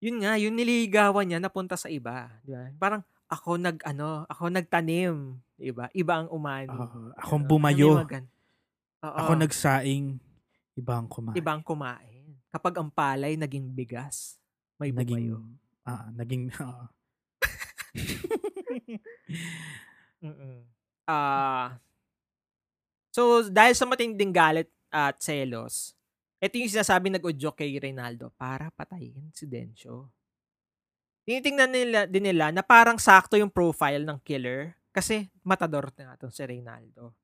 Yun 0.00 0.16
nga, 0.24 0.32
yung 0.40 0.56
nililigawan 0.56 1.28
niya 1.28 1.40
napunta 1.44 1.76
sa 1.76 1.92
iba, 1.92 2.32
di 2.40 2.56
ba? 2.56 2.72
Parang 2.80 3.02
ako 3.28 3.60
nag 3.60 3.84
ano, 3.84 4.24
ako 4.32 4.48
nagtanim, 4.48 5.36
di 5.60 5.68
ba? 5.68 5.92
Iba 5.92 6.24
ang 6.24 6.28
umani. 6.32 6.72
Oo. 6.72 7.12
akong 7.20 7.44
bumayo. 7.44 8.00
gan- 8.08 8.28
Oo. 9.04 9.14
Ako 9.14 9.32
nagsaing. 9.38 10.18
Ibang 10.78 11.10
kumain. 11.10 11.34
ibang 11.34 11.62
kumain. 11.62 12.38
Kapag 12.48 12.74
ang 12.78 12.90
palay 12.90 13.34
naging 13.34 13.70
bigas, 13.74 14.38
may 14.78 14.94
naging, 14.94 15.34
bumayo. 15.34 15.38
ah, 15.86 16.06
naging. 16.14 16.50
Ah. 21.08 21.80
so 23.08 23.48
dahil 23.48 23.72
sa 23.72 23.88
matinding 23.88 24.28
galit 24.28 24.68
at 24.92 25.16
selos, 25.24 25.96
ito 26.36 26.60
yung 26.60 26.68
sinasabi 26.68 27.08
nag-udyok 27.08 27.64
kay 27.64 27.80
Reynaldo 27.80 28.28
para 28.36 28.68
patayin 28.76 29.32
si 29.32 29.48
Densyo. 29.48 30.12
Tinitingnan 31.24 31.70
nila 31.72 32.00
din 32.04 32.28
nila 32.28 32.52
na 32.52 32.60
parang 32.60 33.00
sakto 33.00 33.40
yung 33.40 33.48
profile 33.48 34.04
ng 34.04 34.20
killer 34.20 34.76
kasi 34.92 35.32
matador 35.40 35.88
na 35.96 36.12
itong 36.12 36.34
si 36.34 36.44
Reynaldo. 36.44 37.16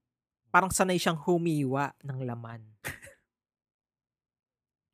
Parang 0.55 0.71
sanay 0.71 1.03
siyang 1.03 1.19
humiwa 1.19 1.91
ng 2.07 2.23
laman. 2.23 2.63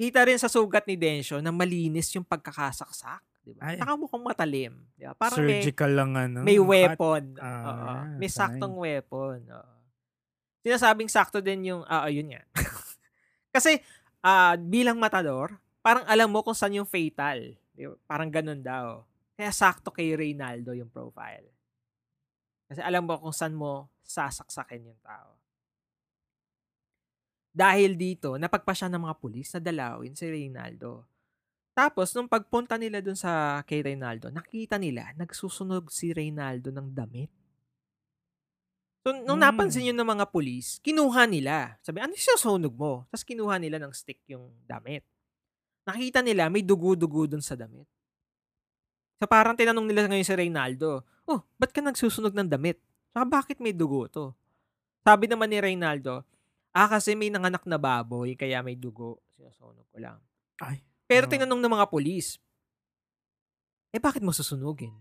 Kita 0.00 0.24
rin 0.24 0.40
sa 0.40 0.48
sugat 0.48 0.88
ni 0.88 0.96
Densyo 0.96 1.44
na 1.44 1.52
malinis 1.52 2.08
yung 2.16 2.24
pagkakasaksak. 2.24 3.20
Di 3.44 3.52
ba? 3.52 3.68
Ay. 3.68 3.76
Saka 3.76 3.92
mukhang 4.00 4.24
matalim. 4.24 4.72
Di 4.96 5.04
ba? 5.04 5.12
Parang 5.12 5.44
may, 5.44 5.60
Surgical 5.60 5.92
lang 5.92 6.16
ano. 6.16 6.40
may 6.40 6.56
cut. 6.56 6.64
weapon. 6.64 7.22
Ah, 7.36 7.60
Oo. 7.68 7.92
May 8.16 8.32
sanay. 8.32 8.56
saktong 8.56 8.74
weapon. 8.80 9.38
Oo. 9.52 9.74
Sinasabing 10.64 11.12
sakto 11.12 11.44
din 11.44 11.68
yung, 11.68 11.84
ah, 11.84 12.08
yun 12.08 12.32
nga. 12.32 12.40
Kasi, 13.54 13.76
ah, 14.24 14.56
bilang 14.56 14.96
matador, 14.96 15.60
parang 15.84 16.08
alam 16.08 16.32
mo 16.32 16.40
kung 16.40 16.56
saan 16.56 16.80
yung 16.80 16.88
fatal. 16.88 17.52
Di 17.76 17.84
ba? 17.84 17.96
Parang 18.08 18.32
ganun 18.32 18.64
daw. 18.64 19.04
Kaya 19.36 19.52
sakto 19.52 19.92
kay 19.92 20.16
Reynaldo 20.16 20.72
yung 20.72 20.88
profile. 20.88 21.44
Kasi 22.72 22.80
alam 22.80 23.04
mo 23.04 23.20
kung 23.20 23.36
saan 23.36 23.52
mo 23.52 23.92
sasaksakin 24.00 24.88
yung 24.88 25.00
tao. 25.04 25.39
Dahil 27.50 27.98
dito, 27.98 28.38
napagpa 28.38 28.70
siya 28.70 28.86
ng 28.86 29.10
mga 29.10 29.18
pulis 29.18 29.50
na 29.50 29.60
dalawin 29.60 30.14
si 30.14 30.26
Reynaldo. 30.30 31.02
Tapos, 31.74 32.14
nung 32.14 32.30
pagpunta 32.30 32.78
nila 32.78 33.02
dun 33.02 33.18
sa 33.18 33.62
kay 33.66 33.82
Reynaldo, 33.82 34.30
nakita 34.30 34.78
nila, 34.78 35.10
nagsusunog 35.18 35.90
si 35.90 36.14
Reynaldo 36.14 36.70
ng 36.70 36.88
damit. 36.94 37.30
So, 39.00 39.16
nung 39.24 39.40
Hmm. 39.40 39.48
napansin 39.48 39.88
yun 39.88 39.96
ng 39.96 40.10
mga 40.12 40.28
pulis, 40.28 40.76
kinuha 40.84 41.24
nila. 41.24 41.80
Sabi, 41.80 42.04
ano 42.04 42.12
yung 42.12 42.20
sinusunog 42.20 42.74
mo? 42.76 43.08
Tapos 43.08 43.24
kinuha 43.24 43.56
nila 43.56 43.80
ng 43.80 43.92
stick 43.96 44.20
yung 44.28 44.52
damit. 44.68 45.02
Nakita 45.88 46.20
nila, 46.20 46.52
may 46.52 46.60
dugo-dugo 46.60 47.24
dun 47.24 47.40
sa 47.40 47.56
damit. 47.56 47.88
So, 49.16 49.24
parang 49.24 49.56
tinanong 49.56 49.88
nila 49.88 50.04
ngayon 50.04 50.28
si 50.28 50.36
Reynaldo, 50.36 51.00
oh, 51.24 51.40
ba't 51.56 51.72
ka 51.72 51.80
nagsusunog 51.80 52.36
ng 52.36 52.48
damit? 52.52 52.76
Saka 53.16 53.24
bakit 53.24 53.56
may 53.56 53.72
dugo 53.72 54.04
to? 54.06 54.36
Sabi 55.00 55.32
naman 55.32 55.48
ni 55.48 55.58
Reynaldo, 55.64 56.20
ah, 56.74 56.88
kasi 56.88 57.18
may 57.18 57.30
nanganak 57.30 57.62
na 57.66 57.78
baboy, 57.78 58.38
kaya 58.38 58.62
may 58.62 58.78
dugo. 58.78 59.22
Sinusunog 59.34 59.86
ko 59.90 59.98
lang. 59.98 60.18
Ay. 60.62 60.82
Pero 61.10 61.26
Oo. 61.26 61.32
tinanong 61.32 61.60
ng 61.60 61.74
mga 61.74 61.86
pulis, 61.90 62.38
eh 63.90 63.98
bakit 63.98 64.22
mo 64.22 64.30
susunugin? 64.30 64.94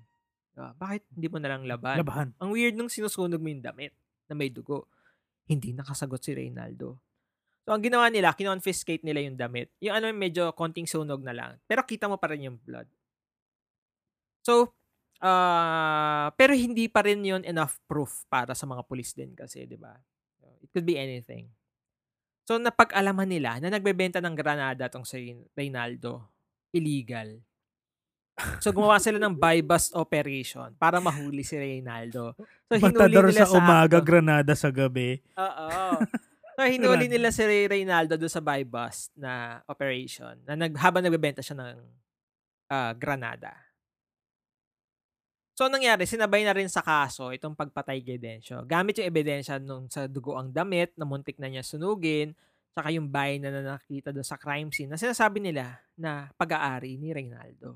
Diba? 0.54 0.74
Bakit 0.74 1.02
hindi 1.14 1.28
mo 1.30 1.38
nalang 1.38 1.70
laban? 1.70 2.02
Labahan. 2.02 2.30
Ang 2.42 2.50
weird 2.52 2.74
nung 2.74 2.90
sinusunog 2.90 3.38
mo 3.38 3.48
yung 3.48 3.62
damit 3.62 3.94
na 4.26 4.34
may 4.34 4.50
dugo. 4.50 4.90
Hindi 5.46 5.74
nakasagot 5.74 6.22
si 6.22 6.34
Reynaldo. 6.34 6.98
So, 7.70 7.78
ang 7.78 7.86
ginawa 7.86 8.10
nila, 8.10 8.34
kinonfiscate 8.34 9.06
nila 9.06 9.22
yung 9.22 9.38
damit. 9.38 9.70
Yung 9.78 9.94
ano, 9.94 10.10
medyo 10.10 10.50
konting 10.58 10.90
sunog 10.90 11.22
na 11.22 11.38
lang. 11.38 11.52
Pero 11.70 11.86
kita 11.86 12.10
mo 12.10 12.18
pa 12.18 12.34
rin 12.34 12.50
yung 12.50 12.58
blood. 12.58 12.90
So, 14.42 14.74
ah 15.20 16.32
pero 16.40 16.56
hindi 16.56 16.88
pa 16.88 17.04
rin 17.04 17.20
yun 17.20 17.44
enough 17.44 17.76
proof 17.92 18.24
para 18.32 18.56
sa 18.56 18.64
mga 18.64 18.88
pulis 18.88 19.12
din 19.12 19.36
kasi, 19.36 19.68
di 19.68 19.76
ba? 19.76 19.94
It 20.64 20.72
could 20.72 20.88
be 20.88 20.98
anything. 20.98 21.52
So, 22.50 22.58
napag-alaman 22.58 23.30
nila 23.30 23.62
na 23.62 23.70
nagbebenta 23.70 24.18
ng 24.18 24.34
granada 24.34 24.90
tong 24.90 25.06
si 25.06 25.38
Reynaldo. 25.54 26.26
Illegal. 26.74 27.38
So, 28.58 28.74
gumawa 28.74 28.98
sila 28.98 29.22
ng 29.22 29.38
buy-bust 29.38 29.94
operation 29.94 30.74
para 30.82 30.98
mahuli 30.98 31.46
si 31.46 31.54
Reynaldo. 31.54 32.34
So, 32.66 32.74
hinuli 32.74 33.06
Matador 33.06 33.30
nila 33.30 33.46
sa 33.46 33.54
umaga, 33.54 34.02
akto. 34.02 34.08
granada 34.10 34.54
sa 34.58 34.74
gabi. 34.74 35.22
Oo. 35.38 35.70
So, 36.60 36.68
hinuli 36.68 37.08
nila 37.08 37.32
si 37.32 37.40
Reynaldo 37.48 38.20
doon 38.20 38.34
sa 38.36 38.44
buy-bust 38.44 39.16
na 39.16 39.64
operation 39.64 40.36
na 40.44 40.60
nag, 40.60 40.76
habang 40.76 41.00
nagbebenta 41.00 41.40
siya 41.40 41.56
ng 41.56 41.80
ah, 42.68 42.92
granada. 42.92 43.56
So, 45.60 45.68
nangyari? 45.68 46.08
Sinabay 46.08 46.48
na 46.48 46.56
rin 46.56 46.72
sa 46.72 46.80
kaso 46.80 47.36
itong 47.36 47.52
pagpatay 47.52 48.00
kay 48.00 48.16
Densyo. 48.16 48.64
Gamit 48.64 49.04
yung 49.04 49.12
ebidensya 49.12 49.60
nung 49.60 49.92
sa 49.92 50.08
dugo 50.08 50.40
ang 50.40 50.56
damit 50.56 50.96
na 50.96 51.04
muntik 51.04 51.36
na 51.36 51.52
niya 51.52 51.68
sunugin, 51.68 52.32
saka 52.72 52.96
yung 52.96 53.12
bahay 53.12 53.44
na 53.44 53.52
nakita 53.52 54.16
doon 54.16 54.24
sa 54.24 54.40
crime 54.40 54.72
scene 54.72 54.88
na 54.88 54.96
sinasabi 54.96 55.44
nila 55.44 55.84
na 56.00 56.32
pag-aari 56.40 56.96
ni 56.96 57.12
Reynaldo. 57.12 57.76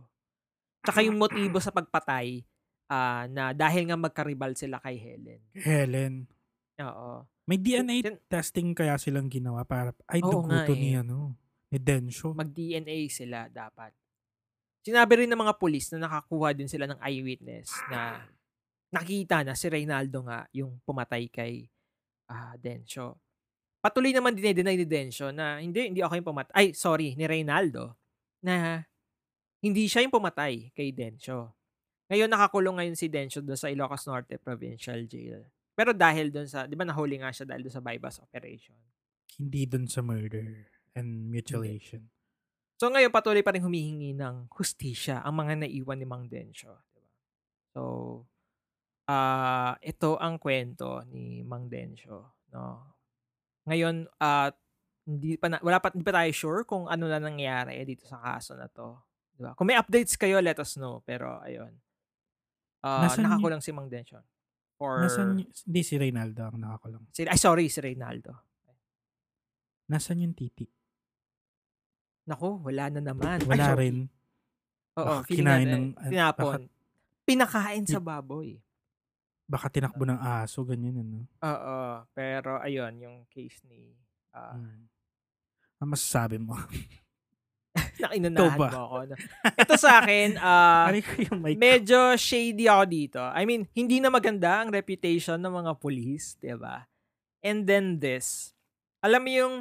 Saka 0.79 1.03
yung 1.03 1.19
motibo 1.19 1.59
sa 1.59 1.75
pagpatay 1.75 2.47
ah, 2.87 3.27
na 3.27 3.51
dahil 3.51 3.91
nga 3.91 3.99
magkaribal 3.99 4.55
sila 4.55 4.79
kay 4.79 4.95
Helen. 4.95 5.43
Helen. 5.51 6.13
Oo. 6.79 7.27
May 7.51 7.59
DNA 7.59 7.99
Sin- 7.99 8.23
testing 8.31 8.71
kaya 8.71 8.95
silang 8.95 9.27
ginawa 9.27 9.67
para, 9.67 9.91
ay, 10.07 10.23
dugo 10.23 10.47
to 10.63 10.71
ni, 10.71 10.95
eh. 10.95 11.03
ano, 11.03 11.35
ni 11.67 11.83
Densyo. 11.83 12.31
mag-DNA 12.31 13.11
sila 13.11 13.51
dapat. 13.51 13.91
Sinabi 14.83 15.23
rin 15.23 15.31
ng 15.31 15.39
mga 15.39 15.55
pulis 15.55 15.87
na 15.95 16.11
nakakuha 16.11 16.51
din 16.51 16.67
sila 16.67 16.83
ng 16.91 16.99
eyewitness 16.99 17.71
na 17.87 18.19
nakita 18.91 19.41
na 19.41 19.55
si 19.55 19.71
Reynaldo 19.71 20.27
nga 20.27 20.43
yung 20.51 20.75
pumatay 20.83 21.31
kay 21.31 21.71
ah 22.27 22.53
Densyo. 22.59 23.15
Patuloy 23.79 24.11
naman 24.11 24.35
dinedeny 24.35 24.79
ni 24.79 24.87
Densyo 24.87 25.31
na 25.31 25.59
hindi, 25.59 25.87
hindi 25.87 26.03
ako 26.03 26.19
yung 26.19 26.29
pumatay. 26.29 26.53
Ay, 26.55 26.67
sorry, 26.75 27.15
ni 27.15 27.23
Reynaldo 27.27 27.95
na 28.43 28.83
hindi 29.63 29.87
siya 29.87 30.03
yung 30.03 30.11
pumatay 30.11 30.71
kay 30.75 30.91
Densyo. 30.91 31.55
Ngayon 32.11 32.27
nakakulong 32.27 32.75
ngayon 32.79 32.95
si 32.99 33.07
Densyo 33.07 33.39
doon 33.39 33.59
sa 33.59 33.71
Ilocos 33.71 34.03
Norte 34.05 34.35
Provincial 34.35 35.07
Jail. 35.07 35.47
Pero 35.73 35.95
dahil 35.95 36.29
doon 36.29 36.45
sa, 36.45 36.69
di 36.69 36.77
ba 36.77 36.85
nahuli 36.85 37.17
nga 37.17 37.33
siya 37.33 37.49
dahil 37.49 37.65
doon 37.65 37.75
sa 37.75 37.81
bypass 37.81 38.21
operation. 38.21 38.77
Hindi 39.39 39.65
dun 39.65 39.89
sa 39.89 40.05
murder 40.05 40.69
and 40.93 41.31
mutilation. 41.33 42.12
So 42.83 42.91
ngayon 42.91 43.15
patuloy 43.15 43.39
pa 43.39 43.55
rin 43.55 43.63
humihingi 43.63 44.11
ng 44.11 44.51
hustisya 44.51 45.23
ang 45.23 45.39
mga 45.39 45.63
naiwan 45.63 45.95
ni 45.95 46.03
Mang 46.03 46.27
Densyo? 46.27 46.83
So 47.71 47.81
ah 49.07 49.79
ito 49.79 50.19
ang 50.19 50.35
kwento 50.35 50.99
ni 51.07 51.47
Mang 51.47 51.71
Densyo, 51.71 52.35
no. 52.51 52.83
Ngayon 53.71 54.03
at 54.19 54.59
hindi 55.07 55.39
pa 55.39 55.47
na, 55.47 55.63
wala 55.63 55.79
pa 55.79 55.95
hindi 55.95 56.03
pa 56.03 56.11
tayo 56.11 56.27
sure 56.35 56.67
kung 56.67 56.91
ano 56.91 57.07
na 57.07 57.23
nangyari 57.23 57.79
dito 57.87 58.03
sa 58.03 58.19
kaso 58.19 58.51
na 58.59 58.67
to, 58.67 58.99
di 59.31 59.47
ba? 59.47 59.55
Kung 59.55 59.71
may 59.71 59.79
updates 59.79 60.19
kayo, 60.19 60.43
let 60.43 60.59
us 60.59 60.75
know. 60.75 60.99
Pero 61.07 61.39
ayun. 61.39 61.71
Ah 62.83 63.07
Nasaan 63.07 63.23
y- 63.23 63.25
nakakulang 63.31 63.63
si 63.63 63.71
Mang 63.71 63.87
Densyo. 63.87 64.19
Or 64.83 65.07
Nasaan, 65.07 65.39
y- 65.39 65.47
hindi 65.47 65.81
si 65.87 65.95
Reynaldo 65.95 66.51
ang 66.51 66.59
nakakulong. 66.59 67.07
si, 67.15 67.23
ay 67.23 67.39
sorry, 67.39 67.71
si 67.71 67.79
Reynaldo. 67.79 68.35
Nasaan 69.87 70.19
yung 70.19 70.35
titi? 70.35 70.67
Nako, 72.23 72.61
wala 72.61 72.87
na 72.89 73.01
naman. 73.03 73.37
Ay, 73.37 73.47
Wala 73.47 73.65
sorry. 73.67 73.79
rin. 73.81 73.97
Oo, 74.93 75.05
Baka 75.05 75.25
feeling 75.25 75.37
kinain 75.43 75.65
na, 75.65 75.75
ng- 75.75 75.93
ah, 75.93 76.07
tinapon. 76.07 76.59
Pinakain 77.23 77.83
sa 77.83 77.99
baboy. 77.99 78.59
Baka 79.43 79.67
tinakbo 79.67 80.03
ng 80.03 80.17
aso, 80.17 80.63
ganyan, 80.63 81.03
ano. 81.03 81.27
Oo, 81.41 81.77
pero 82.11 82.59
ayun, 82.59 82.93
yung 82.97 83.17
case 83.27 83.59
ni 83.65 83.91
ah 84.31 84.55
Hmm. 84.55 84.87
Ang 85.77 85.89
masasabi 85.91 86.39
mo? 86.39 86.55
nainunahan 87.99 88.55
ba? 88.55 88.69
mo 88.69 88.79
ako. 88.87 88.97
No? 89.03 89.15
Ito 89.57 89.73
sa 89.75 89.99
akin, 89.99 90.39
ah 90.41 90.87
mic. 91.35 91.55
medyo 91.55 92.15
shady 92.15 92.65
ako 92.65 92.83
dito. 92.85 93.19
I 93.19 93.43
mean, 93.43 93.67
hindi 93.73 93.99
na 93.99 94.07
maganda 94.07 94.63
ang 94.63 94.71
reputation 94.71 95.37
ng 95.37 95.53
mga 95.53 95.71
police, 95.77 96.39
'di 96.39 96.55
ba? 96.55 96.87
And 97.43 97.67
then 97.67 97.99
this. 97.99 98.55
Alam 99.03 99.21
mo 99.21 99.31
yung 99.31 99.55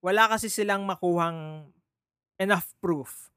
wala 0.00 0.26
kasi 0.26 0.48
silang 0.48 0.88
makuhang 0.88 1.68
enough 2.36 2.72
proof 2.80 3.32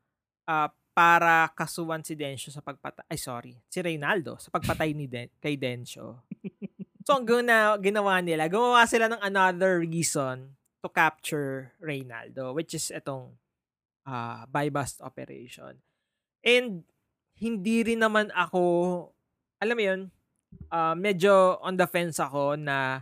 ah, 0.45 0.71
para 0.91 1.47
kasuhan 1.55 2.03
si 2.03 2.11
Densyo 2.15 2.51
sa 2.51 2.59
pagpatay. 2.59 3.07
Ay, 3.07 3.19
sorry. 3.19 3.53
Si 3.71 3.79
Reynaldo 3.79 4.35
sa 4.35 4.51
pagpatay 4.51 4.91
ni 4.91 5.07
Den- 5.07 5.31
kay 5.39 5.55
Densyo. 5.55 6.19
So, 7.09 7.17
ang 7.17 7.25
gina- 7.25 7.81
ginawa 7.81 8.21
nila, 8.21 8.45
gumawa 8.45 8.85
sila 8.85 9.09
ng 9.09 9.17
another 9.25 9.81
reason 9.81 10.53
to 10.85 10.87
capture 10.93 11.73
Reynaldo, 11.81 12.53
which 12.53 12.77
is 12.77 12.93
itong 12.93 13.33
ah 14.05 14.45
buy-bust 14.45 15.01
operation. 15.01 15.73
And 16.45 16.85
hindi 17.33 17.81
rin 17.81 18.05
naman 18.05 18.29
ako, 18.29 18.61
alam 19.57 19.73
mo 19.73 19.83
yun, 19.89 20.01
ah, 20.69 20.93
medyo 20.93 21.57
on 21.65 21.81
the 21.81 21.89
fence 21.89 22.21
ako 22.21 22.53
na 22.53 23.01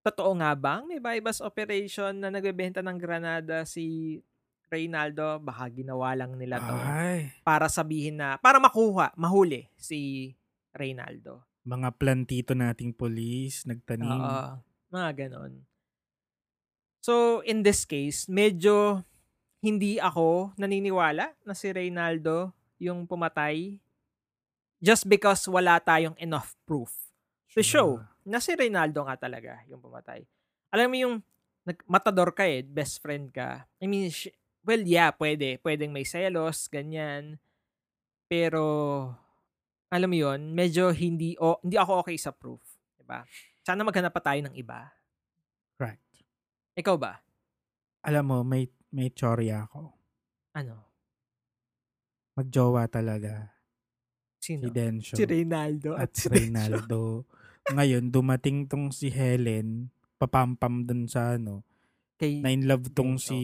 totoo 0.00 0.36
nga 0.40 0.56
bang 0.56 0.88
may 0.88 1.00
buy-bust 1.00 1.44
operation 1.44 2.16
na 2.24 2.32
nagbebenta 2.32 2.80
ng 2.80 2.96
granada 2.96 3.68
si 3.68 4.16
Reynaldo? 4.68 5.38
Baka 5.40 5.68
ginawa 5.70 6.12
lang 6.14 6.34
nila 6.34 6.58
to 6.58 6.74
Ay, 6.74 7.30
para 7.42 7.66
sabihin 7.68 8.18
na, 8.18 8.36
para 8.38 8.58
makuha, 8.58 9.12
mahuli 9.14 9.68
si 9.76 10.32
Reynaldo. 10.72 11.42
mga 11.64 11.96
plantito 11.96 12.52
nating 12.52 12.92
police, 12.92 13.64
nagtanim. 13.64 14.04
Oo. 14.10 14.60
Mga 14.92 15.10
ganon. 15.16 15.64
So, 17.00 17.40
in 17.44 17.64
this 17.64 17.84
case, 17.84 18.28
medyo 18.28 19.00
hindi 19.60 19.96
ako 19.96 20.52
naniniwala 20.56 21.32
na 21.40 21.54
si 21.56 21.72
Reynaldo 21.72 22.52
yung 22.76 23.08
pumatay 23.08 23.80
just 24.76 25.08
because 25.08 25.48
wala 25.48 25.80
tayong 25.80 26.16
enough 26.20 26.52
proof 26.68 26.92
to 27.56 27.64
show 27.64 27.96
na 28.24 28.44
si 28.44 28.52
Reynaldo 28.52 29.08
nga 29.08 29.16
talaga 29.16 29.64
yung 29.68 29.80
pumatay. 29.80 30.20
Alam 30.68 30.88
mo 30.92 30.96
yung 31.00 31.14
nag- 31.64 31.84
matador 31.88 32.36
ka 32.36 32.44
eh, 32.44 32.60
best 32.60 33.00
friend 33.00 33.32
ka. 33.32 33.64
I 33.80 33.88
mean, 33.88 34.12
sh- 34.12 34.32
well, 34.64 34.82
yeah, 34.82 35.12
pwede. 35.16 35.60
Pwedeng 35.60 35.92
may 35.92 36.08
selos, 36.08 36.66
ganyan. 36.72 37.38
Pero, 38.26 38.60
alam 39.92 40.08
mo 40.10 40.16
yon 40.16 40.56
medyo 40.56 40.90
hindi, 40.90 41.38
o, 41.38 41.60
hindi 41.62 41.76
ako 41.76 42.02
okay 42.02 42.16
sa 42.18 42.34
proof. 42.34 42.60
Diba? 42.98 43.22
Sana 43.62 43.84
maghanap 43.84 44.10
pa 44.10 44.24
tayo 44.24 44.40
ng 44.48 44.56
iba. 44.56 44.90
Correct. 45.76 46.02
Ikaw 46.74 46.96
ba? 46.98 47.20
Alam 48.04 48.24
mo, 48.24 48.38
may, 48.42 48.68
may 48.92 49.12
chorya 49.12 49.68
ako. 49.68 49.92
Ano? 50.56 50.76
Magjowa 52.34 52.90
talaga. 52.90 53.54
Sino? 54.42 54.68
Si 54.68 54.70
Densyo. 54.74 55.14
Si 55.14 55.24
Reynaldo 55.24 55.94
at 55.94 56.10
si 56.12 56.26
Densyo. 56.26 56.34
Reynaldo. 56.34 57.00
Ngayon, 57.64 58.12
dumating 58.12 58.68
tong 58.68 58.92
si 58.92 59.08
Helen, 59.08 59.88
papampam 60.20 60.84
dun 60.84 61.08
sa 61.08 61.40
ano, 61.40 61.64
Kay, 62.24 62.40
na 62.40 62.50
in 62.50 62.64
love 62.64 62.88
tong 62.96 63.20
Densyo. 63.20 63.36
si, 63.36 63.40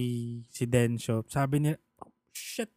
si 0.48 0.64
Densyo. 0.64 1.22
Sabi 1.28 1.60
niya, 1.60 1.74
oh, 2.00 2.08
shit, 2.32 2.72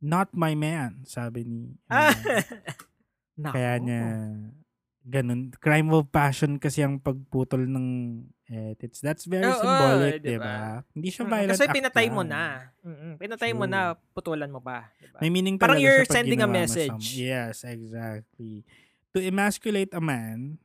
not 0.00 0.32
my 0.32 0.56
man, 0.56 1.04
sabi 1.04 1.44
ni. 1.44 1.76
Nako. 3.40 3.52
kaya 3.52 3.82
niya 3.82 4.02
ganun. 5.04 5.52
Crime 5.60 5.92
of 5.92 6.08
passion 6.08 6.56
kasi 6.56 6.80
ang 6.80 6.96
pagputol 6.96 7.68
ng 7.68 7.86
edits. 8.48 9.04
That's 9.04 9.28
very 9.28 9.44
Oo, 9.44 9.60
symbolic, 9.60 10.24
di 10.24 10.32
di 10.32 10.36
ba? 10.40 10.80
ba? 10.80 10.88
Hindi 10.96 11.08
siya 11.12 11.24
Mm, 11.28 11.30
violent 11.30 11.52
Kasi 11.52 11.64
pinatay 11.68 12.06
mo 12.08 12.22
na. 12.24 12.72
Mm-mm, 12.80 13.12
pinatay 13.20 13.52
mo 13.52 13.68
True. 13.68 13.72
na, 13.72 13.80
putulan 14.16 14.48
mo 14.48 14.64
ba? 14.64 14.88
Diba? 14.96 15.18
May 15.20 15.30
meaning 15.30 15.60
Parang 15.60 15.76
you're 15.76 16.08
sending 16.08 16.40
a 16.40 16.48
mo 16.48 16.56
message. 16.56 17.20
Yes, 17.20 17.68
exactly. 17.68 18.64
To 19.12 19.20
emasculate 19.20 19.92
a 19.92 20.00
man 20.00 20.56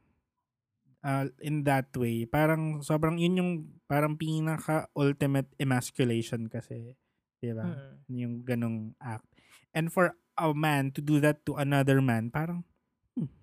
uh, 1.04 1.28
in 1.44 1.68
that 1.68 1.92
way, 2.00 2.24
parang 2.24 2.80
sobrang 2.80 3.20
yun 3.20 3.40
yung 3.44 3.52
parang 3.90 4.14
pinaka-ultimate 4.14 5.50
emasculation 5.58 6.46
kasi. 6.46 6.94
Di 7.42 7.50
ba? 7.50 7.66
Mm. 7.66 7.94
Yung 8.14 8.34
ganong 8.46 8.94
act. 9.02 9.26
And 9.74 9.90
for 9.90 10.14
a 10.38 10.54
man 10.54 10.94
to 10.94 11.02
do 11.02 11.18
that 11.26 11.42
to 11.50 11.58
another 11.58 11.98
man, 11.98 12.30
parang 12.30 12.62
hmm, 13.18 13.34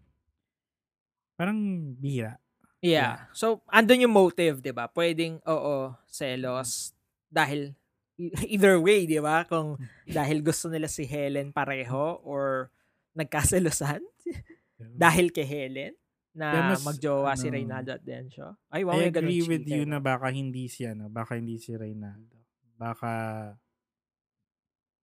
parang 1.35 1.59
bihira. 1.99 2.39
Yeah. 2.79 3.27
So, 3.35 3.67
andun 3.67 4.07
yung 4.07 4.15
motive, 4.15 4.63
di 4.63 4.71
ba? 4.71 4.87
Pwedeng, 4.87 5.43
oo, 5.43 5.91
selos. 6.07 6.95
Dahil, 7.27 7.75
either 8.55 8.79
way, 8.79 9.11
di 9.11 9.19
ba? 9.19 9.43
Kung 9.43 9.83
dahil 10.07 10.47
gusto 10.47 10.71
nila 10.71 10.87
si 10.87 11.03
Helen 11.03 11.51
pareho 11.51 12.23
or 12.23 12.71
nagkaselosan 13.17 14.05
dahil 15.03 15.33
kay 15.33 15.49
Helen 15.49 15.97
na 16.37 16.77
mas, 16.77 16.85
magjowa 16.85 17.33
si 17.33 17.49
ano, 17.49 17.57
Reynaldo 17.57 17.91
at 17.97 18.05
Dencio. 18.05 18.61
Ay, 18.69 18.85
wow, 18.85 19.01
I 19.01 19.09
agree 19.09 19.41
with 19.41 19.65
chika, 19.65 19.73
you 19.73 19.85
na 19.89 19.99
baka 20.05 20.29
hindi 20.29 20.69
si 20.69 20.85
ano, 20.85 21.09
baka 21.09 21.41
hindi 21.41 21.57
si 21.57 21.73
Reynaldo. 21.73 22.37
Baka 22.77 23.13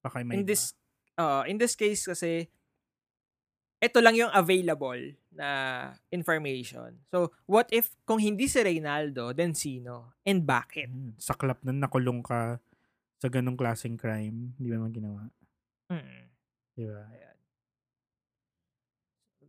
baka 0.06 0.22
may 0.22 0.38
in 0.38 0.46
iba. 0.46 0.54
this 0.54 0.78
uh, 1.18 1.42
in 1.50 1.58
this 1.58 1.74
case 1.74 2.06
kasi 2.06 2.46
ito 3.84 4.00
lang 4.00 4.16
yung 4.16 4.32
available 4.32 5.02
na 5.36 5.50
information. 6.08 7.04
So, 7.12 7.36
what 7.44 7.68
if 7.74 7.92
kung 8.08 8.22
hindi 8.22 8.48
si 8.48 8.64
Reynaldo, 8.64 9.36
then 9.36 9.52
sino? 9.52 10.16
And 10.24 10.48
bakit? 10.48 10.88
Mm, 10.88 11.20
saklap 11.20 11.60
na 11.68 11.76
nakulong 11.76 12.24
ka 12.24 12.64
sa 13.20 13.28
ganong 13.28 13.60
klaseng 13.60 14.00
crime, 14.00 14.56
di 14.56 14.72
ba 14.72 14.80
naman 14.80 14.96
ginawa? 14.96 15.28
Mm. 15.92 16.24
Di 16.80 16.84
ba? 16.88 17.04
Ayan. 17.12 17.33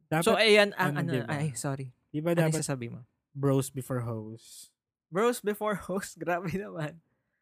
Dapat, 0.07 0.25
so, 0.25 0.37
ayan 0.37 0.71
ang 0.77 0.95
ano, 0.95 1.01
ano, 1.01 1.13
diba? 1.13 1.27
ay, 1.29 1.53
sorry. 1.55 1.89
di 2.09 2.21
ba 2.21 2.33
Ano 2.33 2.47
dapat 2.47 2.61
sasabi 2.61 2.89
mo? 2.89 3.01
bros 3.35 3.69
before 3.69 4.01
hoes? 4.01 4.71
Bros 5.09 5.41
before 5.41 5.75
host, 5.77 6.15
grabe 6.23 6.51
naman. 6.55 6.99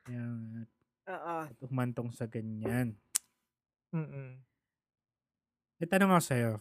Yan. 0.08 0.64
Oo. 1.04 1.36
At 1.46 1.58
umantong 1.60 2.10
sa 2.10 2.24
ganyan. 2.24 2.96
Mm-mm. 3.92 4.40
E 5.76 5.84
tanong 5.84 6.14
ako 6.14 6.22
sa'yo, 6.24 6.52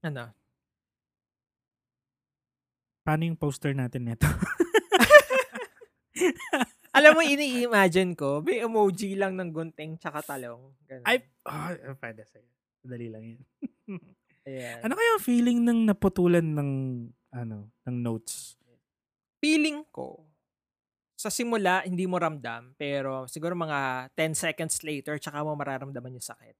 Ano? 0.00 0.32
paano 3.00 3.26
yung 3.26 3.34
poster 3.34 3.74
natin 3.74 4.06
nito? 4.06 4.24
Alam 6.96 7.18
mo, 7.18 7.22
ini-imagine 7.22 8.14
ko, 8.14 8.38
may 8.42 8.62
emoji 8.62 9.14
lang 9.14 9.34
ng 9.34 9.50
gunting 9.50 9.98
tsaka 9.98 10.22
talong. 10.22 10.74
Ganun. 10.86 11.06
Ay, 11.06 11.22
oh, 11.46 11.96
pwede 11.98 12.22
sa'yo. 12.26 12.46
Dali 12.82 13.06
lang 13.10 13.24
yan. 13.26 13.40
Ayan. 14.48 14.80
ano 14.80 14.92
kaya 14.96 15.10
ang 15.16 15.22
feeling 15.22 15.58
ng 15.62 15.78
naputulan 15.84 16.44
ng 16.44 16.70
ano, 17.30 17.70
ng 17.84 17.96
notes? 18.00 18.60
feeling 19.40 19.82
ko, 19.88 20.28
sa 21.16 21.32
simula, 21.32 21.84
hindi 21.84 22.04
mo 22.04 22.20
ramdam, 22.20 22.76
pero 22.76 23.24
siguro 23.28 23.56
mga 23.56 24.08
10 24.16 24.36
seconds 24.36 24.84
later, 24.84 25.16
tsaka 25.16 25.44
mo 25.44 25.56
mararamdaman 25.56 26.16
yung 26.16 26.24
sakit. 26.24 26.56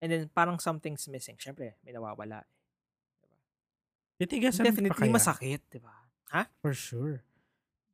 And 0.00 0.08
then, 0.12 0.24
parang 0.32 0.60
something's 0.60 1.04
missing. 1.08 1.36
Siyempre, 1.40 1.76
may 1.84 1.92
nawawala. 1.92 2.44
Titigasan 4.18 4.66
pa 4.66 4.68
Definitely 4.72 5.08
kaya? 5.08 5.16
masakit, 5.16 5.60
di 5.70 5.80
ba? 5.80 5.94
For 6.60 6.74
sure. 6.74 7.22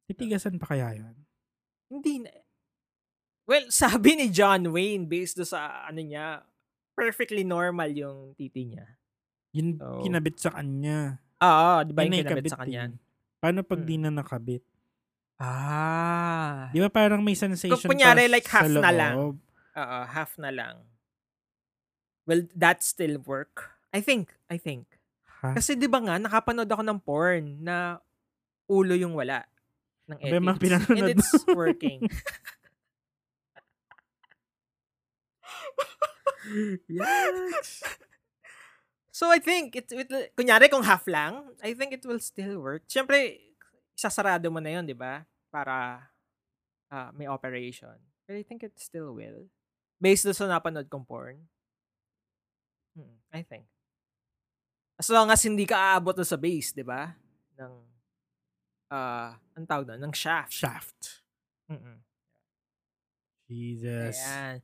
Titigasan 0.08 0.58
pa 0.58 0.74
kaya 0.74 0.98
yun? 0.98 1.14
Hindi 1.90 2.26
na. 2.26 2.32
Well, 3.44 3.70
sabi 3.84 4.18
ni 4.18 4.26
John 4.34 4.72
Wayne, 4.72 5.06
based 5.06 5.38
do 5.38 5.46
sa, 5.46 5.86
ano 5.86 6.00
niya, 6.00 6.42
perfectly 6.96 7.44
normal 7.44 7.92
yung 7.92 8.34
titi 8.34 8.66
niya. 8.66 8.98
Yun 9.54 9.78
So, 9.78 10.02
kinabit 10.02 10.36
sa 10.36 10.50
kanya. 10.52 11.22
Oo, 11.38 11.70
di 11.86 11.92
ba 11.94 12.02
Yun 12.02 12.10
yung 12.10 12.18
na 12.18 12.22
kinabit 12.26 12.50
sa 12.50 12.60
kanya? 12.60 12.82
Paano 13.38 13.58
pag 13.62 13.80
Hmm. 13.80 13.88
di 13.88 13.96
na 13.96 14.10
nakabit? 14.10 14.62
Ah. 15.38 16.70
Di 16.70 16.78
ba 16.78 16.90
parang 16.90 17.22
may 17.22 17.34
sensation 17.34 17.78
Kung 17.78 17.94
kunyari, 17.94 18.26
like, 18.26 18.46
half 18.46 18.66
na 18.66 18.90
lang. 18.90 19.14
loob? 19.14 19.36
Oo, 19.74 19.98
half 20.06 20.34
na 20.38 20.50
lang. 20.50 20.74
Well, 22.24 22.46
that 22.56 22.80
still 22.82 23.20
work. 23.22 23.74
I 23.92 24.00
think, 24.00 24.32
I 24.48 24.56
think. 24.58 24.88
Ha? 25.44 25.52
Kasi 25.54 25.76
'di 25.76 25.86
ba 25.86 26.00
nga 26.00 26.16
nakapanood 26.16 26.66
ako 26.66 26.82
ng 26.82 26.98
porn 27.04 27.44
na 27.60 28.00
ulo 28.64 28.96
yung 28.96 29.12
wala 29.12 29.44
ng 30.08 30.18
Abay, 30.18 30.40
mga 30.40 30.58
pinanood 30.58 30.98
And 31.04 31.10
it's 31.12 31.44
working. 31.52 32.00
yes. 36.88 37.84
So 39.14 39.30
I 39.30 39.38
think 39.38 39.78
it, 39.78 39.86
it 39.94 40.10
kunyari 40.34 40.66
kung 40.66 40.82
half 40.82 41.06
lang, 41.06 41.54
I 41.62 41.78
think 41.78 41.94
it 41.94 42.02
will 42.02 42.18
still 42.18 42.58
work. 42.58 42.82
Siyempre, 42.90 43.38
sasarado 43.94 44.50
mo 44.50 44.58
na 44.58 44.74
'yon, 44.74 44.82
'di 44.82 44.98
ba? 44.98 45.22
Para 45.54 46.10
ah, 46.90 47.10
may 47.14 47.30
operation. 47.30 47.94
But 48.26 48.34
I 48.34 48.42
think 48.42 48.66
it 48.66 48.74
still 48.82 49.14
will. 49.14 49.46
Based 50.02 50.26
doon 50.26 50.34
sa 50.34 50.50
napanood 50.50 50.90
kong 50.90 51.06
porn. 51.06 51.38
Hmm, 52.98 53.22
I 53.30 53.46
think. 53.46 53.70
As 54.98 55.06
long 55.10 55.30
as 55.30 55.42
hindi 55.46 55.62
ka 55.62 55.78
aabot 55.78 56.18
sa 56.26 56.34
base, 56.34 56.74
'di 56.74 56.82
ba? 56.82 57.14
Ng 57.62 57.74
ah, 58.90 59.38
ang 59.54 59.66
tawag 59.70 59.94
doon, 59.94 60.10
ng 60.10 60.14
shaft. 60.14 60.50
Shaft. 60.50 61.22
Mm-mm. 61.70 62.02
Jesus. 63.46 64.18
Ayan. 64.18 64.58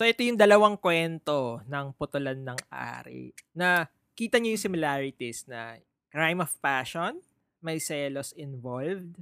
So, 0.00 0.08
ito 0.08 0.24
yung 0.24 0.40
dalawang 0.40 0.80
kwento 0.80 1.60
ng 1.68 1.92
putulan 1.92 2.40
ng 2.40 2.56
ari. 2.72 3.36
Na 3.52 3.84
kita 4.16 4.40
niyo 4.40 4.56
yung 4.56 4.64
similarities 4.64 5.44
na 5.44 5.76
crime 6.08 6.40
of 6.40 6.56
passion, 6.56 7.20
may 7.60 7.76
selos 7.76 8.32
involved, 8.32 9.20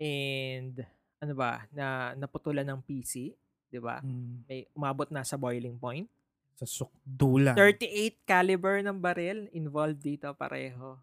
and 0.00 0.80
ano 1.20 1.36
ba, 1.36 1.68
na 1.76 2.16
naputulan 2.16 2.64
ng 2.72 2.80
PC, 2.80 3.36
di 3.68 3.76
ba? 3.84 4.00
Mm, 4.00 4.48
May 4.48 4.64
umabot 4.72 5.12
na 5.12 5.28
sa 5.28 5.36
boiling 5.36 5.76
point. 5.76 6.08
sa 6.56 6.64
sukdulan. 6.64 7.52
38 7.52 8.16
caliber 8.24 8.80
ng 8.80 8.96
baril 8.96 9.44
involved 9.52 10.00
dito 10.00 10.32
pareho. 10.32 10.96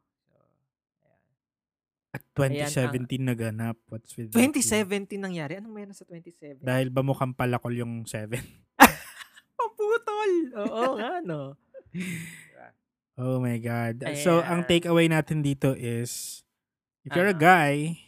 So, 2.09 2.41
ayan. 2.41 2.65
At 2.65 3.01
2017 3.05 3.21
naganap. 3.21 3.77
What's 3.85 4.17
with 4.17 4.33
that? 4.33 4.41
2017 4.41 5.13
nangyari. 5.15 5.61
Anong 5.61 5.73
meron 5.73 5.93
sa 5.93 6.05
2017? 6.05 6.65
Dahil 6.65 6.89
ba 6.89 7.01
mukhang 7.01 7.31
palakol 7.31 7.69
yung 7.71 8.01
7? 8.03 8.33
Paputol! 9.53 10.31
Oo 10.65 10.97
nga, 10.97 11.21
no? 11.21 11.53
Oh 13.19 13.35
my 13.37 13.59
God. 13.59 13.99
So, 14.15 14.39
ang 14.39 14.63
Ayan. 14.63 14.69
takeaway 14.71 15.11
natin 15.11 15.43
dito 15.43 15.75
is, 15.75 16.39
if 17.03 17.11
you're 17.11 17.27
a 17.27 17.35
Ano? 17.35 17.43
guy, 17.43 17.99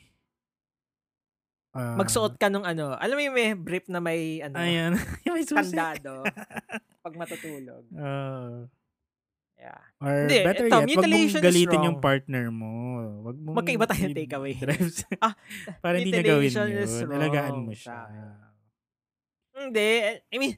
uh, 1.75 1.99
magsuot 1.99 2.39
ka 2.39 2.47
nung 2.47 2.63
ano. 2.63 2.95
Alam 2.95 3.19
mo 3.19 3.21
yung 3.21 3.35
may 3.35 3.51
brief 3.51 3.91
na 3.91 3.99
may 3.99 4.39
ano, 4.39 4.55
Ayan. 4.55 4.95
May 5.27 5.43
susi. 5.43 5.75
kandado 5.75 6.23
pag 7.03 7.13
matutulog. 7.19 7.83
Uh, 7.91 8.71
Yeah. 9.61 9.77
or 10.01 10.25
Hindi, 10.25 10.37
better 10.41 10.65
ito, 10.65 10.73
yet, 10.73 10.97
wag 10.97 11.05
mong 11.05 11.45
galitin 11.45 11.81
yung 11.85 11.99
partner 12.01 12.45
mo. 12.49 12.71
Wag 13.29 13.37
mong 13.37 13.55
Magkaiba 13.61 13.85
tayong 13.85 14.09
i- 14.09 14.17
takeaway. 14.17 14.53
Ah, 15.21 15.37
para 15.77 16.01
hindi 16.01 16.09
na 16.09 16.25
gawin 16.25 16.49
yun. 16.49 16.89
Alagaan 17.05 17.57
mo 17.61 17.71
siya. 17.71 18.09
Hindi. 19.53 19.89
I 20.33 20.37
mean, 20.41 20.57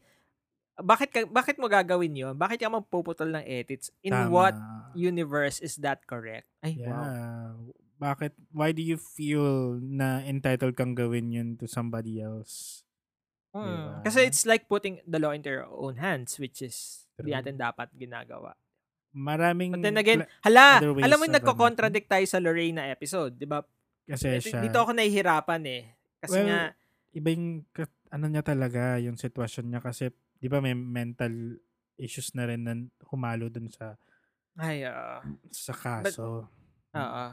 bakit 0.80 1.12
ka, 1.12 1.20
bakit 1.28 1.60
mo 1.60 1.68
gagawin 1.68 2.16
yun? 2.16 2.34
Bakit 2.34 2.64
ka 2.64 2.72
magpuputol 2.72 3.30
ng 3.30 3.44
edits? 3.44 3.92
In 4.02 4.16
Tama. 4.16 4.32
what 4.32 4.56
universe 4.96 5.60
is 5.60 5.76
that 5.84 6.08
correct? 6.08 6.48
Ay, 6.64 6.80
Yeah. 6.80 6.96
wow. 6.96 7.76
Bakit? 8.00 8.32
Why 8.52 8.72
do 8.72 8.80
you 8.80 8.96
feel 8.96 9.80
na 9.80 10.24
entitled 10.24 10.76
kang 10.76 10.96
gawin 10.96 11.32
yun 11.32 11.60
to 11.60 11.68
somebody 11.68 12.20
else? 12.20 12.84
Hmm. 13.54 14.02
Diba? 14.02 14.02
Kasi 14.02 14.20
it's 14.26 14.44
like 14.44 14.66
putting 14.66 14.98
the 15.06 15.22
law 15.22 15.30
into 15.30 15.52
your 15.52 15.70
own 15.70 16.02
hands, 16.02 16.42
which 16.42 16.60
is 16.60 17.06
True. 17.14 17.30
hindi 17.30 17.38
natin 17.38 17.56
dapat 17.56 17.94
ginagawa. 17.94 18.58
Maraming 19.14 19.78
But 19.78 19.86
then 19.86 19.98
again, 20.02 20.26
hala, 20.42 20.82
alam 20.82 21.18
mo 21.22 21.26
ano. 21.30 21.38
nagko-contradict 21.38 22.10
tayo 22.10 22.26
sa 22.26 22.42
Lorraine 22.42 22.74
na 22.74 22.90
episode, 22.90 23.38
'di 23.38 23.46
ba? 23.46 23.62
kasi 24.04 24.36
Dito- 24.36 24.50
siya, 24.50 24.60
Dito 24.60 24.78
ako 24.82 24.92
nahihirapan 24.92 25.64
eh. 25.70 25.84
Kasi 26.20 26.34
Well, 26.36 26.48
nga, 26.50 26.62
iba 27.14 27.28
yung 27.30 27.48
ano 28.10 28.26
niya 28.28 28.44
talaga, 28.44 28.98
yung 29.00 29.16
sitwasyon 29.16 29.66
niya 29.70 29.82
kasi, 29.82 30.10
di 30.38 30.50
ba 30.50 30.60
may 30.60 30.74
mental 30.74 31.32
issues 31.96 32.34
na 32.34 32.50
rin 32.50 32.66
na 32.66 32.74
humalo 33.08 33.48
dun 33.48 33.70
sa 33.70 33.96
ay, 34.58 34.86
ah, 34.86 35.22
sa 35.50 35.74
kaso. 35.74 36.50
oo. 36.92 37.26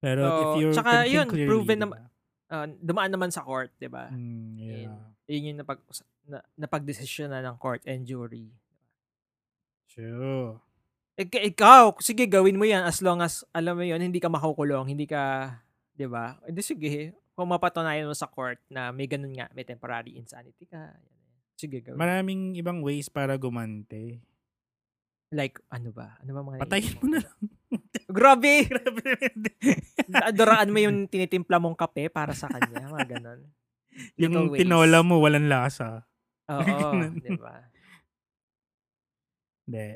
Pero 0.00 0.22
So, 0.22 0.30
if 0.32 0.50
you're 0.58 0.74
tsaka 0.74 0.92
yun, 1.06 1.26
clearly, 1.28 1.50
proven 1.50 1.78
naman- 1.82 1.98
ba? 1.98 2.08
Ah, 2.50 2.66
dumaan 2.66 3.12
naman 3.14 3.30
sa 3.30 3.46
court, 3.46 3.70
'di 3.78 3.86
ba? 3.86 4.10
Mm, 4.10 4.54
yeah. 4.58 4.96
Yun 5.30 5.54
yung 5.54 5.58
napag 5.62 5.78
na, 6.26 6.42
napagdesisyon 6.56 7.30
na 7.30 7.42
ng 7.42 7.54
court 7.58 7.82
and 7.86 8.02
jury. 8.02 8.50
True. 9.90 10.58
Ik- 11.18 11.52
ikaw, 11.52 11.98
sige, 12.00 12.24
gawin 12.24 12.56
mo 12.56 12.64
yan 12.64 12.86
as 12.86 13.02
long 13.02 13.20
as, 13.20 13.44
alam 13.52 13.76
mo 13.76 13.84
yun, 13.84 14.00
hindi 14.00 14.22
ka 14.22 14.30
makukulong, 14.30 14.88
hindi 14.88 15.04
ka, 15.04 15.52
di 15.92 16.06
ba? 16.08 16.38
Hindi, 16.46 16.62
sige. 16.64 17.12
Kung 17.34 17.50
mapatunayan 17.50 18.08
mo 18.08 18.14
sa 18.16 18.30
court 18.30 18.56
na 18.70 18.94
may 18.94 19.04
ganun 19.04 19.34
nga, 19.34 19.50
may 19.52 19.66
temporary 19.66 20.16
insanity 20.16 20.64
ka. 20.64 20.96
Sige, 21.58 21.84
gawin. 21.84 22.00
Maraming 22.00 22.56
ibang 22.56 22.80
ways 22.80 23.12
para 23.12 23.36
gumante. 23.36 24.22
like, 25.30 25.62
ano 25.70 25.94
ba? 25.94 26.18
Ano 26.18 26.34
ba 26.34 26.42
mga 26.42 26.58
Patayin 26.66 26.96
mo 26.98 27.06
na 27.06 27.22
lang. 27.22 27.38
Grabe! 28.18 28.66
Grabe. 28.66 29.10
Adoraan 30.10 30.74
mo 30.74 30.78
yung 30.82 31.06
tinitimpla 31.06 31.62
mong 31.62 31.78
kape 31.78 32.10
para 32.10 32.34
sa 32.34 32.50
kanya, 32.50 32.90
mga 32.90 33.18
ganun. 33.18 33.40
yung 34.20 34.50
tinola 34.58 35.06
mo, 35.06 35.22
walang 35.22 35.46
lasa. 35.46 36.02
Oo, 36.50 36.98
di 37.22 37.30
ba? 37.38 37.69
Hindi. 39.70 39.94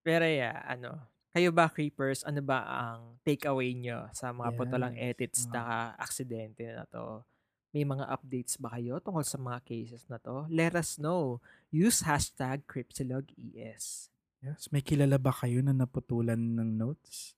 Pero 0.00 0.22
yeah, 0.22 0.62
ano, 0.64 1.02
kayo 1.34 1.50
ba 1.50 1.66
creepers, 1.66 2.22
ano 2.22 2.40
ba 2.40 2.62
ang 2.62 3.18
takeaway 3.20 3.74
nyo 3.74 4.06
sa 4.14 4.30
mga 4.30 4.54
Yes. 4.54 4.58
putulang 4.58 4.94
edits 4.94 5.40
na 5.50 5.62
aksidente 5.98 6.62
na 6.70 6.86
to? 6.86 7.26
May 7.74 7.84
mga 7.84 8.08
updates 8.08 8.56
ba 8.56 8.72
kayo 8.72 9.02
tungkol 9.02 9.20
sa 9.20 9.36
mga 9.36 9.60
cases 9.60 10.06
na 10.08 10.16
to? 10.16 10.46
Let 10.48 10.72
us 10.72 10.96
know. 10.96 11.42
Use 11.68 12.06
hashtag 12.06 12.64
CryptologES. 12.64 14.08
Yes. 14.40 14.70
May 14.70 14.80
kilala 14.80 15.18
ba 15.18 15.34
kayo 15.34 15.60
na 15.60 15.74
naputulan 15.74 16.38
ng 16.38 16.70
notes? 16.72 17.34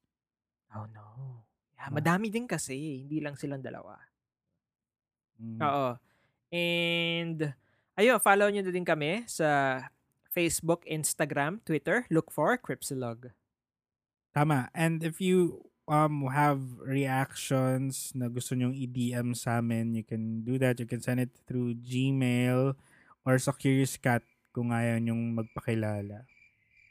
Oh 0.70 0.84
no. 0.86 1.42
Yeah, 1.74 1.88
Ah. 1.88 1.94
madami 1.94 2.28
din 2.28 2.44
kasi, 2.44 3.02
hindi 3.02 3.18
lang 3.18 3.34
silang 3.34 3.64
dalawa. 3.64 3.96
Mm. 5.38 5.58
Oo. 5.62 5.88
And, 6.50 7.38
ayun, 7.94 8.18
follow 8.18 8.46
nyo 8.50 8.62
na 8.62 8.70
din 8.70 8.86
kami 8.86 9.24
sa 9.26 9.78
Facebook, 10.38 10.86
Instagram, 10.86 11.58
Twitter. 11.66 12.06
Look 12.14 12.30
for 12.30 12.54
Cripsilog. 12.54 13.34
Tama. 14.30 14.70
And 14.70 15.02
if 15.02 15.18
you 15.18 15.66
um 15.90 16.30
have 16.30 16.62
reactions 16.78 18.14
na 18.14 18.30
gusto 18.30 18.54
nyong 18.54 18.78
i-DM 18.78 19.34
sa 19.34 19.58
amin, 19.58 19.98
you 19.98 20.06
can 20.06 20.46
do 20.46 20.54
that. 20.62 20.78
You 20.78 20.86
can 20.86 21.02
send 21.02 21.18
it 21.18 21.34
through 21.50 21.74
Gmail 21.82 22.78
or 23.26 23.34
sa 23.42 23.50
Curious 23.50 23.98
Cat 23.98 24.22
kung 24.54 24.70
ayaw 24.70 25.02
nyong 25.02 25.42
magpakilala. 25.42 26.22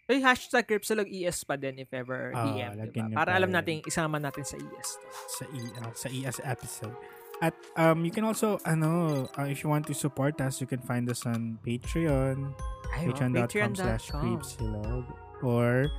Ay, 0.07 0.23
hashtag 0.23 0.67
CrypsilogES 0.67 1.43
pa 1.43 1.59
din 1.59 1.83
if 1.83 1.91
ever 1.91 2.31
DM, 2.31 2.79
lagyan 2.79 3.11
diba? 3.11 3.19
Para 3.19 3.35
pa 3.35 3.37
alam 3.43 3.51
natin, 3.51 3.83
isama 3.83 4.15
natin 4.19 4.43
sa 4.47 4.55
ES. 4.55 4.89
to. 4.95 5.07
sa 5.27 5.43
e, 5.51 5.59
uh, 5.67 5.91
sa 5.91 6.07
ES 6.07 6.37
episode. 6.47 6.95
At 7.43 7.53
um 7.75 8.07
you 8.07 8.09
can 8.09 8.23
also 8.23 8.57
ano 8.63 9.23
uh, 9.35 9.47
if 9.51 9.61
you 9.61 9.69
want 9.69 9.83
to 9.91 9.95
support 9.95 10.39
us, 10.39 10.63
you 10.63 10.67
can 10.67 10.79
find 10.79 11.11
us 11.11 11.27
on 11.27 11.59
Patreon, 11.59 12.55
oh, 12.55 12.76
patreon.com 12.97 13.71
slash 13.75 14.09
creepsilog 14.11 15.05
or 15.45 15.89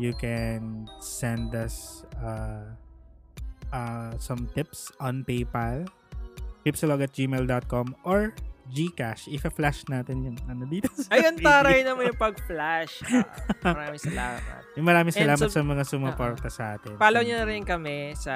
you 0.00 0.12
can 0.16 0.88
send 0.98 1.54
us 1.54 2.02
uh, 2.18 2.66
uh, 3.72 4.12
some 4.18 4.50
tips 4.54 4.90
on 4.98 5.22
PayPal 5.22 5.86
creepsilog 6.64 7.00
at 7.02 7.12
gmail.com 7.12 7.96
or 8.04 8.34
Gcash. 8.70 9.26
If-flash 9.26 9.82
natin 9.90 10.30
yung 10.30 10.38
ano 10.46 10.62
dito 10.62 10.86
sa 10.94 11.18
Ayun, 11.18 11.42
taray 11.42 11.82
naman 11.82 12.14
yung 12.14 12.20
pag-flash. 12.20 13.02
Ah, 13.10 13.26
maraming 13.74 13.98
salamat. 13.98 14.62
Yung 14.78 14.86
maraming 14.86 15.14
salamat 15.14 15.46
sub- 15.50 15.54
sa 15.58 15.62
mga 15.66 15.82
sumuporta 15.82 16.46
sa 16.46 16.78
atin. 16.78 16.94
Follow 16.94 17.18
nyo 17.26 17.42
na 17.42 17.46
rin 17.50 17.66
kami 17.66 18.14
sa 18.14 18.34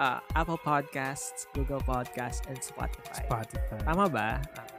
ah, 0.00 0.18
Apple 0.32 0.56
Podcasts, 0.64 1.44
Google 1.52 1.84
Podcasts, 1.84 2.40
and 2.48 2.56
Spotify. 2.64 3.20
Spotify. 3.28 3.78
Tama 3.84 4.08
ba? 4.08 4.40
Ah, 4.56 4.77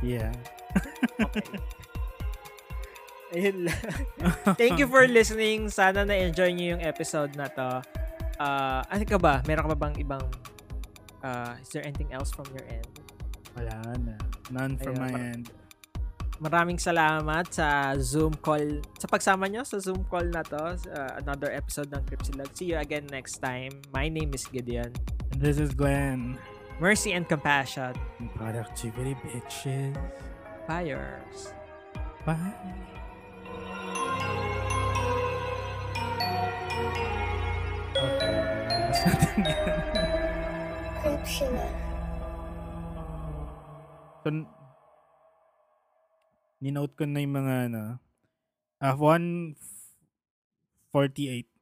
Yeah. 0.00 0.30
okay. 1.18 1.42
Ayun 3.28 3.68
lang. 3.68 3.82
Thank 4.56 4.80
you 4.80 4.88
for 4.88 5.04
listening. 5.10 5.68
Sana 5.68 6.08
na-enjoy 6.08 6.48
nyo 6.56 6.76
yung 6.78 6.82
episode 6.82 7.36
na 7.36 7.44
to. 7.52 7.84
Ah, 8.40 8.80
ano 8.88 9.04
ka 9.04 9.20
ba? 9.20 9.44
Meron 9.44 9.68
ka 9.68 9.70
ba 9.76 9.78
bang 9.88 9.96
ibang 10.00 10.24
ah, 11.20 11.52
is 11.60 11.68
there 11.74 11.84
anything 11.84 12.08
else 12.08 12.32
from 12.32 12.48
your 12.56 12.64
end? 12.72 12.88
Wala 13.52 13.74
na. 14.00 14.16
None 14.48 14.80
from 14.80 14.96
Ayun, 14.96 15.02
my 15.02 15.12
mar- 15.12 15.28
end. 15.34 15.44
Maraming 16.38 16.78
salamat 16.78 17.50
sa 17.50 17.98
Zoom 17.98 18.30
call, 18.38 18.78
sa 18.94 19.10
pagsama 19.10 19.50
nyo 19.50 19.66
sa 19.66 19.82
Zoom 19.82 20.06
call 20.06 20.30
na 20.30 20.46
to. 20.46 20.78
sa 20.78 21.18
another 21.18 21.50
episode 21.50 21.90
ng 21.90 21.98
Cripsilog. 22.06 22.48
See 22.54 22.70
you 22.70 22.78
again 22.78 23.10
next 23.10 23.42
time. 23.42 23.74
My 23.90 24.06
name 24.06 24.30
is 24.32 24.46
Gideon. 24.46 24.94
And 25.34 25.42
this 25.42 25.58
is 25.58 25.74
Glenn. 25.74 26.38
Mercy 26.78 27.10
and 27.10 27.26
compassion. 27.26 27.98
Productivity 28.38 29.18
bitches. 29.18 29.98
Fires. 30.62 31.50
Bye. 32.22 32.54
Mas 38.98 39.02
natin. 39.02 39.42
Cripsilog. 41.02 41.74
So, 44.22 44.30
ninote 46.62 46.94
ko 46.94 47.10
na 47.10 47.18
yung 47.22 47.34
mga 47.38 47.54
ano, 47.74 47.98
ah, 48.78 48.94
148 48.94 51.57